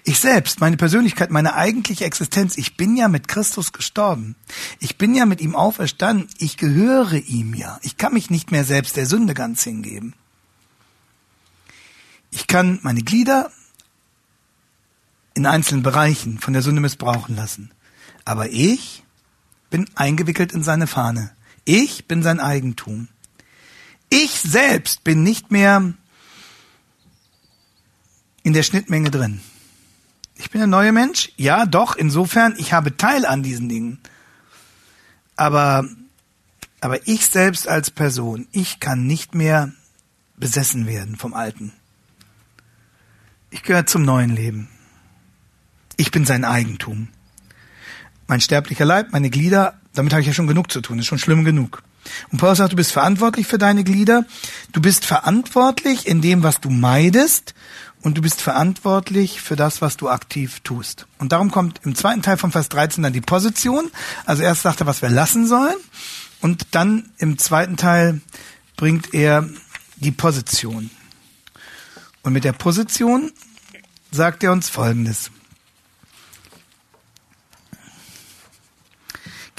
Ich 0.04 0.20
selbst, 0.20 0.60
meine 0.60 0.78
Persönlichkeit, 0.78 1.30
meine 1.32 1.56
eigentliche 1.56 2.06
Existenz, 2.06 2.58
ich 2.58 2.78
bin 2.78 2.98
ja 2.98 3.08
mit 3.08 3.28
Christus 3.28 3.72
gestorben. 3.72 4.36
Ich 4.80 4.98
bin 4.98 5.14
ja 5.14 5.26
mit 5.26 5.42
ihm 5.42 5.56
auferstanden. 5.56 6.28
Ich 6.38 6.58
gehöre 6.58 7.14
ihm 7.14 7.54
ja. 7.54 7.80
Ich 7.84 7.98
kann 7.98 8.14
mich 8.14 8.30
nicht 8.30 8.52
mehr 8.52 8.66
selbst 8.66 8.98
der 8.98 9.06
Sünde 9.06 9.34
ganz 9.34 9.64
hingeben. 9.64 10.14
Ich 12.32 12.48
kann 12.48 12.80
meine 12.82 13.02
Glieder 13.02 13.52
in 15.34 15.46
einzelnen 15.46 15.84
Bereichen 15.84 16.40
von 16.40 16.54
der 16.54 16.62
Sünde 16.62 16.82
missbrauchen 16.82 17.36
lassen. 17.36 17.72
Aber 18.26 18.50
ich 18.50 19.04
bin 19.70 19.90
eingewickelt 19.96 20.52
in 20.52 20.64
seine 20.64 20.88
Fahne. 20.88 21.32
Ich 21.66 22.08
bin 22.08 22.24
sein 22.24 22.40
Eigentum. 22.40 23.08
Ich 24.10 24.32
selbst 24.32 25.04
bin 25.04 25.24
nicht 25.24 25.52
mehr 25.52 25.94
in 28.44 28.54
der 28.54 28.64
Schnittmenge 28.64 29.12
drin. 29.12 29.42
Ich 30.40 30.52
bin 30.52 30.62
ein 30.62 30.70
neuer 30.70 30.94
Mensch? 30.94 31.34
Ja, 31.36 31.66
doch, 31.66 31.98
insofern, 31.98 32.56
ich 32.58 32.72
habe 32.72 32.96
Teil 32.96 33.26
an 33.26 33.44
diesen 33.44 33.68
Dingen. 33.68 34.00
Aber, 35.36 35.86
aber 36.80 37.06
ich 37.08 37.28
selbst 37.28 37.68
als 37.68 37.92
Person, 37.92 38.48
ich 38.54 38.80
kann 38.80 39.06
nicht 39.06 39.36
mehr 39.36 39.74
besessen 40.38 40.88
werden 40.88 41.18
vom 41.18 41.34
Alten. 41.34 41.74
Ich 43.50 43.64
gehöre 43.64 43.86
zum 43.86 44.04
neuen 44.04 44.30
Leben. 44.30 44.70
Ich 45.98 46.10
bin 46.10 46.26
sein 46.26 46.46
Eigentum. 46.46 47.10
Mein 48.28 48.40
sterblicher 48.40 48.86
Leib, 48.86 49.12
meine 49.12 49.30
Glieder, 49.30 49.79
damit 49.94 50.14
habe 50.14 50.22
ich 50.22 50.28
ja 50.28 50.34
schon 50.34 50.48
genug 50.48 50.72
zu 50.72 50.82
tun, 50.82 51.00
ist 51.00 51.08
schon 51.08 51.20
schlimm 51.20 51.44
genug. 51.44 51.82
Und 52.32 52.40
Paulus 52.40 52.60
sagt, 52.60 52.72
du 52.72 52.78
bist 52.78 52.92
verantwortlich 52.92 53.48
für 53.48 53.58
deine 53.58 53.84
Glieder, 53.84 54.26
du 54.72 54.82
bist 54.82 55.06
verantwortlich 55.06 56.08
in 56.08 56.22
dem, 56.22 56.44
was 56.44 56.62
du 56.62 56.70
meidest 56.70 57.54
und 58.02 58.18
du 58.18 58.22
bist 58.22 58.42
verantwortlich 58.42 59.42
für 59.42 59.56
das, 59.56 59.82
was 59.82 59.98
du 59.98 60.10
aktiv 60.10 60.62
tust. 60.62 61.06
Und 61.18 61.32
darum 61.32 61.52
kommt 61.52 61.82
im 61.84 61.96
zweiten 61.96 62.22
Teil 62.22 62.38
von 62.38 62.52
Vers 62.52 62.70
13 62.70 63.04
dann 63.04 63.14
die 63.14 63.22
Position. 63.22 63.92
Also 64.26 64.44
erst 64.44 64.62
sagt 64.62 64.80
er, 64.80 64.88
was 64.88 65.02
wir 65.02 65.10
lassen 65.10 65.48
sollen 65.48 65.76
und 66.42 66.68
dann 66.72 67.12
im 67.18 67.38
zweiten 67.38 67.78
Teil 67.78 68.22
bringt 68.78 69.14
er 69.14 69.48
die 69.98 70.12
Position. 70.12 70.90
Und 72.24 72.34
mit 72.34 72.44
der 72.44 72.54
Position 72.54 73.32
sagt 74.12 74.44
er 74.44 74.52
uns 74.52 74.70
Folgendes. 74.70 75.32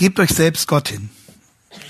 Gebt 0.00 0.18
euch 0.18 0.30
selbst 0.30 0.66
Gott 0.66 0.88
hin, 0.88 1.10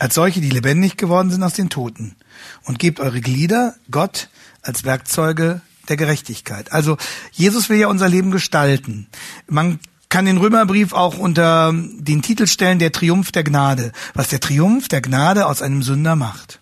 als 0.00 0.16
solche, 0.16 0.40
die 0.40 0.50
lebendig 0.50 0.96
geworden 0.96 1.30
sind 1.30 1.44
aus 1.44 1.52
den 1.52 1.70
Toten, 1.70 2.16
und 2.64 2.80
gebt 2.80 2.98
eure 2.98 3.20
Glieder 3.20 3.76
Gott 3.88 4.30
als 4.62 4.82
Werkzeuge 4.82 5.60
der 5.88 5.96
Gerechtigkeit. 5.96 6.72
Also 6.72 6.96
Jesus 7.30 7.68
will 7.68 7.78
ja 7.78 7.86
unser 7.86 8.08
Leben 8.08 8.32
gestalten. 8.32 9.06
Man 9.46 9.78
kann 10.08 10.24
den 10.24 10.38
Römerbrief 10.38 10.92
auch 10.92 11.18
unter 11.18 11.72
den 11.72 12.20
Titel 12.20 12.48
stellen, 12.48 12.80
der 12.80 12.90
Triumph 12.90 13.30
der 13.30 13.44
Gnade, 13.44 13.92
was 14.14 14.26
der 14.26 14.40
Triumph 14.40 14.88
der 14.88 15.02
Gnade 15.02 15.46
aus 15.46 15.62
einem 15.62 15.84
Sünder 15.84 16.16
macht. 16.16 16.58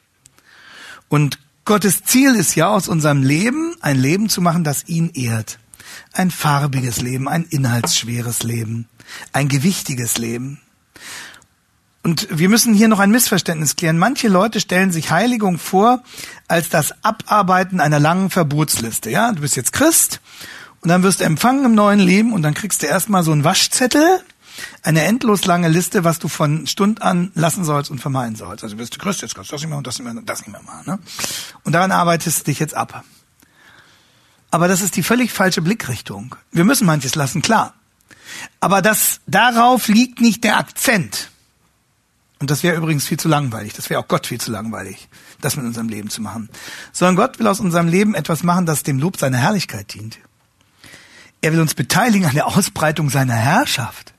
Und 1.09 1.38
Gottes 1.64 2.05
Ziel 2.05 2.34
ist 2.34 2.57
ja 2.57 2.68
aus 2.68 2.88
unserem 2.88 3.22
Leben 3.22 3.74
ein 3.80 3.96
Leben 3.96 4.28
zu 4.28 4.42
machen, 4.42 4.64
das 4.64 4.86
ihn 4.86 5.12
ehrt. 5.14 5.59
Ein 6.12 6.30
farbiges 6.30 7.01
Leben, 7.01 7.26
ein 7.26 7.44
inhaltsschweres 7.44 8.42
Leben, 8.42 8.86
ein 9.32 9.49
gewichtiges 9.49 10.18
Leben. 10.18 10.61
Und 12.09 12.26
wir 12.30 12.48
müssen 12.48 12.72
hier 12.72 12.88
noch 12.88 13.00
ein 13.00 13.11
Missverständnis 13.11 13.76
klären. 13.76 13.98
Manche 13.98 14.28
Leute 14.28 14.61
stellen 14.61 14.92
sich 14.92 15.11
Heiligung 15.11 15.59
vor 15.59 16.02
als 16.46 16.70
das 16.70 17.04
Abarbeiten 17.04 17.80
einer 17.80 18.00
langen 18.00 18.30
Verbotsliste. 18.30 19.11
Ja, 19.11 19.30
du 19.32 19.42
bist 19.42 19.56
jetzt 19.56 19.74
Christ 19.74 20.22
und 20.80 20.88
dann 20.88 21.02
wirst 21.02 21.20
du 21.20 21.24
empfangen 21.24 21.66
im 21.66 21.74
neuen 21.74 21.98
Leben 21.98 22.32
und 22.32 22.40
dann 22.40 22.54
kriegst 22.54 22.82
du 22.82 22.86
erstmal 22.86 23.24
so 23.24 23.32
einen 23.32 23.44
Waschzettel, 23.44 24.22
eine 24.82 25.02
endlos 25.02 25.44
lange 25.44 25.68
Liste, 25.68 26.02
was 26.02 26.18
du 26.18 26.28
von 26.28 26.66
Stund 26.66 27.02
an 27.02 27.30
lassen 27.34 27.62
sollst 27.62 27.90
und 27.90 27.98
vermeiden 27.98 28.36
sollst. 28.36 28.64
Also 28.64 28.76
bist 28.76 28.94
du 28.94 28.98
Christ, 28.98 29.20
jetzt 29.20 29.34
kannst 29.34 29.50
du 29.50 29.56
das 29.56 29.61
nicht 29.61 29.68
mehr 29.68 29.76
und 29.76 29.86
das 29.86 29.98
nicht 29.98 30.04
mehr 30.11 30.16
und 30.16 30.30
das 30.30 30.38
nicht 30.38 30.50
mehr 30.50 30.62
machen. 30.62 30.84
Ne? 30.86 30.98
Und 31.64 31.74
daran 31.74 31.92
arbeitest 31.92 32.40
du 32.40 32.44
dich 32.44 32.59
jetzt 32.59 32.72
ab. 32.72 33.04
Aber 34.50 34.66
das 34.66 34.80
ist 34.80 34.96
die 34.96 35.02
völlig 35.02 35.30
falsche 35.30 35.61
Blickrichtung. 35.61 36.36
Wir 36.52 36.64
müssen 36.64 36.86
manches 36.86 37.16
lassen, 37.16 37.42
klar. 37.42 37.74
Aber 38.61 38.80
das, 38.80 39.20
darauf 39.26 39.88
liegt 39.88 40.22
nicht 40.22 40.42
der 40.42 40.56
Akzent. 40.56 41.28
Und 42.41 42.51
das 42.51 42.62
wäre 42.62 42.76
übrigens 42.76 43.07
viel 43.07 43.18
zu 43.18 43.28
langweilig. 43.28 43.72
Das 43.74 43.91
wäre 43.91 44.01
auch 44.01 44.09
Gott 44.09 44.26
viel 44.26 44.41
zu 44.41 44.53
langweilig, 44.53 45.09
das 45.41 45.57
mit 45.57 45.66
unserem 45.66 45.89
Leben 45.89 46.09
zu 46.09 46.22
machen. 46.22 46.49
Sondern 46.93 47.16
Gott 47.16 47.39
will 47.39 47.49
aus 47.49 47.61
unserem 47.61 47.89
Leben 47.89 48.14
etwas 48.14 48.43
machen, 48.43 48.66
das 48.66 48.84
dem 48.84 48.99
Lob 48.99 49.18
seiner 49.18 49.39
Herrlichkeit 49.39 49.93
dient. 49.95 50.18
Er 51.41 51.53
will 51.53 51.61
uns 51.61 51.74
beteiligen 51.74 52.26
an 52.26 52.34
der 52.34 52.47
Ausbreitung 52.47 53.11
seiner 53.11 53.34
Herrschaft. 53.34 54.14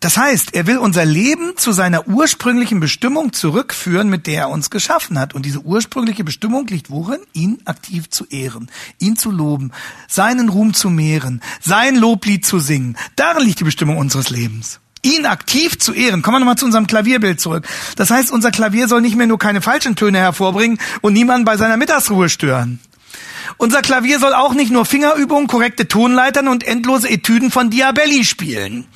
Das 0.00 0.16
heißt, 0.16 0.54
er 0.54 0.66
will 0.66 0.78
unser 0.78 1.04
Leben 1.04 1.56
zu 1.56 1.70
seiner 1.70 2.08
ursprünglichen 2.08 2.80
Bestimmung 2.80 3.32
zurückführen, 3.32 4.08
mit 4.08 4.26
der 4.26 4.40
er 4.40 4.48
uns 4.48 4.68
geschaffen 4.68 5.16
hat. 5.16 5.32
Und 5.32 5.46
diese 5.46 5.60
ursprüngliche 5.60 6.24
Bestimmung 6.24 6.66
liegt 6.66 6.90
worin? 6.90 7.20
Ihn 7.32 7.62
aktiv 7.66 8.10
zu 8.10 8.26
ehren, 8.26 8.68
ihn 8.98 9.16
zu 9.16 9.30
loben, 9.30 9.70
seinen 10.08 10.48
Ruhm 10.48 10.74
zu 10.74 10.90
mehren, 10.90 11.40
sein 11.60 11.94
Loblied 11.94 12.44
zu 12.44 12.58
singen. 12.58 12.96
Darin 13.14 13.44
liegt 13.44 13.60
die 13.60 13.64
Bestimmung 13.64 13.96
unseres 13.96 14.28
Lebens 14.30 14.80
ihn 15.04 15.26
aktiv 15.26 15.78
zu 15.78 15.92
ehren. 15.92 16.22
Kommen 16.22 16.36
wir 16.36 16.40
nochmal 16.40 16.56
zu 16.56 16.64
unserem 16.64 16.86
Klavierbild 16.86 17.40
zurück. 17.40 17.66
Das 17.96 18.10
heißt, 18.10 18.30
unser 18.30 18.50
Klavier 18.50 18.88
soll 18.88 19.00
nicht 19.00 19.16
mehr 19.16 19.26
nur 19.26 19.38
keine 19.38 19.60
falschen 19.60 19.96
Töne 19.96 20.18
hervorbringen 20.18 20.78
und 21.00 21.12
niemanden 21.12 21.44
bei 21.44 21.56
seiner 21.56 21.76
Mittagsruhe 21.76 22.28
stören. 22.28 22.78
Unser 23.56 23.82
Klavier 23.82 24.18
soll 24.18 24.32
auch 24.32 24.54
nicht 24.54 24.70
nur 24.70 24.86
Fingerübungen, 24.86 25.48
korrekte 25.48 25.88
Tonleitern 25.88 26.48
und 26.48 26.64
endlose 26.64 27.10
Etüden 27.10 27.50
von 27.50 27.70
Diabelli 27.70 28.24
spielen 28.24 28.86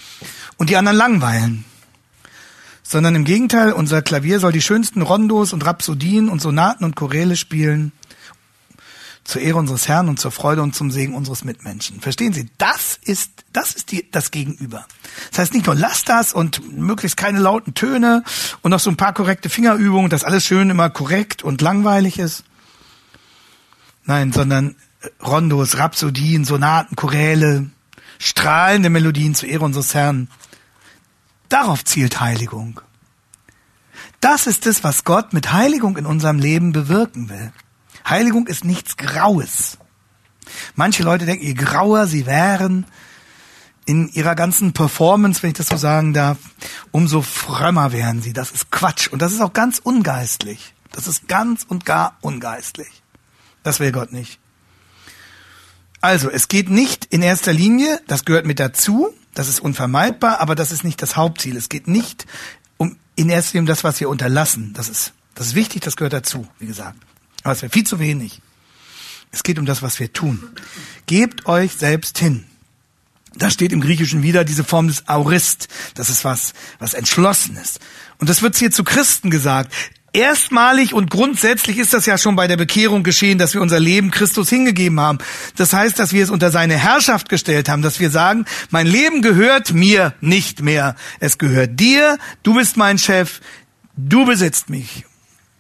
und 0.57 0.71
die 0.71 0.77
anderen 0.77 0.97
langweilen. 0.97 1.65
Sondern 2.83 3.17
im 3.17 3.25
Gegenteil, 3.25 3.73
unser 3.73 4.01
Klavier 4.01 4.39
soll 4.39 4.53
die 4.53 4.63
schönsten 4.63 5.03
Rondos 5.03 5.53
und 5.53 5.67
Rhapsodien 5.67 6.29
und 6.29 6.41
Sonaten 6.41 6.85
und 6.85 6.95
Choräle 6.95 7.37
spielen 7.37 7.91
zur 9.27 9.43
Ehre 9.43 9.59
unseres 9.59 9.89
Herrn 9.89 10.09
und 10.09 10.21
zur 10.21 10.31
Freude 10.31 10.63
und 10.63 10.75
zum 10.75 10.91
Segen 10.91 11.15
unseres 11.15 11.45
Mitmenschen. 11.45 12.01
Verstehen 12.01 12.33
Sie? 12.33 12.49
Das 12.59 12.99
ist, 13.03 13.33
das 13.53 13.75
ist 13.75 13.91
die, 13.91 14.09
das 14.11 14.31
Gegenüber. 14.31 14.87
Das 15.31 15.41
heißt 15.41 15.55
nicht 15.55 15.67
nur 15.67 15.75
lass 15.75 16.05
das 16.05 16.33
und 16.33 16.77
möglichst 16.77 17.17
keine 17.17 17.41
lauten 17.41 17.75
Töne 17.75 18.23
und 18.63 18.71
noch 18.71 18.81
so 18.81 18.89
ein 18.91 18.97
paar 18.97 19.15
korrekte 19.15 19.49
Fingerübungen, 19.51 20.11
dass 20.11 20.25
alles 20.25 20.45
schön 20.45 20.71
immer 20.71 20.91
korrekt 20.91 21.43
und 21.43 21.61
langweilig 21.61 22.19
ist. 22.19 22.45
Nein, 24.05 24.33
sondern 24.33 24.77
Rondos, 25.25 25.79
Rhapsodien, 25.79 26.45
Sonaten, 26.45 26.95
Choräle, 26.95 27.71
strahlende 28.19 28.91
Melodien 28.91 29.35
zur 29.35 29.49
Ehre 29.49 29.65
unseres 29.65 29.95
Herrn. 29.95 30.29
Darauf 31.49 31.85
zielt 31.85 32.21
Heiligung. 32.21 32.81
Das 34.21 34.47
ist 34.47 34.67
es, 34.67 34.85
was 34.85 35.05
Gott 35.05 35.33
mit 35.33 35.53
Heiligung 35.53 35.97
in 35.97 36.07
unserem 36.07 36.39
Leben 36.39 36.73
bewirken 36.73 37.29
will. 37.29 37.53
Heiligung 38.09 38.47
ist 38.47 38.65
nichts 38.65 38.97
Graues. 38.97 39.79
Manche 40.75 41.03
Leute 41.03 41.27
denken, 41.27 41.45
je 41.45 41.55
grauer 41.55 42.07
sie 42.07 42.27
wären 42.27 42.87
in 43.85 44.09
ihrer 44.09 44.35
ganzen 44.35 44.73
Performance, 44.73 45.43
wenn 45.43 45.51
ich 45.51 45.57
das 45.57 45.69
so 45.69 45.77
sagen 45.77 46.13
darf, 46.13 46.39
umso 46.91 47.23
frömmer 47.23 47.93
wären 47.93 48.23
sie. 48.23 48.33
Das 48.33 48.51
ist 48.51 48.71
Quatsch. 48.71 49.09
Und 49.09 49.23
das 49.23 49.33
ist 49.33 49.41
auch 49.41 49.53
ganz 49.53 49.79
ungeistlich. 49.79 50.75
Das 50.93 51.07
ist 51.07 51.29
ganz 51.29 51.65
und 51.65 51.85
gar 51.85 52.17
ungeistlich. 52.21 53.03
Das 53.63 53.81
will 53.81 53.93
Gott 53.93 54.13
nicht. 54.13 54.39
Also, 56.01 56.31
es 56.31 56.49
geht 56.49 56.71
nicht 56.71 57.07
in 57.07 57.23
erster 57.23 57.53
Linie, 57.53 58.01
das 58.07 58.25
gehört 58.25 58.47
mit 58.47 58.61
dazu, 58.61 59.09
das 59.35 59.49
ist 59.49 59.61
unvermeidbar, 59.61 60.41
aber 60.41 60.55
das 60.55 60.71
ist 60.71 60.85
nicht 60.85 61.03
das 61.03 61.17
Hauptziel. 61.17 61.57
Es 61.57 61.69
geht 61.69 61.89
nicht 61.89 62.27
um 62.77 62.97
in 63.17 63.29
erster 63.29 63.55
Linie 63.55 63.63
um 63.63 63.67
das, 63.67 63.83
was 63.83 63.99
wir 63.99 64.09
unterlassen. 64.09 64.73
Das 64.75 64.89
ist, 64.89 65.13
das 65.35 65.49
ist 65.49 65.55
wichtig, 65.55 65.83
das 65.83 65.97
gehört 65.97 66.13
dazu, 66.13 66.47
wie 66.59 66.67
gesagt. 66.67 66.99
Aber 67.47 67.53
es 67.53 67.63
wäre 67.63 67.71
viel 67.71 67.87
zu 67.87 68.01
wenig. 68.01 68.41
Es 69.31 69.45
geht 69.45 69.61
um 69.61 69.67
das, 69.67 69.81
was 69.81 70.01
wir 70.01 70.13
tun. 70.13 70.43
Gebt 71.07 71.47
euch 71.47 71.75
selbst 71.75 72.19
hin. 72.19 72.45
Da 73.37 73.51
steht 73.51 73.71
im 73.71 73.81
Griechischen 73.81 74.25
wieder 74.25 74.43
diese 74.43 74.65
Form 74.65 74.89
des 74.89 75.07
Aurist. 75.07 75.69
Das 75.95 76.11
ist 76.11 76.25
was, 76.25 76.55
was 76.81 76.95
entschlossen 76.95 77.57
ist. 77.57 77.79
Und 78.19 78.29
das 78.29 78.43
wird 78.43 78.57
hier 78.57 78.73
zu 78.73 78.83
Christen 78.83 79.31
gesagt. 79.31 79.73
Erstmalig 80.13 80.93
und 80.93 81.09
grundsätzlich 81.09 81.79
ist 81.79 81.95
das 81.95 82.05
ja 82.05 82.19
schon 82.19 82.35
bei 82.35 82.49
der 82.49 82.57
Bekehrung 82.57 83.05
geschehen, 83.05 83.39
dass 83.39 83.55
wir 83.55 83.63
unser 83.63 83.79
Leben 83.79 84.11
Christus 84.11 84.49
hingegeben 84.49 84.99
haben. 84.99 85.19
Das 85.55 85.73
heißt, 85.73 86.01
dass 86.01 86.13
wir 86.13 86.25
es 86.25 86.31
unter 86.31 86.51
seine 86.51 86.77
Herrschaft 86.77 87.29
gestellt 87.29 87.69
haben, 87.69 87.83
dass 87.83 88.01
wir 88.01 88.11
sagen, 88.11 88.45
mein 88.71 88.89
Leben 88.89 89.23
gehört 89.23 89.73
mir 89.73 90.15
nicht 90.21 90.63
mehr. 90.63 90.97
Es 91.21 91.39
gehört 91.39 91.79
dir, 91.79 92.19
du 92.43 92.55
bist 92.55 92.77
mein 92.77 92.99
Chef, 92.99 93.41
du 93.97 94.25
besitzt 94.25 94.69
mich. 94.69 95.05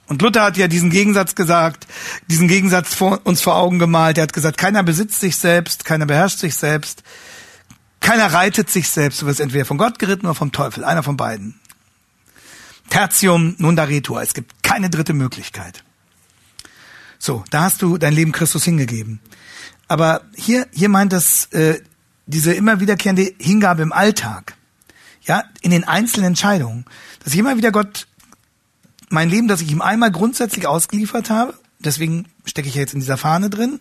Und 0.07 0.23
Luther 0.23 0.43
hat 0.45 0.57
ja 0.57 0.69
diesen 0.69 0.91
Gegensatz 0.91 1.35
gesagt, 1.35 1.87
diesen 2.29 2.49
Gegensatz 2.49 2.95
vor, 2.95 3.21
uns 3.25 3.41
vor 3.41 3.57
Augen 3.57 3.79
gemalt. 3.79 4.19
Er 4.19 4.23
hat 4.23 4.33
gesagt, 4.33 4.57
keiner 4.57 4.83
besitzt 4.83 5.21
sich 5.21 5.37
selbst, 5.37 5.85
keiner 5.85 6.07
beherrscht 6.07 6.39
sich 6.39 6.55
selbst, 6.55 7.03
keiner 8.01 8.33
reitet 8.33 8.71
sich 8.71 8.89
selbst. 8.89 9.23
Du 9.23 9.27
wirst 9.27 9.41
entweder 9.41 9.65
von 9.65 9.79
Gott 9.79 9.99
geritten 9.99 10.27
oder 10.27 10.35
vom 10.35 10.53
Teufel, 10.53 10.85
einer 10.85 11.03
von 11.03 11.17
beiden. 11.17 11.59
Tertium 12.89 13.57
non 13.59 13.75
daretur. 13.75 14.23
Es 14.23 14.33
gibt 14.33 14.63
keine 14.63 14.91
dritte 14.91 15.13
Möglichkeit. 15.13 15.83
So, 17.19 17.45
da 17.51 17.63
hast 17.63 17.83
du 17.83 17.99
dein 17.99 18.13
Leben 18.13 18.31
Christus 18.31 18.65
hingegeben. 18.65 19.21
Aber 19.89 20.23
hier, 20.37 20.67
hier 20.73 20.89
meint 20.89 21.13
das 21.13 21.47
äh, 21.47 21.81
diese 22.27 22.53
immer 22.53 22.81
wiederkehrende 22.81 23.33
Hingabe 23.39 23.83
im 23.83 23.93
Alltag, 23.93 24.57
ja, 25.23 25.45
in 25.61 25.71
den 25.71 25.85
einzelnen 25.85 26.29
Entscheidungen, 26.29 26.85
dass 27.25 27.33
ich 27.33 27.39
immer 27.39 27.57
wieder 27.57 27.73
Gott 27.73 28.07
mein 29.11 29.29
Leben, 29.29 29.49
das 29.49 29.61
ich 29.61 29.71
ihm 29.71 29.83
einmal 29.83 30.11
grundsätzlich 30.11 30.67
ausgeliefert 30.67 31.31
habe, 31.31 31.55
deswegen 31.79 32.27
stecke 32.45 32.69
ich 32.69 32.75
ja 32.75 32.81
jetzt 32.81 32.95
in 32.95 33.01
dieser 33.01 33.17
Fahne 33.17 33.51
drin 33.51 33.81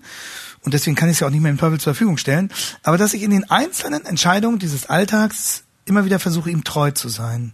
und 0.61 0.73
deswegen 0.73 0.95
kann 0.95 1.09
ich 1.09 1.15
es 1.15 1.19
ja 1.21 1.27
auch 1.27 1.31
nicht 1.31 1.41
mehr 1.41 1.51
im 1.51 1.57
Teufel 1.57 1.79
zur 1.79 1.93
Verfügung 1.93 2.17
stellen, 2.17 2.51
aber 2.83 2.97
dass 2.97 3.13
ich 3.13 3.23
in 3.23 3.31
den 3.31 3.49
einzelnen 3.49 4.05
Entscheidungen 4.05 4.59
dieses 4.59 4.87
Alltags 4.87 5.63
immer 5.85 6.05
wieder 6.05 6.19
versuche, 6.19 6.49
ihm 6.49 6.63
treu 6.63 6.91
zu 6.91 7.09
sein 7.09 7.53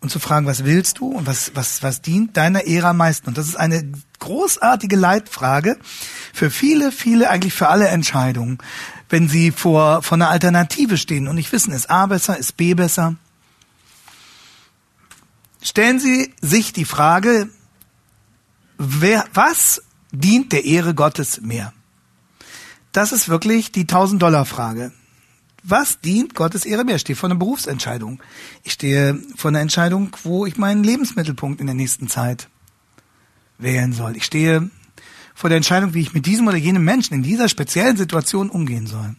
und 0.00 0.10
zu 0.10 0.20
fragen, 0.20 0.46
was 0.46 0.64
willst 0.64 0.98
du 0.98 1.08
und 1.08 1.26
was, 1.26 1.52
was, 1.54 1.82
was 1.82 2.02
dient 2.02 2.36
deiner 2.36 2.66
Ära 2.66 2.90
am 2.90 2.98
meisten? 2.98 3.28
Und 3.28 3.38
das 3.38 3.48
ist 3.48 3.56
eine 3.56 3.90
großartige 4.20 4.96
Leitfrage 4.96 5.76
für 6.32 6.50
viele, 6.50 6.92
viele, 6.92 7.30
eigentlich 7.30 7.54
für 7.54 7.68
alle 7.68 7.88
Entscheidungen, 7.88 8.58
wenn 9.08 9.28
sie 9.28 9.50
vor, 9.50 10.02
vor 10.02 10.16
einer 10.16 10.30
Alternative 10.30 10.98
stehen 10.98 11.28
und 11.28 11.34
nicht 11.34 11.52
wissen, 11.52 11.72
ist 11.72 11.90
A 11.90 12.06
besser, 12.06 12.38
ist 12.38 12.56
B 12.56 12.74
besser? 12.74 13.16
Stellen 15.60 15.98
Sie 15.98 16.34
sich 16.40 16.72
die 16.72 16.84
Frage, 16.84 17.48
wer, 18.78 19.24
was 19.34 19.82
dient 20.12 20.52
der 20.52 20.64
Ehre 20.64 20.94
Gottes 20.94 21.40
mehr? 21.40 21.72
Das 22.92 23.12
ist 23.12 23.28
wirklich 23.28 23.72
die 23.72 23.82
1000 23.82 24.22
Dollar 24.22 24.44
Frage. 24.44 24.92
Was 25.62 26.00
dient 26.00 26.34
Gottes 26.34 26.64
Ehre 26.64 26.84
mehr? 26.84 26.96
Ich 26.96 27.02
stehe 27.02 27.16
vor 27.16 27.28
einer 27.28 27.38
Berufsentscheidung. 27.38 28.22
Ich 28.62 28.72
stehe 28.72 29.20
vor 29.36 29.50
einer 29.50 29.60
Entscheidung, 29.60 30.16
wo 30.22 30.46
ich 30.46 30.56
meinen 30.56 30.84
Lebensmittelpunkt 30.84 31.60
in 31.60 31.66
der 31.66 31.74
nächsten 31.74 32.08
Zeit 32.08 32.48
wählen 33.58 33.92
soll. 33.92 34.16
Ich 34.16 34.24
stehe 34.24 34.70
vor 35.34 35.50
der 35.50 35.56
Entscheidung, 35.56 35.94
wie 35.94 36.00
ich 36.00 36.14
mit 36.14 36.26
diesem 36.26 36.46
oder 36.46 36.56
jenem 36.56 36.84
Menschen 36.84 37.14
in 37.14 37.22
dieser 37.22 37.48
speziellen 37.48 37.96
Situation 37.96 38.50
umgehen 38.50 38.86
soll. 38.86 39.16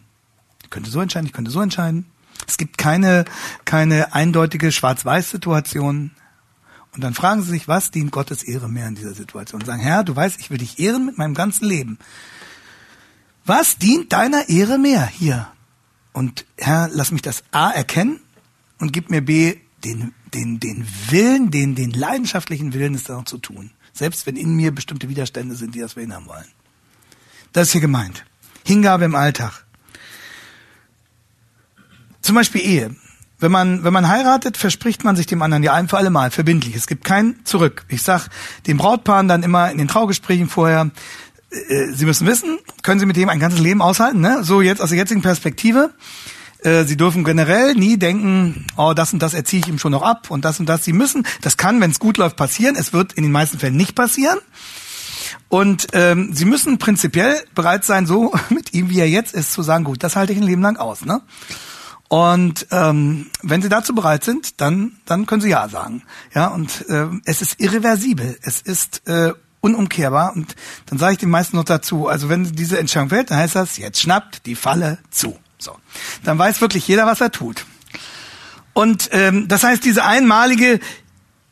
Ich 0.62 0.70
könnte 0.70 0.90
so 0.90 1.00
entscheiden, 1.00 1.26
ich 1.26 1.32
könnte 1.32 1.50
so 1.50 1.60
entscheiden. 1.60 2.06
Es 2.46 2.56
gibt 2.56 2.78
keine, 2.78 3.26
keine 3.64 4.14
eindeutige 4.14 4.72
Schwarz-Weiß-Situation. 4.72 6.10
Und 6.92 7.04
dann 7.04 7.14
fragen 7.14 7.42
sie 7.42 7.50
sich, 7.50 7.68
was 7.68 7.90
dient 7.90 8.10
Gottes 8.10 8.42
Ehre 8.42 8.68
mehr 8.68 8.88
in 8.88 8.96
dieser 8.96 9.14
Situation? 9.14 9.60
Und 9.60 9.66
sagen, 9.66 9.80
Herr, 9.80 10.02
du 10.02 10.14
weißt, 10.14 10.40
ich 10.40 10.50
will 10.50 10.58
dich 10.58 10.78
ehren 10.78 11.06
mit 11.06 11.18
meinem 11.18 11.34
ganzen 11.34 11.66
Leben. 11.66 11.98
Was 13.44 13.76
dient 13.76 14.12
deiner 14.12 14.48
Ehre 14.48 14.78
mehr 14.78 15.06
hier? 15.06 15.50
Und 16.12 16.44
Herr, 16.58 16.88
lass 16.92 17.12
mich 17.12 17.22
das 17.22 17.44
A 17.52 17.70
erkennen 17.70 18.20
und 18.78 18.92
gib 18.92 19.10
mir 19.10 19.20
B 19.24 19.56
den, 19.84 20.12
den, 20.34 20.60
den 20.60 20.86
Willen, 21.08 21.50
den, 21.50 21.74
den 21.74 21.90
leidenschaftlichen 21.92 22.72
Willen, 22.72 22.94
es 22.94 23.04
dann 23.04 23.18
auch 23.18 23.24
zu 23.24 23.38
tun. 23.38 23.70
Selbst 23.92 24.26
wenn 24.26 24.36
in 24.36 24.54
mir 24.54 24.72
bestimmte 24.72 25.08
Widerstände 25.08 25.54
sind, 25.54 25.74
die 25.74 25.80
das 25.80 25.94
verhindern 25.94 26.26
wollen. 26.26 26.46
Das 27.52 27.68
ist 27.68 27.72
hier 27.72 27.80
gemeint. 27.80 28.24
Hingabe 28.64 29.04
im 29.04 29.14
Alltag. 29.14 29.64
Zum 32.20 32.34
Beispiel 32.34 32.60
Ehe. 32.60 32.96
Wenn 33.40 33.50
man, 33.50 33.84
wenn 33.84 33.92
man 33.92 34.08
heiratet, 34.08 34.56
verspricht 34.56 35.02
man 35.02 35.16
sich 35.16 35.26
dem 35.26 35.40
anderen 35.42 35.62
ja 35.62 35.72
ein 35.72 35.88
für 35.88 35.96
alle 35.96 36.10
Mal, 36.10 36.30
verbindlich. 36.30 36.76
Es 36.76 36.86
gibt 36.86 37.04
kein 37.04 37.36
Zurück. 37.44 37.84
Ich 37.88 38.02
sag 38.02 38.28
den 38.66 38.76
Brautpaaren 38.76 39.28
dann 39.28 39.42
immer 39.42 39.70
in 39.70 39.78
den 39.78 39.88
Traugesprächen 39.88 40.48
vorher, 40.48 40.90
äh, 41.50 41.92
Sie 41.92 42.04
müssen 42.04 42.26
wissen, 42.26 42.58
können 42.82 43.00
Sie 43.00 43.06
mit 43.06 43.16
dem 43.16 43.28
ein 43.28 43.40
ganzes 43.40 43.60
Leben 43.60 43.82
aushalten, 43.82 44.20
ne? 44.20 44.44
So 44.44 44.60
jetzt 44.60 44.80
aus 44.80 44.90
der 44.90 44.98
jetzigen 44.98 45.22
Perspektive. 45.22 45.90
Äh, 46.62 46.84
Sie 46.84 46.96
dürfen 46.96 47.24
generell 47.24 47.74
nie 47.74 47.96
denken, 47.96 48.66
oh, 48.76 48.92
das 48.94 49.12
und 49.12 49.20
das 49.20 49.34
erziehe 49.34 49.60
ich 49.60 49.68
ihm 49.68 49.78
schon 49.78 49.92
noch 49.92 50.02
ab 50.02 50.30
und 50.30 50.44
das 50.44 50.60
und 50.60 50.68
das. 50.68 50.84
Sie 50.84 50.92
müssen, 50.92 51.26
das 51.40 51.56
kann, 51.56 51.80
wenn 51.80 51.90
es 51.90 51.98
gut 51.98 52.18
läuft, 52.18 52.36
passieren. 52.36 52.76
Es 52.76 52.92
wird 52.92 53.14
in 53.14 53.22
den 53.22 53.32
meisten 53.32 53.58
Fällen 53.58 53.76
nicht 53.76 53.94
passieren. 53.94 54.38
Und 55.48 55.88
ähm, 55.92 56.30
Sie 56.34 56.44
müssen 56.44 56.78
prinzipiell 56.78 57.42
bereit 57.54 57.84
sein, 57.84 58.06
so 58.06 58.32
mit 58.50 58.74
ihm, 58.74 58.90
wie 58.90 59.00
er 59.00 59.08
jetzt 59.08 59.34
ist, 59.34 59.52
zu 59.52 59.62
sagen, 59.62 59.84
gut, 59.84 60.02
das 60.02 60.16
halte 60.16 60.32
ich 60.32 60.38
ein 60.38 60.44
Leben 60.44 60.62
lang 60.62 60.76
aus. 60.76 61.04
Ne? 61.04 61.22
Und 62.10 62.66
ähm, 62.72 63.30
wenn 63.40 63.62
Sie 63.62 63.68
dazu 63.68 63.94
bereit 63.94 64.24
sind, 64.24 64.60
dann 64.60 64.96
dann 65.04 65.26
können 65.26 65.40
Sie 65.40 65.48
ja 65.48 65.68
sagen. 65.68 66.02
Ja, 66.34 66.48
und 66.48 66.84
äh, 66.88 67.06
es 67.24 67.40
ist 67.40 67.60
irreversibel. 67.60 68.36
Es 68.42 68.60
ist 68.60 69.06
äh, 69.06 69.32
unumkehrbar. 69.60 70.32
Und 70.34 70.56
dann 70.86 70.98
sage 70.98 71.12
ich 71.12 71.18
den 71.18 71.30
meisten 71.30 71.56
noch 71.56 71.64
dazu, 71.64 72.08
also 72.08 72.28
wenn 72.28 72.50
diese 72.50 72.80
Entscheidung 72.80 73.10
fällt, 73.10 73.30
dann 73.30 73.38
heißt 73.38 73.54
das, 73.54 73.76
jetzt 73.76 74.00
schnappt 74.00 74.44
die 74.46 74.56
Falle 74.56 74.98
zu. 75.10 75.38
So. 75.56 75.76
Dann 76.24 76.36
weiß 76.36 76.60
wirklich 76.60 76.88
jeder, 76.88 77.06
was 77.06 77.20
er 77.20 77.30
tut. 77.30 77.64
Und 78.72 79.10
ähm, 79.12 79.46
das 79.46 79.62
heißt, 79.62 79.84
diese 79.84 80.04
einmalige, 80.04 80.80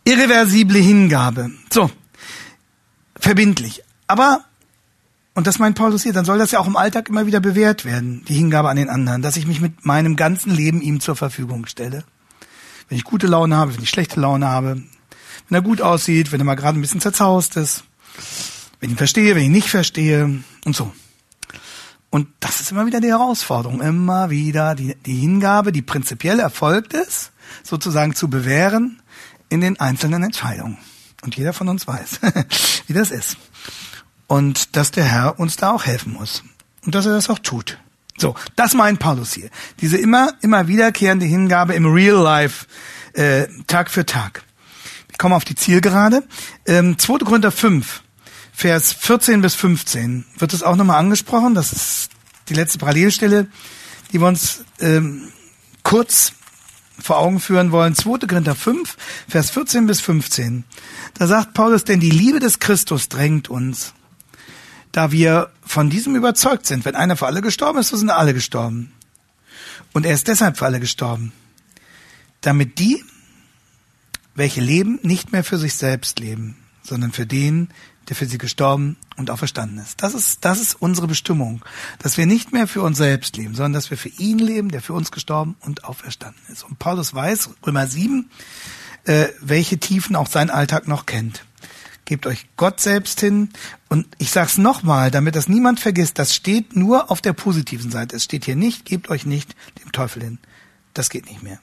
irreversible 0.03 0.81
Hingabe. 0.81 1.53
So. 1.73 1.89
Verbindlich. 3.21 3.85
Aber 4.09 4.45
und 5.39 5.47
das 5.47 5.61
meint 5.61 5.79
Paulus 5.79 6.03
hier, 6.03 6.13
dann 6.13 6.25
soll 6.25 6.39
das 6.39 6.51
ja 6.51 6.59
auch 6.59 6.67
im 6.67 6.75
Alltag 6.75 7.09
immer 7.09 7.25
wieder 7.27 7.39
bewährt 7.39 7.85
werden, 7.85 8.25
die 8.27 8.35
Hingabe 8.35 8.71
an 8.71 8.77
den 8.77 8.89
anderen, 8.89 9.23
dass 9.23 9.37
ich 9.37 9.47
mich 9.47 9.61
mit 9.61 9.87
meinem 9.87 10.17
ganzen 10.17 10.51
Leben 10.51 10.83
ihm 10.83 10.99
zur 10.99 11.15
Verfügung 11.15 11.67
stelle. 11.67 12.03
Wenn 12.89 12.99
ich 12.99 13.05
gute 13.05 13.29
Laune 13.29 13.55
habe, 13.55 13.73
wenn 13.73 13.81
ich 13.81 13.89
schlechte 13.89 14.19
Laune 14.19 14.49
habe, 14.49 14.83
wenn 15.49 15.55
er 15.55 15.63
gut 15.63 15.81
aussieht, 15.81 16.33
wenn 16.33 16.41
er 16.41 16.45
mal 16.45 16.57
gerade 16.57 16.77
ein 16.77 16.81
bisschen 16.81 17.01
zerzaust 17.01 17.57
ist, 17.57 17.85
wenn 18.81 18.91
ich 18.91 18.95
ihn 18.95 18.99
verstehe, 18.99 19.37
wenn 19.37 19.43
ich 19.43 19.47
ihn 19.47 19.53
nicht 19.53 19.71
verstehe 19.71 20.43
und 20.65 20.75
so. 20.75 20.93
Und 22.11 22.27
das 22.41 22.61
ist 22.61 22.73
immer 22.73 22.87
wieder 22.87 23.01
die 23.01 23.07
Herausforderung, 23.07 23.81
immer 23.81 24.31
wieder 24.31 24.75
die, 24.75 24.97
die 25.07 25.21
Hingabe, 25.21 25.71
die 25.71 25.83
prinzipiell 25.83 26.41
erfolgt 26.41 26.95
ist, 26.95 27.31
sozusagen 27.63 28.17
zu 28.17 28.29
bewähren 28.29 29.01
in 29.51 29.61
den 29.61 29.79
einzelnen 29.79 30.25
Entscheidungen. 30.25 30.79
Und 31.23 31.37
jeder 31.37 31.53
von 31.53 31.69
uns 31.69 31.87
weiß, 31.87 32.19
wie 32.89 32.93
das 32.93 33.13
ist 33.13 33.37
und 34.29 34.77
dass 34.77 34.93
der 34.93 35.05
Herr 35.05 35.41
uns 35.41 35.57
da 35.57 35.73
auch 35.73 35.85
helfen 35.85 36.13
muss 36.13 36.45
und 36.87 36.95
dass 36.95 37.07
er 37.07 37.13
das 37.13 37.29
auch 37.29 37.41
tut. 37.41 37.79
So, 38.17 38.35
das 38.57 38.75
meint 38.75 38.99
Paulus 39.01 39.33
hier. 39.33 39.51
Diese 39.81 39.97
immer, 39.97 40.33
immer 40.43 40.69
wiederkehrende 40.69 41.27
Hingabe 41.27 41.75
im 41.75 41.87
Real 41.87 42.21
Life, 42.23 42.67
äh, 43.15 43.47
Tag 43.67 43.91
für 43.91 44.07
Tag. 44.07 44.45
Wir 45.09 45.19
kommen 45.19 45.35
auf 45.35 45.45
die 45.45 45.55
Zielgerade. 45.55 46.25
Ähm, 46.67 46.99
2. 46.99 47.19
Korinther 47.19 47.53
5, 47.53 48.03
Vers 48.53 48.93
14 48.93 49.41
bis 49.41 49.55
15 49.55 50.25
wird 50.37 50.53
es 50.53 50.63
auch 50.63 50.77
nochmal 50.77 50.99
angesprochen. 50.99 51.55
Das 51.55 51.73
ist 51.73 52.11
die 52.49 52.55
letzte 52.55 52.79
Parallelstelle, 52.79 53.47
die 54.13 54.21
wir 54.21 54.27
uns 54.27 54.65
ähm, 54.81 55.29
kurz 55.85 56.33
vor 57.01 57.19
Augen 57.19 57.39
führen 57.39 57.71
wollen. 57.71 57.95
2. 57.95 58.27
Korinther 58.27 58.57
5, 58.57 58.97
Vers 59.29 59.51
14 59.51 59.87
bis 59.87 60.01
15. 60.01 60.65
Da 61.15 61.29
sagt 61.29 61.55
Paulus, 61.55 61.85
denn 61.85 62.01
die 62.01 62.11
Liebe 62.11 62.41
des 62.41 62.59
Christus 62.59 63.09
drängt 63.09 63.49
uns 63.49 63.95
da 64.93 65.13
wir 65.13 65.51
von 65.65 65.91
diesem 65.91 66.17
überzeugt 66.17 66.67
sind, 66.67 66.85
wenn 66.85 66.95
einer 66.95 67.17
für 67.17 67.27
alle 67.27 67.43
gestorben 67.43 67.79
ist, 67.79 67.89
so 67.89 67.97
sind 67.97 68.11
alle 68.11 68.35
gestorben. 68.35 68.93
Und 69.93 70.07
er 70.07 70.15
ist 70.15 70.29
deshalb 70.29 70.59
für 70.59 70.67
alle 70.67 70.81
gestorben, 70.81 71.33
damit 72.41 72.79
die, 72.79 73.05
welche 74.35 74.61
leben, 74.61 74.99
nicht 75.03 75.33
mehr 75.33 75.45
für 75.45 75.59
sich 75.59 75.75
selbst 75.75 76.21
leben, 76.21 76.57
sondern 76.83 77.13
für 77.13 77.27
den, 77.27 77.69
der 78.09 78.17
für 78.17 78.27
sie 78.27 78.39
gestorben 78.39 78.97
und 79.17 79.31
auferstanden 79.31 79.79
ist. 79.79 80.03
Das 80.03 80.15
ist, 80.15 80.45
das 80.45 80.61
ist 80.61 80.75
unsere 80.75 81.07
Bestimmung, 81.07 81.65
dass 81.99 82.17
wir 82.17 82.27
nicht 82.27 82.53
mehr 82.53 82.67
für 82.67 82.83
uns 82.83 82.97
selbst 82.97 83.37
leben, 83.37 83.55
sondern 83.55 83.75
dass 83.75 83.91
wir 83.91 83.99
für 83.99 84.09
ihn 84.09 84.39
leben, 84.39 84.71
der 84.71 84.81
für 84.81 84.95
uns 84.95 85.11
gestorben 85.11 85.57
und 85.61 85.85
auferstanden 85.85 86.41
ist. 86.51 86.65
Und 86.65 86.79
Paulus 86.79 87.15
weiß, 87.15 87.51
Römer 87.67 87.87
7, 87.87 88.31
äh, 89.05 89.27
welche 89.41 89.79
Tiefen 89.79 90.17
auch 90.17 90.29
sein 90.29 90.51
Alltag 90.51 90.89
noch 90.89 91.07
kennt. 91.07 91.45
Gebt 92.09 92.27
euch 92.27 92.47
Gott 92.57 92.81
selbst 92.81 93.21
hin. 93.21 93.51
Und 93.89 94.07
ich 94.17 94.31
sag's 94.31 94.57
nochmal, 94.59 95.11
damit 95.11 95.37
das 95.37 95.47
niemand 95.47 95.79
vergisst, 95.79 96.19
das 96.19 96.35
steht 96.35 96.75
nur 96.75 97.11
auf 97.11 97.21
der 97.21 97.35
positiven 97.35 97.91
Seite. 97.91 98.17
Es 98.17 98.25
steht 98.25 98.47
hier 98.47 98.57
nicht, 98.57 98.87
gebt 98.87 99.11
euch 99.11 99.27
nicht 99.27 99.55
dem 99.85 99.93
Teufel 99.93 100.23
hin. 100.23 100.39
Das 100.95 101.11
geht 101.11 101.27
nicht 101.27 101.43
mehr. 101.43 101.61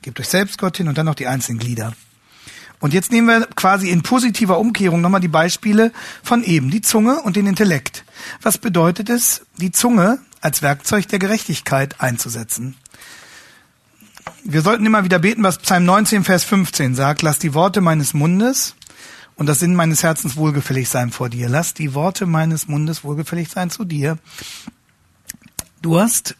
Gebt 0.00 0.20
euch 0.20 0.28
selbst 0.28 0.58
Gott 0.58 0.76
hin 0.76 0.88
und 0.88 0.96
dann 0.96 1.06
noch 1.06 1.16
die 1.16 1.26
einzelnen 1.26 1.58
Glieder. 1.58 1.94
Und 2.78 2.94
jetzt 2.94 3.10
nehmen 3.10 3.26
wir 3.26 3.46
quasi 3.56 3.90
in 3.90 4.04
positiver 4.04 4.60
Umkehrung 4.60 5.00
nochmal 5.00 5.20
die 5.20 5.26
Beispiele 5.26 5.92
von 6.22 6.44
eben, 6.44 6.70
die 6.70 6.80
Zunge 6.80 7.20
und 7.22 7.34
den 7.34 7.48
Intellekt. 7.48 8.04
Was 8.40 8.56
bedeutet 8.56 9.10
es, 9.10 9.42
die 9.56 9.72
Zunge 9.72 10.20
als 10.40 10.62
Werkzeug 10.62 11.08
der 11.08 11.18
Gerechtigkeit 11.18 12.00
einzusetzen? 12.00 12.76
Wir 14.44 14.62
sollten 14.62 14.86
immer 14.86 15.02
wieder 15.02 15.18
beten, 15.18 15.42
was 15.42 15.58
Psalm 15.58 15.84
19, 15.84 16.22
Vers 16.22 16.44
15 16.44 16.94
sagt. 16.94 17.22
Lass 17.22 17.40
die 17.40 17.54
Worte 17.54 17.80
meines 17.80 18.14
Mundes 18.14 18.76
und 19.38 19.46
das 19.46 19.60
Sinn 19.60 19.74
meines 19.74 20.02
Herzens 20.02 20.36
wohlgefällig 20.36 20.88
sein 20.88 21.10
vor 21.10 21.30
dir. 21.30 21.48
Lass 21.48 21.72
die 21.72 21.94
Worte 21.94 22.26
meines 22.26 22.68
Mundes 22.68 23.04
wohlgefällig 23.04 23.48
sein 23.48 23.70
zu 23.70 23.84
dir. 23.84 24.18
Du 25.80 25.98
hast 25.98 26.34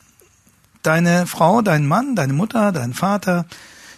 deine 0.83 1.27
Frau, 1.27 1.63
deinen 1.63 1.87
Mann, 1.87 2.17
deine 2.17 2.33
Mutter, 2.33 2.73
deinen 2.73 2.95
Vater, 2.95 3.47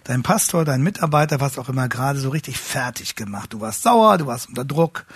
dein 0.04 0.22
Pastor, 0.22 0.66
dein 0.66 0.82
Mitarbeiter, 0.82 1.40
was 1.40 1.58
auch 1.58 1.70
immer, 1.70 1.88
gerade 1.88 2.20
so 2.20 2.28
richtig 2.28 2.58
fertig 2.58 3.16
gemacht. 3.16 3.54
Du 3.54 3.60
warst 3.62 3.82
sauer, 3.82 4.18
du 4.18 4.26
warst 4.26 4.50
unter 4.50 4.66
Druck 4.66 5.06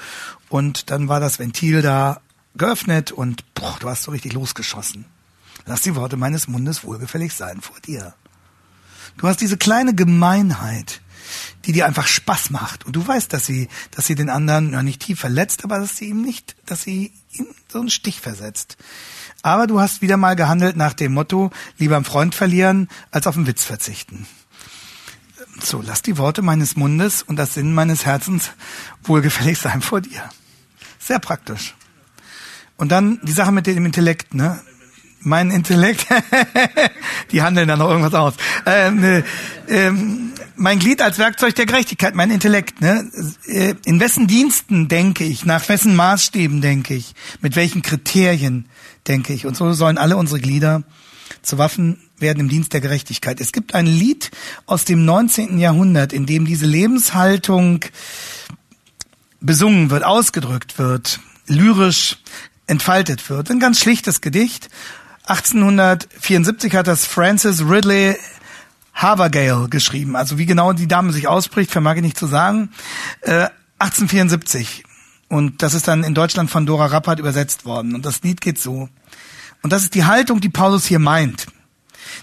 und 0.49 0.91
dann 0.91 1.09
war 1.09 1.21
das 1.21 1.39
Ventil 1.39 1.83
da 1.83 2.23
geöffnet 2.57 3.13
und 3.13 3.45
boah, 3.55 3.77
du 3.81 3.91
hast 3.91 4.05
so 4.05 4.13
richtig 4.13 4.33
losgeschossen. 4.33 5.05
Lass 5.67 5.83
die 5.83 5.95
Worte 5.95 6.17
meines 6.17 6.49
Mundes 6.49 6.85
wohlgefällig 6.85 7.35
sein 7.35 7.61
vor 7.61 7.77
dir. 7.81 8.15
Du 9.19 9.29
hast 9.29 9.43
diese 9.43 9.59
kleine 9.59 9.95
Gemeinheit, 9.95 11.03
die 11.67 11.73
dir 11.73 11.87
einfach 11.87 12.07
Spaß 12.07 12.51
macht. 12.51 12.85
Und 12.85 12.95
du 12.95 13.07
weißt, 13.07 13.33
dass 13.33 13.47
sie, 13.47 13.69
dass 13.91 14.07
sie 14.07 14.15
den 14.15 14.31
anderen 14.31 14.73
ja 14.73 14.83
nicht 14.83 15.01
tief 15.01 15.21
verletzt, 15.21 15.65
aber 15.65 15.79
dass 15.79 15.97
sie 15.97 16.07
ihm 16.07 16.23
nicht, 16.23 16.57
dass 16.67 16.83
sie 16.83 17.13
ihm 17.33 17.47
so 17.69 17.81
einen 17.81 17.91
Stich 17.91 18.21
versetzt. 18.21 18.77
Aber 19.43 19.67
du 19.67 19.81
hast 19.81 20.03
wieder 20.03 20.17
mal 20.17 20.37
gehandelt 20.37 20.77
nach 20.77 20.95
dem 20.95 21.13
Motto, 21.13 21.51
lieber 21.79 21.97
einen 21.97 22.05
Freund 22.05 22.35
verlieren, 22.35 22.89
als 23.11 23.27
auf 23.27 23.37
einen 23.37 23.47
Witz 23.47 23.65
verzichten. 23.65 24.27
So, 25.63 25.83
lass 25.83 26.03
die 26.03 26.19
Worte 26.19 26.43
meines 26.43 26.77
Mundes 26.77 27.23
und 27.23 27.37
das 27.37 27.55
Sinn 27.55 27.75
meines 27.75 28.05
Herzens 28.07 28.51
wohlgefällig 29.03 29.59
sein 29.59 29.83
vor 29.83 30.01
dir. 30.01 30.29
Sehr 30.99 31.19
praktisch. 31.19 31.75
Und 32.77 32.91
dann 32.91 33.21
die 33.23 33.33
Sache 33.33 33.53
mit 33.53 33.67
dem 33.67 33.87
Intellekt, 33.87 34.35
ne? 34.35 34.61
Mein 35.21 35.51
Intellekt, 35.51 36.07
die 37.33 37.41
handeln 37.41 37.69
da 37.69 37.77
noch 37.77 37.89
irgendwas 37.89 38.15
aus. 38.15 38.35
Ähm, 38.67 39.03
äh, 39.03 39.23
ähm, 39.69 40.34
mein 40.57 40.79
Glied 40.79 41.03
als 41.03 41.19
Werkzeug 41.19 41.55
der 41.55 41.67
Gerechtigkeit, 41.67 42.15
mein 42.15 42.31
Intellekt, 42.31 42.81
ne? 42.81 43.11
Äh, 43.47 43.75
in 43.85 44.01
wessen 44.01 44.27
Diensten 44.27 44.89
denke 44.89 45.25
ich, 45.25 45.45
nach 45.45 45.69
wessen 45.69 45.97
Maßstäben 45.97 46.61
denke 46.61 46.95
ich, 46.95 47.15
mit 47.41 47.57
welchen 47.57 47.83
Kriterien 47.83 48.67
denke 49.07 49.33
ich. 49.33 49.47
Und 49.47 49.57
so 49.57 49.73
sollen 49.73 49.99
alle 49.99 50.17
unsere 50.17 50.41
Glieder 50.41 50.83
zu 51.43 51.59
Waffen 51.59 51.99
werden 52.19 52.41
im 52.41 52.49
Dienst 52.49 52.73
der 52.73 52.81
Gerechtigkeit. 52.81 53.41
Es 53.41 53.53
gibt 53.53 53.75
ein 53.75 53.87
Lied 53.87 54.31
aus 54.67 54.85
dem 54.85 55.05
19. 55.05 55.59
Jahrhundert, 55.59 56.13
in 56.13 56.27
dem 56.27 56.47
diese 56.47 56.67
Lebenshaltung 56.67 57.85
besungen 59.41 59.91
wird, 59.91 60.05
ausgedrückt 60.05 60.79
wird, 60.79 61.21
lyrisch 61.47 62.19
entfaltet 62.67 63.29
wird. 63.29 63.51
Ein 63.51 63.61
ganz 63.61 63.79
schlichtes 63.79 64.21
Gedicht. 64.21 64.69
1874 65.27 66.75
hat 66.75 66.87
das 66.87 67.07
Francis 67.07 67.63
Ridley 67.63 68.17
Havergale 68.95 69.69
geschrieben. 69.69 70.17
Also 70.17 70.39
wie 70.39 70.47
genau 70.47 70.73
die 70.73 70.89
Dame 70.89 71.13
sich 71.13 71.29
ausspricht, 71.29 71.71
vermag 71.71 71.97
ich 71.97 72.03
nicht 72.03 72.19
zu 72.19 72.27
sagen. 72.27 72.71
Äh, 73.21 73.49
1874. 73.79 74.85
Und 75.29 75.63
das 75.63 75.75
ist 75.75 75.89
dann 75.89 76.05
in 76.05 76.15
Deutschland 76.15 76.51
von 76.51 76.65
Dora 76.65 76.87
Rappert 76.87 77.19
übersetzt 77.19 77.65
worden. 77.65 77.95
Und 77.95 78.07
das 78.07 78.23
Lied 78.23 78.41
geht 78.41 78.59
so. 78.59 78.89
Und 79.63 79.73
das 79.73 79.83
ist 79.83 79.95
die 79.95 80.05
Haltung, 80.05 80.41
die 80.41 80.49
Paulus 80.49 80.87
hier 80.87 80.99
meint. 80.99 81.47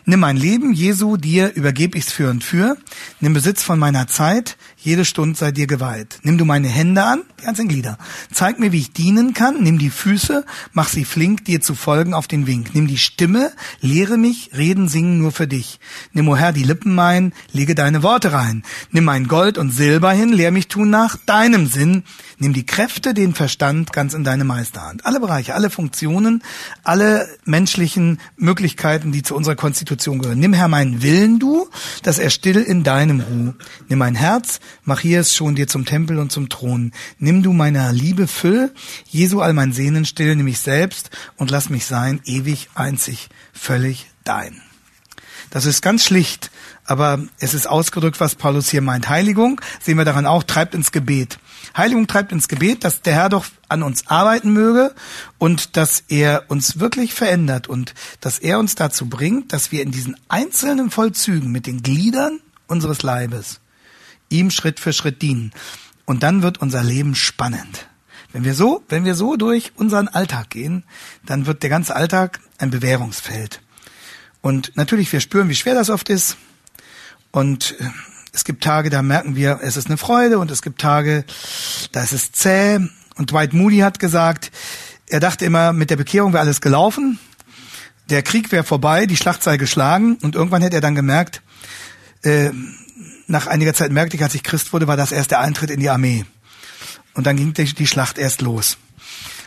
Nimm 0.05 0.19
mein 0.19 0.37
Leben, 0.37 0.73
Jesu, 0.73 1.17
dir 1.17 1.53
übergebe 1.53 1.97
ich's 1.97 2.11
für 2.11 2.29
und 2.29 2.43
für. 2.43 2.77
Nimm 3.19 3.33
Besitz 3.33 3.63
von 3.63 3.79
meiner 3.79 4.07
Zeit, 4.07 4.57
jede 4.83 5.05
Stunde 5.05 5.37
sei 5.37 5.51
dir 5.51 5.67
geweiht. 5.67 6.19
Nimm 6.23 6.37
du 6.37 6.45
meine 6.45 6.67
Hände 6.67 7.03
an, 7.03 7.21
die 7.39 7.45
ganzen 7.45 7.67
Glieder. 7.67 7.97
Zeig 8.33 8.59
mir, 8.59 8.71
wie 8.71 8.79
ich 8.79 8.91
dienen 8.91 9.33
kann. 9.33 9.61
Nimm 9.61 9.77
die 9.77 9.91
Füße, 9.91 10.43
mach 10.73 10.89
sie 10.89 11.05
flink, 11.05 11.45
dir 11.45 11.61
zu 11.61 11.75
folgen 11.75 12.15
auf 12.15 12.27
den 12.27 12.47
Wink. 12.47 12.73
Nimm 12.73 12.87
die 12.87 12.97
Stimme, 12.97 13.51
lehre 13.79 14.17
mich, 14.17 14.49
reden, 14.57 14.87
singen 14.87 15.19
nur 15.19 15.31
für 15.31 15.47
dich. 15.47 15.79
Nimm, 16.13 16.27
o 16.27 16.35
Herr, 16.35 16.51
die 16.51 16.63
Lippen 16.63 16.95
mein, 16.95 17.33
lege 17.51 17.75
deine 17.75 18.01
Worte 18.01 18.33
rein. 18.33 18.63
Nimm 18.89 19.03
mein 19.03 19.27
Gold 19.27 19.59
und 19.59 19.71
Silber 19.71 20.11
hin, 20.11 20.33
lehr 20.33 20.51
mich 20.51 20.67
tun 20.67 20.89
nach 20.89 21.15
deinem 21.25 21.67
Sinn. 21.67 22.03
Nimm 22.39 22.53
die 22.53 22.65
Kräfte, 22.65 23.13
den 23.13 23.35
Verstand 23.35 23.93
ganz 23.93 24.15
in 24.15 24.23
deine 24.23 24.45
Meisterhand. 24.45 25.05
Alle 25.05 25.19
Bereiche, 25.19 25.53
alle 25.53 25.69
Funktionen, 25.69 26.41
alle 26.83 27.29
menschlichen 27.45 28.19
Möglichkeiten, 28.35 29.11
die 29.11 29.21
zu 29.21 29.35
unserer 29.35 29.55
Konstitution 29.55 30.17
gehören. 30.17 30.39
Nimm, 30.39 30.53
Herr, 30.53 30.67
meinen 30.67 31.03
Willen 31.03 31.37
du, 31.37 31.69
dass 32.01 32.17
er 32.17 32.31
still 32.31 32.57
in 32.57 32.83
deinem 32.83 33.19
Ruh. 33.19 33.53
Nimm 33.87 33.99
mein 33.99 34.15
Herz, 34.15 34.59
Mach 34.83 34.99
hier 34.99 35.19
es 35.19 35.35
schon 35.35 35.55
dir 35.55 35.67
zum 35.67 35.85
Tempel 35.85 36.17
und 36.19 36.31
zum 36.31 36.49
Thron. 36.49 36.91
Nimm 37.19 37.43
du 37.43 37.53
meiner 37.53 37.93
Liebe 37.93 38.27
Füll, 38.27 38.73
Jesu 39.07 39.41
all 39.41 39.53
mein 39.53 39.73
Sehnen 39.73 40.05
still, 40.05 40.35
nimm 40.35 40.45
mich 40.45 40.59
selbst 40.59 41.09
und 41.37 41.51
lass 41.51 41.69
mich 41.69 41.85
sein, 41.85 42.21
ewig, 42.25 42.69
einzig, 42.75 43.29
völlig 43.53 44.07
dein. 44.23 44.61
Das 45.51 45.65
ist 45.65 45.81
ganz 45.81 46.05
schlicht, 46.05 46.49
aber 46.85 47.19
es 47.39 47.53
ist 47.53 47.67
ausgedrückt, 47.67 48.19
was 48.19 48.35
Paulus 48.35 48.69
hier 48.69 48.81
meint. 48.81 49.09
Heiligung, 49.09 49.59
sehen 49.81 49.97
wir 49.97 50.05
daran 50.05 50.25
auch, 50.25 50.43
treibt 50.43 50.73
ins 50.73 50.91
Gebet. 50.91 51.39
Heiligung 51.75 52.07
treibt 52.07 52.31
ins 52.31 52.47
Gebet, 52.47 52.83
dass 52.83 53.01
der 53.01 53.13
Herr 53.13 53.29
doch 53.29 53.45
an 53.67 53.83
uns 53.83 54.07
arbeiten 54.07 54.51
möge 54.51 54.93
und 55.37 55.77
dass 55.77 56.03
er 56.07 56.45
uns 56.49 56.79
wirklich 56.79 57.13
verändert 57.13 57.67
und 57.67 57.93
dass 58.19 58.39
er 58.39 58.59
uns 58.59 58.75
dazu 58.75 59.07
bringt, 59.07 59.53
dass 59.53 59.71
wir 59.71 59.83
in 59.83 59.91
diesen 59.91 60.17
einzelnen 60.27 60.91
Vollzügen 60.91 61.51
mit 61.51 61.67
den 61.67 61.83
Gliedern 61.83 62.39
unseres 62.67 63.03
Leibes 63.03 63.60
ihm 64.31 64.51
Schritt 64.51 64.79
für 64.79 64.93
Schritt 64.93 65.21
dienen. 65.21 65.51
Und 66.05 66.23
dann 66.23 66.41
wird 66.41 66.59
unser 66.59 66.83
Leben 66.83 67.15
spannend. 67.15 67.87
Wenn 68.33 68.43
wir 68.43 68.53
so, 68.53 68.83
wenn 68.89 69.05
wir 69.05 69.15
so 69.15 69.35
durch 69.35 69.73
unseren 69.75 70.07
Alltag 70.07 70.49
gehen, 70.49 70.83
dann 71.25 71.45
wird 71.45 71.63
der 71.63 71.69
ganze 71.69 71.95
Alltag 71.95 72.39
ein 72.57 72.69
Bewährungsfeld. 72.71 73.61
Und 74.41 74.71
natürlich, 74.75 75.11
wir 75.11 75.19
spüren, 75.19 75.49
wie 75.49 75.55
schwer 75.55 75.75
das 75.75 75.89
oft 75.89 76.09
ist. 76.09 76.37
Und 77.31 77.75
äh, 77.79 77.89
es 78.33 78.45
gibt 78.45 78.63
Tage, 78.63 78.89
da 78.89 79.01
merken 79.01 79.35
wir, 79.35 79.59
es 79.61 79.77
ist 79.77 79.87
eine 79.87 79.97
Freude. 79.97 80.39
Und 80.39 80.49
es 80.49 80.61
gibt 80.61 80.79
Tage, 80.79 81.25
da 81.91 82.01
ist 82.01 82.13
es 82.13 82.31
zäh. 82.31 82.79
Und 83.15 83.31
Dwight 83.31 83.53
Moody 83.53 83.79
hat 83.79 83.99
gesagt, 83.99 84.51
er 85.07 85.19
dachte 85.19 85.45
immer, 85.45 85.73
mit 85.73 85.89
der 85.89 85.97
Bekehrung 85.97 86.33
wäre 86.33 86.41
alles 86.41 86.61
gelaufen. 86.61 87.19
Der 88.09 88.23
Krieg 88.23 88.51
wäre 88.51 88.63
vorbei, 88.63 89.05
die 89.05 89.17
Schlacht 89.17 89.43
sei 89.43 89.57
geschlagen. 89.57 90.17
Und 90.21 90.35
irgendwann 90.35 90.61
hätte 90.61 90.77
er 90.77 90.81
dann 90.81 90.95
gemerkt, 90.95 91.41
äh, 92.23 92.51
nach 93.31 93.47
einiger 93.47 93.73
Zeit 93.73 93.91
merkte 93.91 94.17
ich, 94.17 94.23
als 94.23 94.35
ich 94.35 94.43
Christ 94.43 94.73
wurde, 94.73 94.87
war 94.87 94.97
das 94.97 95.11
erst 95.11 95.31
der 95.31 95.39
Eintritt 95.39 95.71
in 95.71 95.79
die 95.79 95.89
Armee. 95.89 96.25
Und 97.13 97.25
dann 97.25 97.37
ging 97.37 97.53
die, 97.53 97.87
Schlacht 97.87 98.17
erst 98.17 98.41
los. 98.41 98.77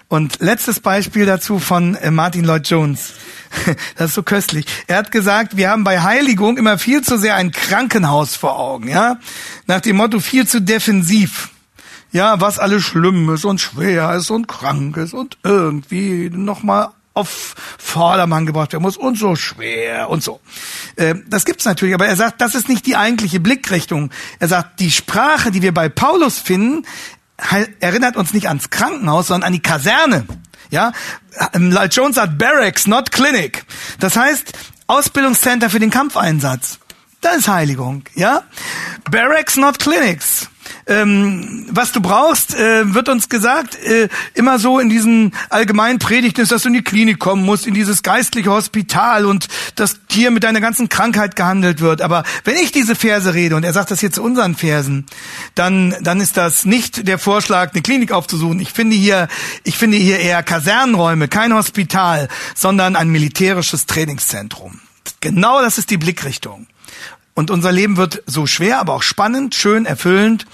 Und 0.08 0.40
letztes 0.40 0.80
Beispiel 0.80 1.24
dazu 1.26 1.58
von 1.58 1.94
äh, 1.94 2.10
Martin 2.10 2.44
Lloyd 2.44 2.66
Jones. 2.68 3.12
Das 3.96 4.08
ist 4.10 4.14
so 4.14 4.24
köstlich. 4.24 4.66
Er 4.88 4.96
hat 4.96 5.12
gesagt, 5.12 5.56
wir 5.56 5.70
haben 5.70 5.84
bei 5.84 6.00
Heiligung 6.00 6.58
immer 6.58 6.76
viel 6.76 7.02
zu 7.02 7.16
sehr 7.18 7.36
ein 7.36 7.52
Krankenhaus 7.52 8.34
vor 8.34 8.58
Augen, 8.58 8.88
ja? 8.88 9.20
Nach 9.68 9.80
dem 9.80 9.96
Motto 9.96 10.18
viel 10.18 10.44
zu 10.46 10.60
defensiv. 10.60 11.50
Ja, 12.10 12.40
was 12.40 12.58
alles 12.58 12.82
schlimm 12.82 13.30
ist 13.30 13.44
und 13.44 13.60
schwer 13.60 14.12
ist 14.14 14.30
und 14.30 14.48
krank 14.48 14.96
ist 14.96 15.14
und 15.14 15.38
irgendwie 15.44 16.30
nochmal 16.30 16.88
auf 17.14 17.54
Vordermann 17.78 18.44
gebracht 18.44 18.72
werden 18.72 18.82
muss 18.82 18.96
und 18.96 19.16
so 19.16 19.36
schwer 19.36 20.10
und 20.10 20.22
so. 20.22 20.40
Äh, 20.96 21.14
das 21.28 21.44
gibt's 21.44 21.64
natürlich, 21.64 21.94
aber 21.94 22.06
er 22.06 22.16
sagt, 22.16 22.40
das 22.40 22.54
ist 22.56 22.68
nicht 22.68 22.86
die 22.86 22.96
eigentliche 22.96 23.40
Blickrichtung. 23.40 24.10
Er 24.40 24.48
sagt, 24.48 24.80
die 24.80 24.90
Sprache, 24.90 25.52
die 25.52 25.62
wir 25.62 25.72
bei 25.72 25.88
Paulus 25.88 26.38
finden, 26.38 26.84
erinnert 27.80 28.16
uns 28.16 28.32
nicht 28.32 28.48
ans 28.48 28.70
Krankenhaus, 28.70 29.28
sondern 29.28 29.48
an 29.48 29.52
die 29.52 29.62
Kaserne. 29.62 30.26
Ja, 30.70 30.92
Lloyd 31.52 31.94
Jones 31.94 32.16
sagt 32.16 32.38
Barracks, 32.38 32.86
not 32.86 33.12
Clinic. 33.12 33.64
Das 34.00 34.16
heißt 34.16 34.52
Ausbildungscenter 34.88 35.70
für 35.70 35.78
den 35.78 35.90
Kampfeinsatz. 35.90 36.78
Das 37.20 37.36
ist 37.36 37.48
Heiligung, 37.48 38.04
ja. 38.14 38.42
Barracks, 39.10 39.56
not 39.56 39.78
Clinics 39.78 40.48
ähm, 40.86 41.66
was 41.70 41.92
du 41.92 42.00
brauchst, 42.00 42.54
äh, 42.54 42.94
wird 42.94 43.08
uns 43.08 43.28
gesagt, 43.28 43.76
äh, 43.76 44.08
immer 44.34 44.58
so 44.58 44.78
in 44.78 44.88
diesen 44.88 45.32
allgemeinen 45.50 45.98
Predigten 45.98 46.42
ist, 46.42 46.52
dass 46.52 46.62
du 46.62 46.68
in 46.68 46.74
die 46.74 46.82
Klinik 46.82 47.18
kommen 47.18 47.44
musst, 47.44 47.66
in 47.66 47.74
dieses 47.74 48.02
geistliche 48.02 48.50
Hospital 48.50 49.26
und 49.26 49.48
dass 49.76 49.98
hier 50.10 50.30
mit 50.30 50.44
deiner 50.44 50.60
ganzen 50.60 50.88
Krankheit 50.88 51.36
gehandelt 51.36 51.80
wird. 51.80 52.02
Aber 52.02 52.24
wenn 52.44 52.56
ich 52.56 52.72
diese 52.72 52.94
Verse 52.94 53.32
rede, 53.34 53.56
und 53.56 53.64
er 53.64 53.72
sagt 53.72 53.90
das 53.90 54.00
hier 54.00 54.12
zu 54.12 54.22
unseren 54.22 54.54
Versen, 54.54 55.06
dann, 55.54 55.94
dann 56.00 56.20
ist 56.20 56.36
das 56.36 56.64
nicht 56.64 57.08
der 57.08 57.18
Vorschlag, 57.18 57.72
eine 57.72 57.82
Klinik 57.82 58.12
aufzusuchen. 58.12 58.60
Ich 58.60 58.70
finde 58.70 58.96
hier, 58.96 59.28
ich 59.64 59.76
finde 59.76 59.96
hier 59.96 60.18
eher 60.20 60.42
Kasernenräume, 60.42 61.28
kein 61.28 61.54
Hospital, 61.54 62.28
sondern 62.54 62.96
ein 62.96 63.08
militärisches 63.08 63.86
Trainingszentrum. 63.86 64.80
Genau 65.20 65.62
das 65.62 65.78
ist 65.78 65.90
die 65.90 65.96
Blickrichtung. 65.96 66.66
Und 67.34 67.50
unser 67.50 67.72
Leben 67.72 67.96
wird 67.96 68.22
so 68.26 68.46
schwer, 68.46 68.78
aber 68.78 68.94
auch 68.94 69.02
spannend, 69.02 69.54
schön, 69.54 69.86
erfüllend, 69.86 70.46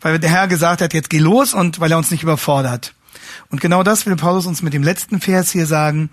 weil 0.00 0.18
der 0.18 0.30
Herr 0.30 0.48
gesagt 0.48 0.80
hat, 0.80 0.94
jetzt 0.94 1.10
geh 1.10 1.18
los 1.18 1.54
und 1.54 1.80
weil 1.80 1.90
er 1.90 1.98
uns 1.98 2.10
nicht 2.10 2.22
überfordert. 2.22 2.94
Und 3.50 3.60
genau 3.60 3.82
das 3.82 4.06
will 4.06 4.16
Paulus 4.16 4.46
uns 4.46 4.62
mit 4.62 4.72
dem 4.72 4.82
letzten 4.82 5.20
Vers 5.20 5.50
hier 5.50 5.66
sagen. 5.66 6.10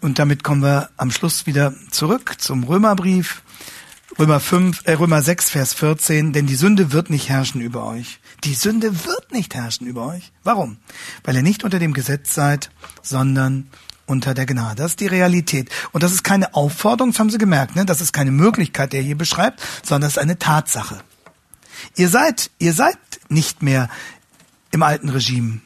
Und 0.00 0.18
damit 0.18 0.42
kommen 0.42 0.62
wir 0.62 0.88
am 0.96 1.10
Schluss 1.10 1.46
wieder 1.46 1.74
zurück 1.90 2.36
zum 2.38 2.64
Römerbrief. 2.64 3.42
Römer 4.18 4.40
5, 4.40 4.82
äh, 4.84 4.92
Römer 4.94 5.22
6, 5.22 5.50
Vers 5.50 5.74
14, 5.74 6.32
denn 6.32 6.46
die 6.46 6.56
Sünde 6.56 6.92
wird 6.92 7.10
nicht 7.10 7.28
herrschen 7.28 7.60
über 7.60 7.86
euch. 7.86 8.18
Die 8.42 8.54
Sünde 8.54 9.04
wird 9.04 9.32
nicht 9.32 9.54
herrschen 9.54 9.86
über 9.86 10.06
euch. 10.06 10.32
Warum? 10.42 10.78
Weil 11.22 11.36
ihr 11.36 11.42
nicht 11.42 11.62
unter 11.62 11.78
dem 11.78 11.92
Gesetz 11.92 12.34
seid, 12.34 12.70
sondern 13.02 13.68
unter 14.10 14.34
der 14.34 14.44
Gnade. 14.44 14.82
Das 14.82 14.92
ist 14.92 15.00
die 15.00 15.06
Realität. 15.06 15.70
Und 15.92 16.02
das 16.02 16.12
ist 16.12 16.24
keine 16.24 16.54
Aufforderung, 16.54 17.12
das 17.12 17.20
haben 17.20 17.30
Sie 17.30 17.38
gemerkt, 17.38 17.76
ne? 17.76 17.86
Das 17.86 18.00
ist 18.00 18.12
keine 18.12 18.32
Möglichkeit, 18.32 18.92
der 18.92 19.02
hier 19.02 19.16
beschreibt, 19.16 19.62
sondern 19.84 20.02
das 20.02 20.12
ist 20.14 20.18
eine 20.18 20.38
Tatsache. 20.38 21.00
Ihr 21.96 22.08
seid, 22.08 22.50
ihr 22.58 22.72
seid 22.72 22.98
nicht 23.28 23.62
mehr 23.62 23.88
im 24.72 24.82
alten 24.82 25.08
Regime. 25.08 25.60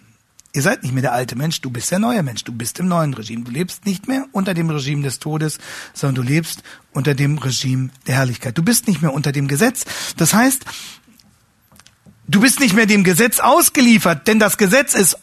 Ihr 0.52 0.62
seid 0.62 0.82
nicht 0.82 0.92
mehr 0.92 1.02
der 1.02 1.12
alte 1.12 1.36
Mensch, 1.36 1.62
du 1.62 1.70
bist 1.70 1.90
der 1.90 1.98
neue 1.98 2.22
Mensch, 2.22 2.44
du 2.44 2.52
bist 2.52 2.78
im 2.78 2.86
neuen 2.86 3.14
Regime. 3.14 3.42
Du 3.42 3.50
lebst 3.50 3.86
nicht 3.86 4.06
mehr 4.06 4.26
unter 4.30 4.54
dem 4.54 4.70
Regime 4.70 5.02
des 5.02 5.18
Todes, 5.18 5.58
sondern 5.94 6.14
du 6.14 6.22
lebst 6.22 6.62
unter 6.92 7.14
dem 7.14 7.38
Regime 7.38 7.88
der 8.06 8.16
Herrlichkeit. 8.16 8.56
Du 8.56 8.62
bist 8.62 8.86
nicht 8.86 9.02
mehr 9.02 9.12
unter 9.12 9.32
dem 9.32 9.48
Gesetz. 9.48 9.84
Das 10.16 10.32
heißt, 10.32 10.64
du 12.28 12.40
bist 12.40 12.60
nicht 12.60 12.74
mehr 12.74 12.86
dem 12.86 13.02
Gesetz 13.02 13.40
ausgeliefert, 13.40 14.28
denn 14.28 14.38
das 14.38 14.58
Gesetz 14.58 14.94
ist 14.94 15.16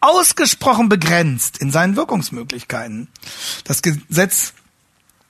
ausgesprochen 0.00 0.88
begrenzt 0.88 1.58
in 1.58 1.70
seinen 1.70 1.96
Wirkungsmöglichkeiten. 1.96 3.08
Das 3.64 3.82
Gesetz 3.82 4.54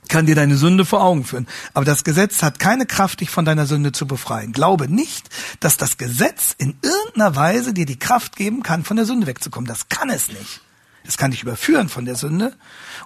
kann 0.09 0.27
dir 0.27 0.35
deine 0.35 0.57
Sünde 0.57 0.85
vor 0.85 1.03
Augen 1.03 1.25
führen. 1.25 1.47
Aber 1.73 1.85
das 1.85 2.05
Gesetz 2.05 2.43
hat 2.43 2.59
keine 2.59 2.85
Kraft, 2.85 3.21
dich 3.21 3.31
von 3.31 3.45
deiner 3.45 3.66
Sünde 3.66 3.93
zu 3.93 4.07
befreien. 4.07 4.53
Glaube 4.53 4.89
nicht, 4.89 5.29
dass 5.61 5.77
das 5.77 5.97
Gesetz 5.97 6.55
in 6.59 6.77
irgendeiner 6.83 7.37
Weise 7.37 7.73
dir 7.73 7.87
die 7.87 7.99
Kraft 7.99 8.37
geben 8.37 8.62
kann, 8.62 8.85
von 8.85 8.97
der 8.97 9.07
Sünde 9.07 9.27
wegzukommen. 9.27 9.68
Das 9.68 9.89
kann 9.89 10.11
es 10.11 10.29
nicht. 10.29 10.61
Es 11.05 11.16
kann 11.16 11.31
dich 11.31 11.43
überführen 11.43 11.89
von 11.89 12.05
der 12.05 12.16
Sünde. 12.16 12.55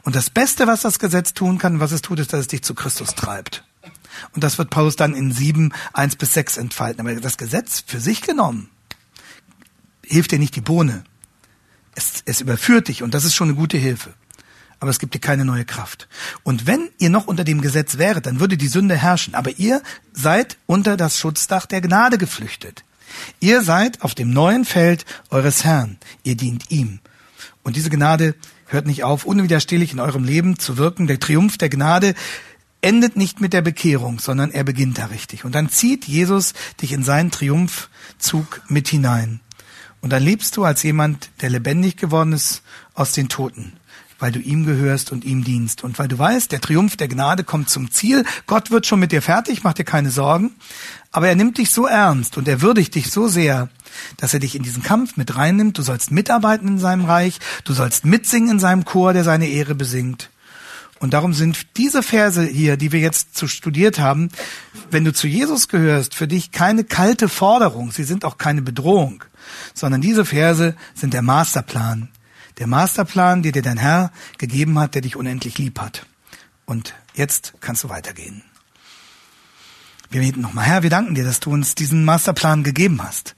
Und 0.03 0.17
das 0.17 0.31
Beste, 0.31 0.67
was 0.67 0.81
das 0.81 0.99
Gesetz 0.99 1.35
tun 1.35 1.59
kann, 1.59 1.79
was 1.79 1.93
es 1.93 2.03
tut, 2.03 2.19
ist, 2.19 2.33
dass 2.33 2.41
es 2.41 2.49
dich 2.49 2.63
zu 2.63 2.75
Christus 2.75 3.15
treibt. 3.15 3.65
Und 4.33 4.43
das 4.43 4.59
wird 4.59 4.71
Paulus 4.71 4.97
dann 4.97 5.15
in 5.15 5.33
sieben, 5.33 5.73
eins 5.93 6.17
bis 6.17 6.35
sechs 6.35 6.57
entfalten. 6.57 7.01
Aber 7.01 7.15
das 7.21 7.37
Gesetz 7.37 7.85
für 7.87 8.01
sich 8.01 8.23
genommen 8.23 8.71
hilft 10.03 10.33
dir 10.33 10.39
nicht 10.39 10.57
die 10.57 10.61
Bohne. 10.61 11.05
Es, 11.95 12.23
es 12.25 12.41
überführt 12.41 12.89
dich 12.89 13.03
und 13.03 13.15
das 13.15 13.25
ist 13.25 13.35
schon 13.35 13.49
eine 13.49 13.57
gute 13.57 13.79
Hilfe 13.79 14.15
aber 14.85 14.91
es 14.91 14.99
gibt 14.99 15.15
dir 15.15 15.19
keine 15.19 15.47
neue 15.47 15.65
Kraft. 15.65 16.09
Und 16.43 16.67
wenn 16.67 16.91
ihr 16.99 17.09
noch 17.09 17.27
unter 17.27 17.43
dem 17.43 17.63
Gesetz 17.63 17.97
wäret, 17.97 18.27
dann 18.27 18.39
würde 18.39 18.59
die 18.59 18.69
Sünde 18.69 18.95
herrschen. 18.95 19.35
Aber 19.35 19.51
ihr 19.59 19.83
seid 20.13 20.59
unter 20.67 20.99
das 20.99 21.19
Schutzdach 21.19 21.65
der 21.65 21.81
Gnade 21.81 22.19
geflüchtet. 22.19 22.85
Ihr 23.41 23.63
seid 23.63 24.03
auf 24.03 24.15
dem 24.15 24.31
neuen 24.31 24.67
Feld 24.67 25.07
eures 25.31 25.65
Herrn. 25.65 25.97
Ihr 26.23 26.37
dient 26.37 26.71
ihm. 26.71 26.99
Und 27.63 27.77
diese 27.77 27.89
Gnade 27.89 28.35
hört 28.67 28.87
nicht 28.87 29.05
auf, 29.05 29.25
unwiderstehlich 29.25 29.95
in 29.95 30.01
eurem 30.01 30.23
Leben 30.23 30.59
zu 30.59 30.77
wirken. 30.77 31.07
Der 31.07 31.19
Triumph 31.19 31.57
der 31.57 31.71
Gnade 31.71 32.15
endet 32.83 33.17
nicht 33.17 33.41
mit 33.41 33.55
der 33.55 33.63
Bekehrung, 33.63 34.19
sondern 34.19 34.51
er 34.51 34.65
beginnt 34.65 34.99
da 34.99 35.07
richtig. 35.07 35.47
Und 35.47 35.55
dann 35.55 35.71
zieht 35.71 36.05
Jesus 36.05 36.53
dich 36.83 36.93
in 36.93 37.03
seinen 37.03 37.31
Triumphzug 37.31 38.61
mit 38.69 38.89
hinein. 38.89 39.41
Und 40.05 40.11
dann 40.11 40.23
lebst 40.23 40.59
du 40.59 40.65
als 40.65 40.83
jemand, 40.83 41.31
der 41.41 41.49
lebendig 41.49 41.97
geworden 41.97 42.35
ist 42.35 42.63
aus 42.93 43.13
den 43.13 43.31
Toten 43.31 43.73
weil 44.21 44.31
du 44.33 44.39
ihm 44.39 44.65
gehörst 44.65 45.13
und 45.13 45.25
ihm 45.25 45.45
dienst. 45.45 45.85
Und 45.85 45.99
weil 45.99 46.09
du 46.09 46.19
weißt, 46.19 46.51
der 46.51 46.61
Triumph 46.61 46.97
der 46.97 47.09
Gnade 47.09 47.45
kommt 47.45 47.69
zum 47.69 47.91
Ziel. 47.91 48.25
Gott 48.47 48.71
wird 48.71 48.87
schon 48.87 49.01
mit 49.01 49.13
dir 49.13 49.21
fertig, 49.21 49.65
mach 49.65 49.75
dir 49.75 49.85
keine 49.85 50.11
Sorgen. 50.11 50.53
Aber 51.11 51.29
er 51.29 51.35
nimmt 51.35 51.59
dich 51.59 51.71
so 51.71 51.87
ernst 51.87 52.39
und 52.39 52.49
er 52.49 52.63
würdigt 52.63 52.95
dich 52.95 53.11
so 53.11 53.29
sehr, 53.29 53.69
dass 54.17 54.33
er 54.33 54.41
dich 54.41 54.55
in 54.55 54.63
diesen 54.63 54.83
Kampf 54.83 55.19
mit 55.19 55.37
reinnimmt. 55.37 55.77
Du 55.77 55.83
sollst 55.83 56.11
mitarbeiten 56.11 56.69
in 56.69 56.79
seinem 56.79 57.05
Reich. 57.05 57.39
Du 57.65 57.75
sollst 57.75 58.07
mitsingen 58.07 58.53
in 58.53 58.61
seinem 58.61 58.87
Chor, 58.87 59.13
der 59.13 59.25
seine 59.25 59.49
Ehre 59.49 59.75
besingt. 59.75 60.31
Und 61.01 61.13
darum 61.13 61.35
sind 61.35 61.77
diese 61.77 62.03
Verse 62.03 62.43
hier, 62.43 62.79
die 62.79 62.93
wir 62.93 63.01
jetzt 63.01 63.37
zu 63.37 63.47
studiert 63.47 63.99
haben, 63.99 64.31
wenn 64.91 65.05
du 65.05 65.13
zu 65.13 65.27
Jesus 65.27 65.69
gehörst, 65.69 66.15
für 66.15 66.29
dich 66.29 66.51
keine 66.51 66.85
kalte 66.85 67.29
Forderung. 67.29 67.93
Sie 67.93 68.05
sind 68.05 68.25
auch 68.25 68.39
keine 68.39 68.63
Bedrohung, 68.63 69.23
sondern 69.75 70.01
diese 70.01 70.25
Verse 70.25 70.75
sind 70.95 71.15
der 71.15 71.23
Masterplan, 71.23 72.09
der 72.59 72.67
Masterplan, 72.67 73.43
den 73.43 73.53
dir 73.53 73.63
dein 73.63 73.79
Herr 73.79 74.13
gegeben 74.39 74.79
hat, 74.79 74.95
der 74.95 75.03
dich 75.03 75.17
unendlich 75.17 75.59
lieb 75.59 75.81
hat. 75.81 76.07
Und 76.67 76.95
jetzt 77.15 77.55
kannst 77.61 77.85
du 77.85 77.89
weitergehen. 77.89 78.43
Wir 80.11 80.21
beten 80.21 80.41
nochmal, 80.41 80.65
Herr, 80.65 80.83
wir 80.83 80.91
danken 80.91 81.15
dir, 81.15 81.25
dass 81.25 81.41
du 81.41 81.51
uns 81.51 81.75
diesen 81.75 82.05
Masterplan 82.05 82.63
gegeben 82.63 83.03
hast. 83.03 83.35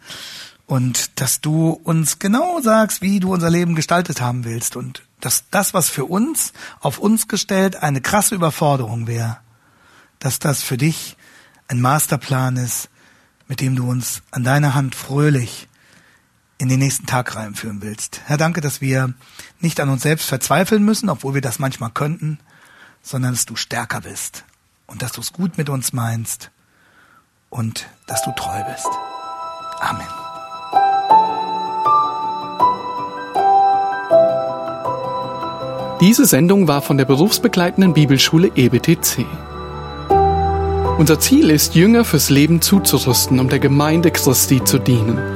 Und 0.66 1.20
dass 1.20 1.40
du 1.40 1.70
uns 1.70 2.18
genau 2.18 2.61
sagst, 2.61 3.00
wie 3.00 3.20
du 3.20 3.32
unser 3.32 3.48
Leben 3.48 3.74
gestaltet 3.74 4.20
haben 4.20 4.44
willst. 4.44 4.76
Und 4.76 5.02
dass 5.20 5.44
das, 5.50 5.74
was 5.74 5.88
für 5.88 6.04
uns, 6.04 6.52
auf 6.80 6.98
uns 6.98 7.28
gestellt, 7.28 7.76
eine 7.76 8.00
krasse 8.00 8.34
Überforderung 8.34 9.07
wäre, 9.07 9.38
dass 10.18 10.38
das 10.38 10.62
für 10.62 10.76
dich 10.76 11.16
ein 11.68 11.80
Masterplan 11.80 12.57
ist, 12.57 12.90
mit 13.48 13.61
dem 13.61 13.76
du 13.76 13.88
uns 13.88 14.22
an 14.30 14.44
deiner 14.44 14.74
Hand 14.74 14.94
fröhlich 14.94 15.66
in 16.59 16.68
den 16.68 16.78
nächsten 16.78 17.07
Tag 17.07 17.36
reinführen 17.36 17.82
willst. 17.82 18.22
Herr, 18.24 18.36
danke, 18.36 18.61
dass 18.61 18.80
wir 18.80 19.12
nicht 19.61 19.80
an 19.80 19.88
uns 19.88 20.02
selbst 20.02 20.26
verzweifeln 20.26 20.84
müssen, 20.84 21.09
obwohl 21.11 21.34
wir 21.34 21.42
das 21.42 21.59
manchmal 21.59 21.90
könnten, 21.90 22.38
sondern 23.02 23.32
dass 23.32 23.46
du 23.46 23.57
stärker 23.57 24.00
bist 24.00 24.44
und 24.86 25.02
dass 25.02 25.12
du 25.12 25.20
es 25.20 25.32
gut 25.32 25.59
mit 25.59 25.68
uns 25.68 25.92
meinst 25.92 26.50
und 27.50 27.86
dass 28.07 28.22
du 28.22 28.32
treu 28.32 28.62
bist. 28.64 28.88
Amen. 29.80 30.07
Diese 36.00 36.26
Sendung 36.26 36.68
war 36.68 36.82
von 36.82 36.98
der 36.98 37.07
berufsbegleitenden 37.07 37.94
Bibelschule 37.94 38.50
EBTC. 38.54 39.24
Unser 40.98 41.20
Ziel 41.20 41.50
ist, 41.50 41.74
Jünger 41.74 42.04
fürs 42.04 42.30
Leben 42.30 42.61
zuzurüsten, 42.61 43.38
um 43.38 43.48
der 43.48 43.59
Gemeinde 43.59 44.11
Christi 44.11 44.62
zu 44.64 44.78
dienen. 44.78 45.36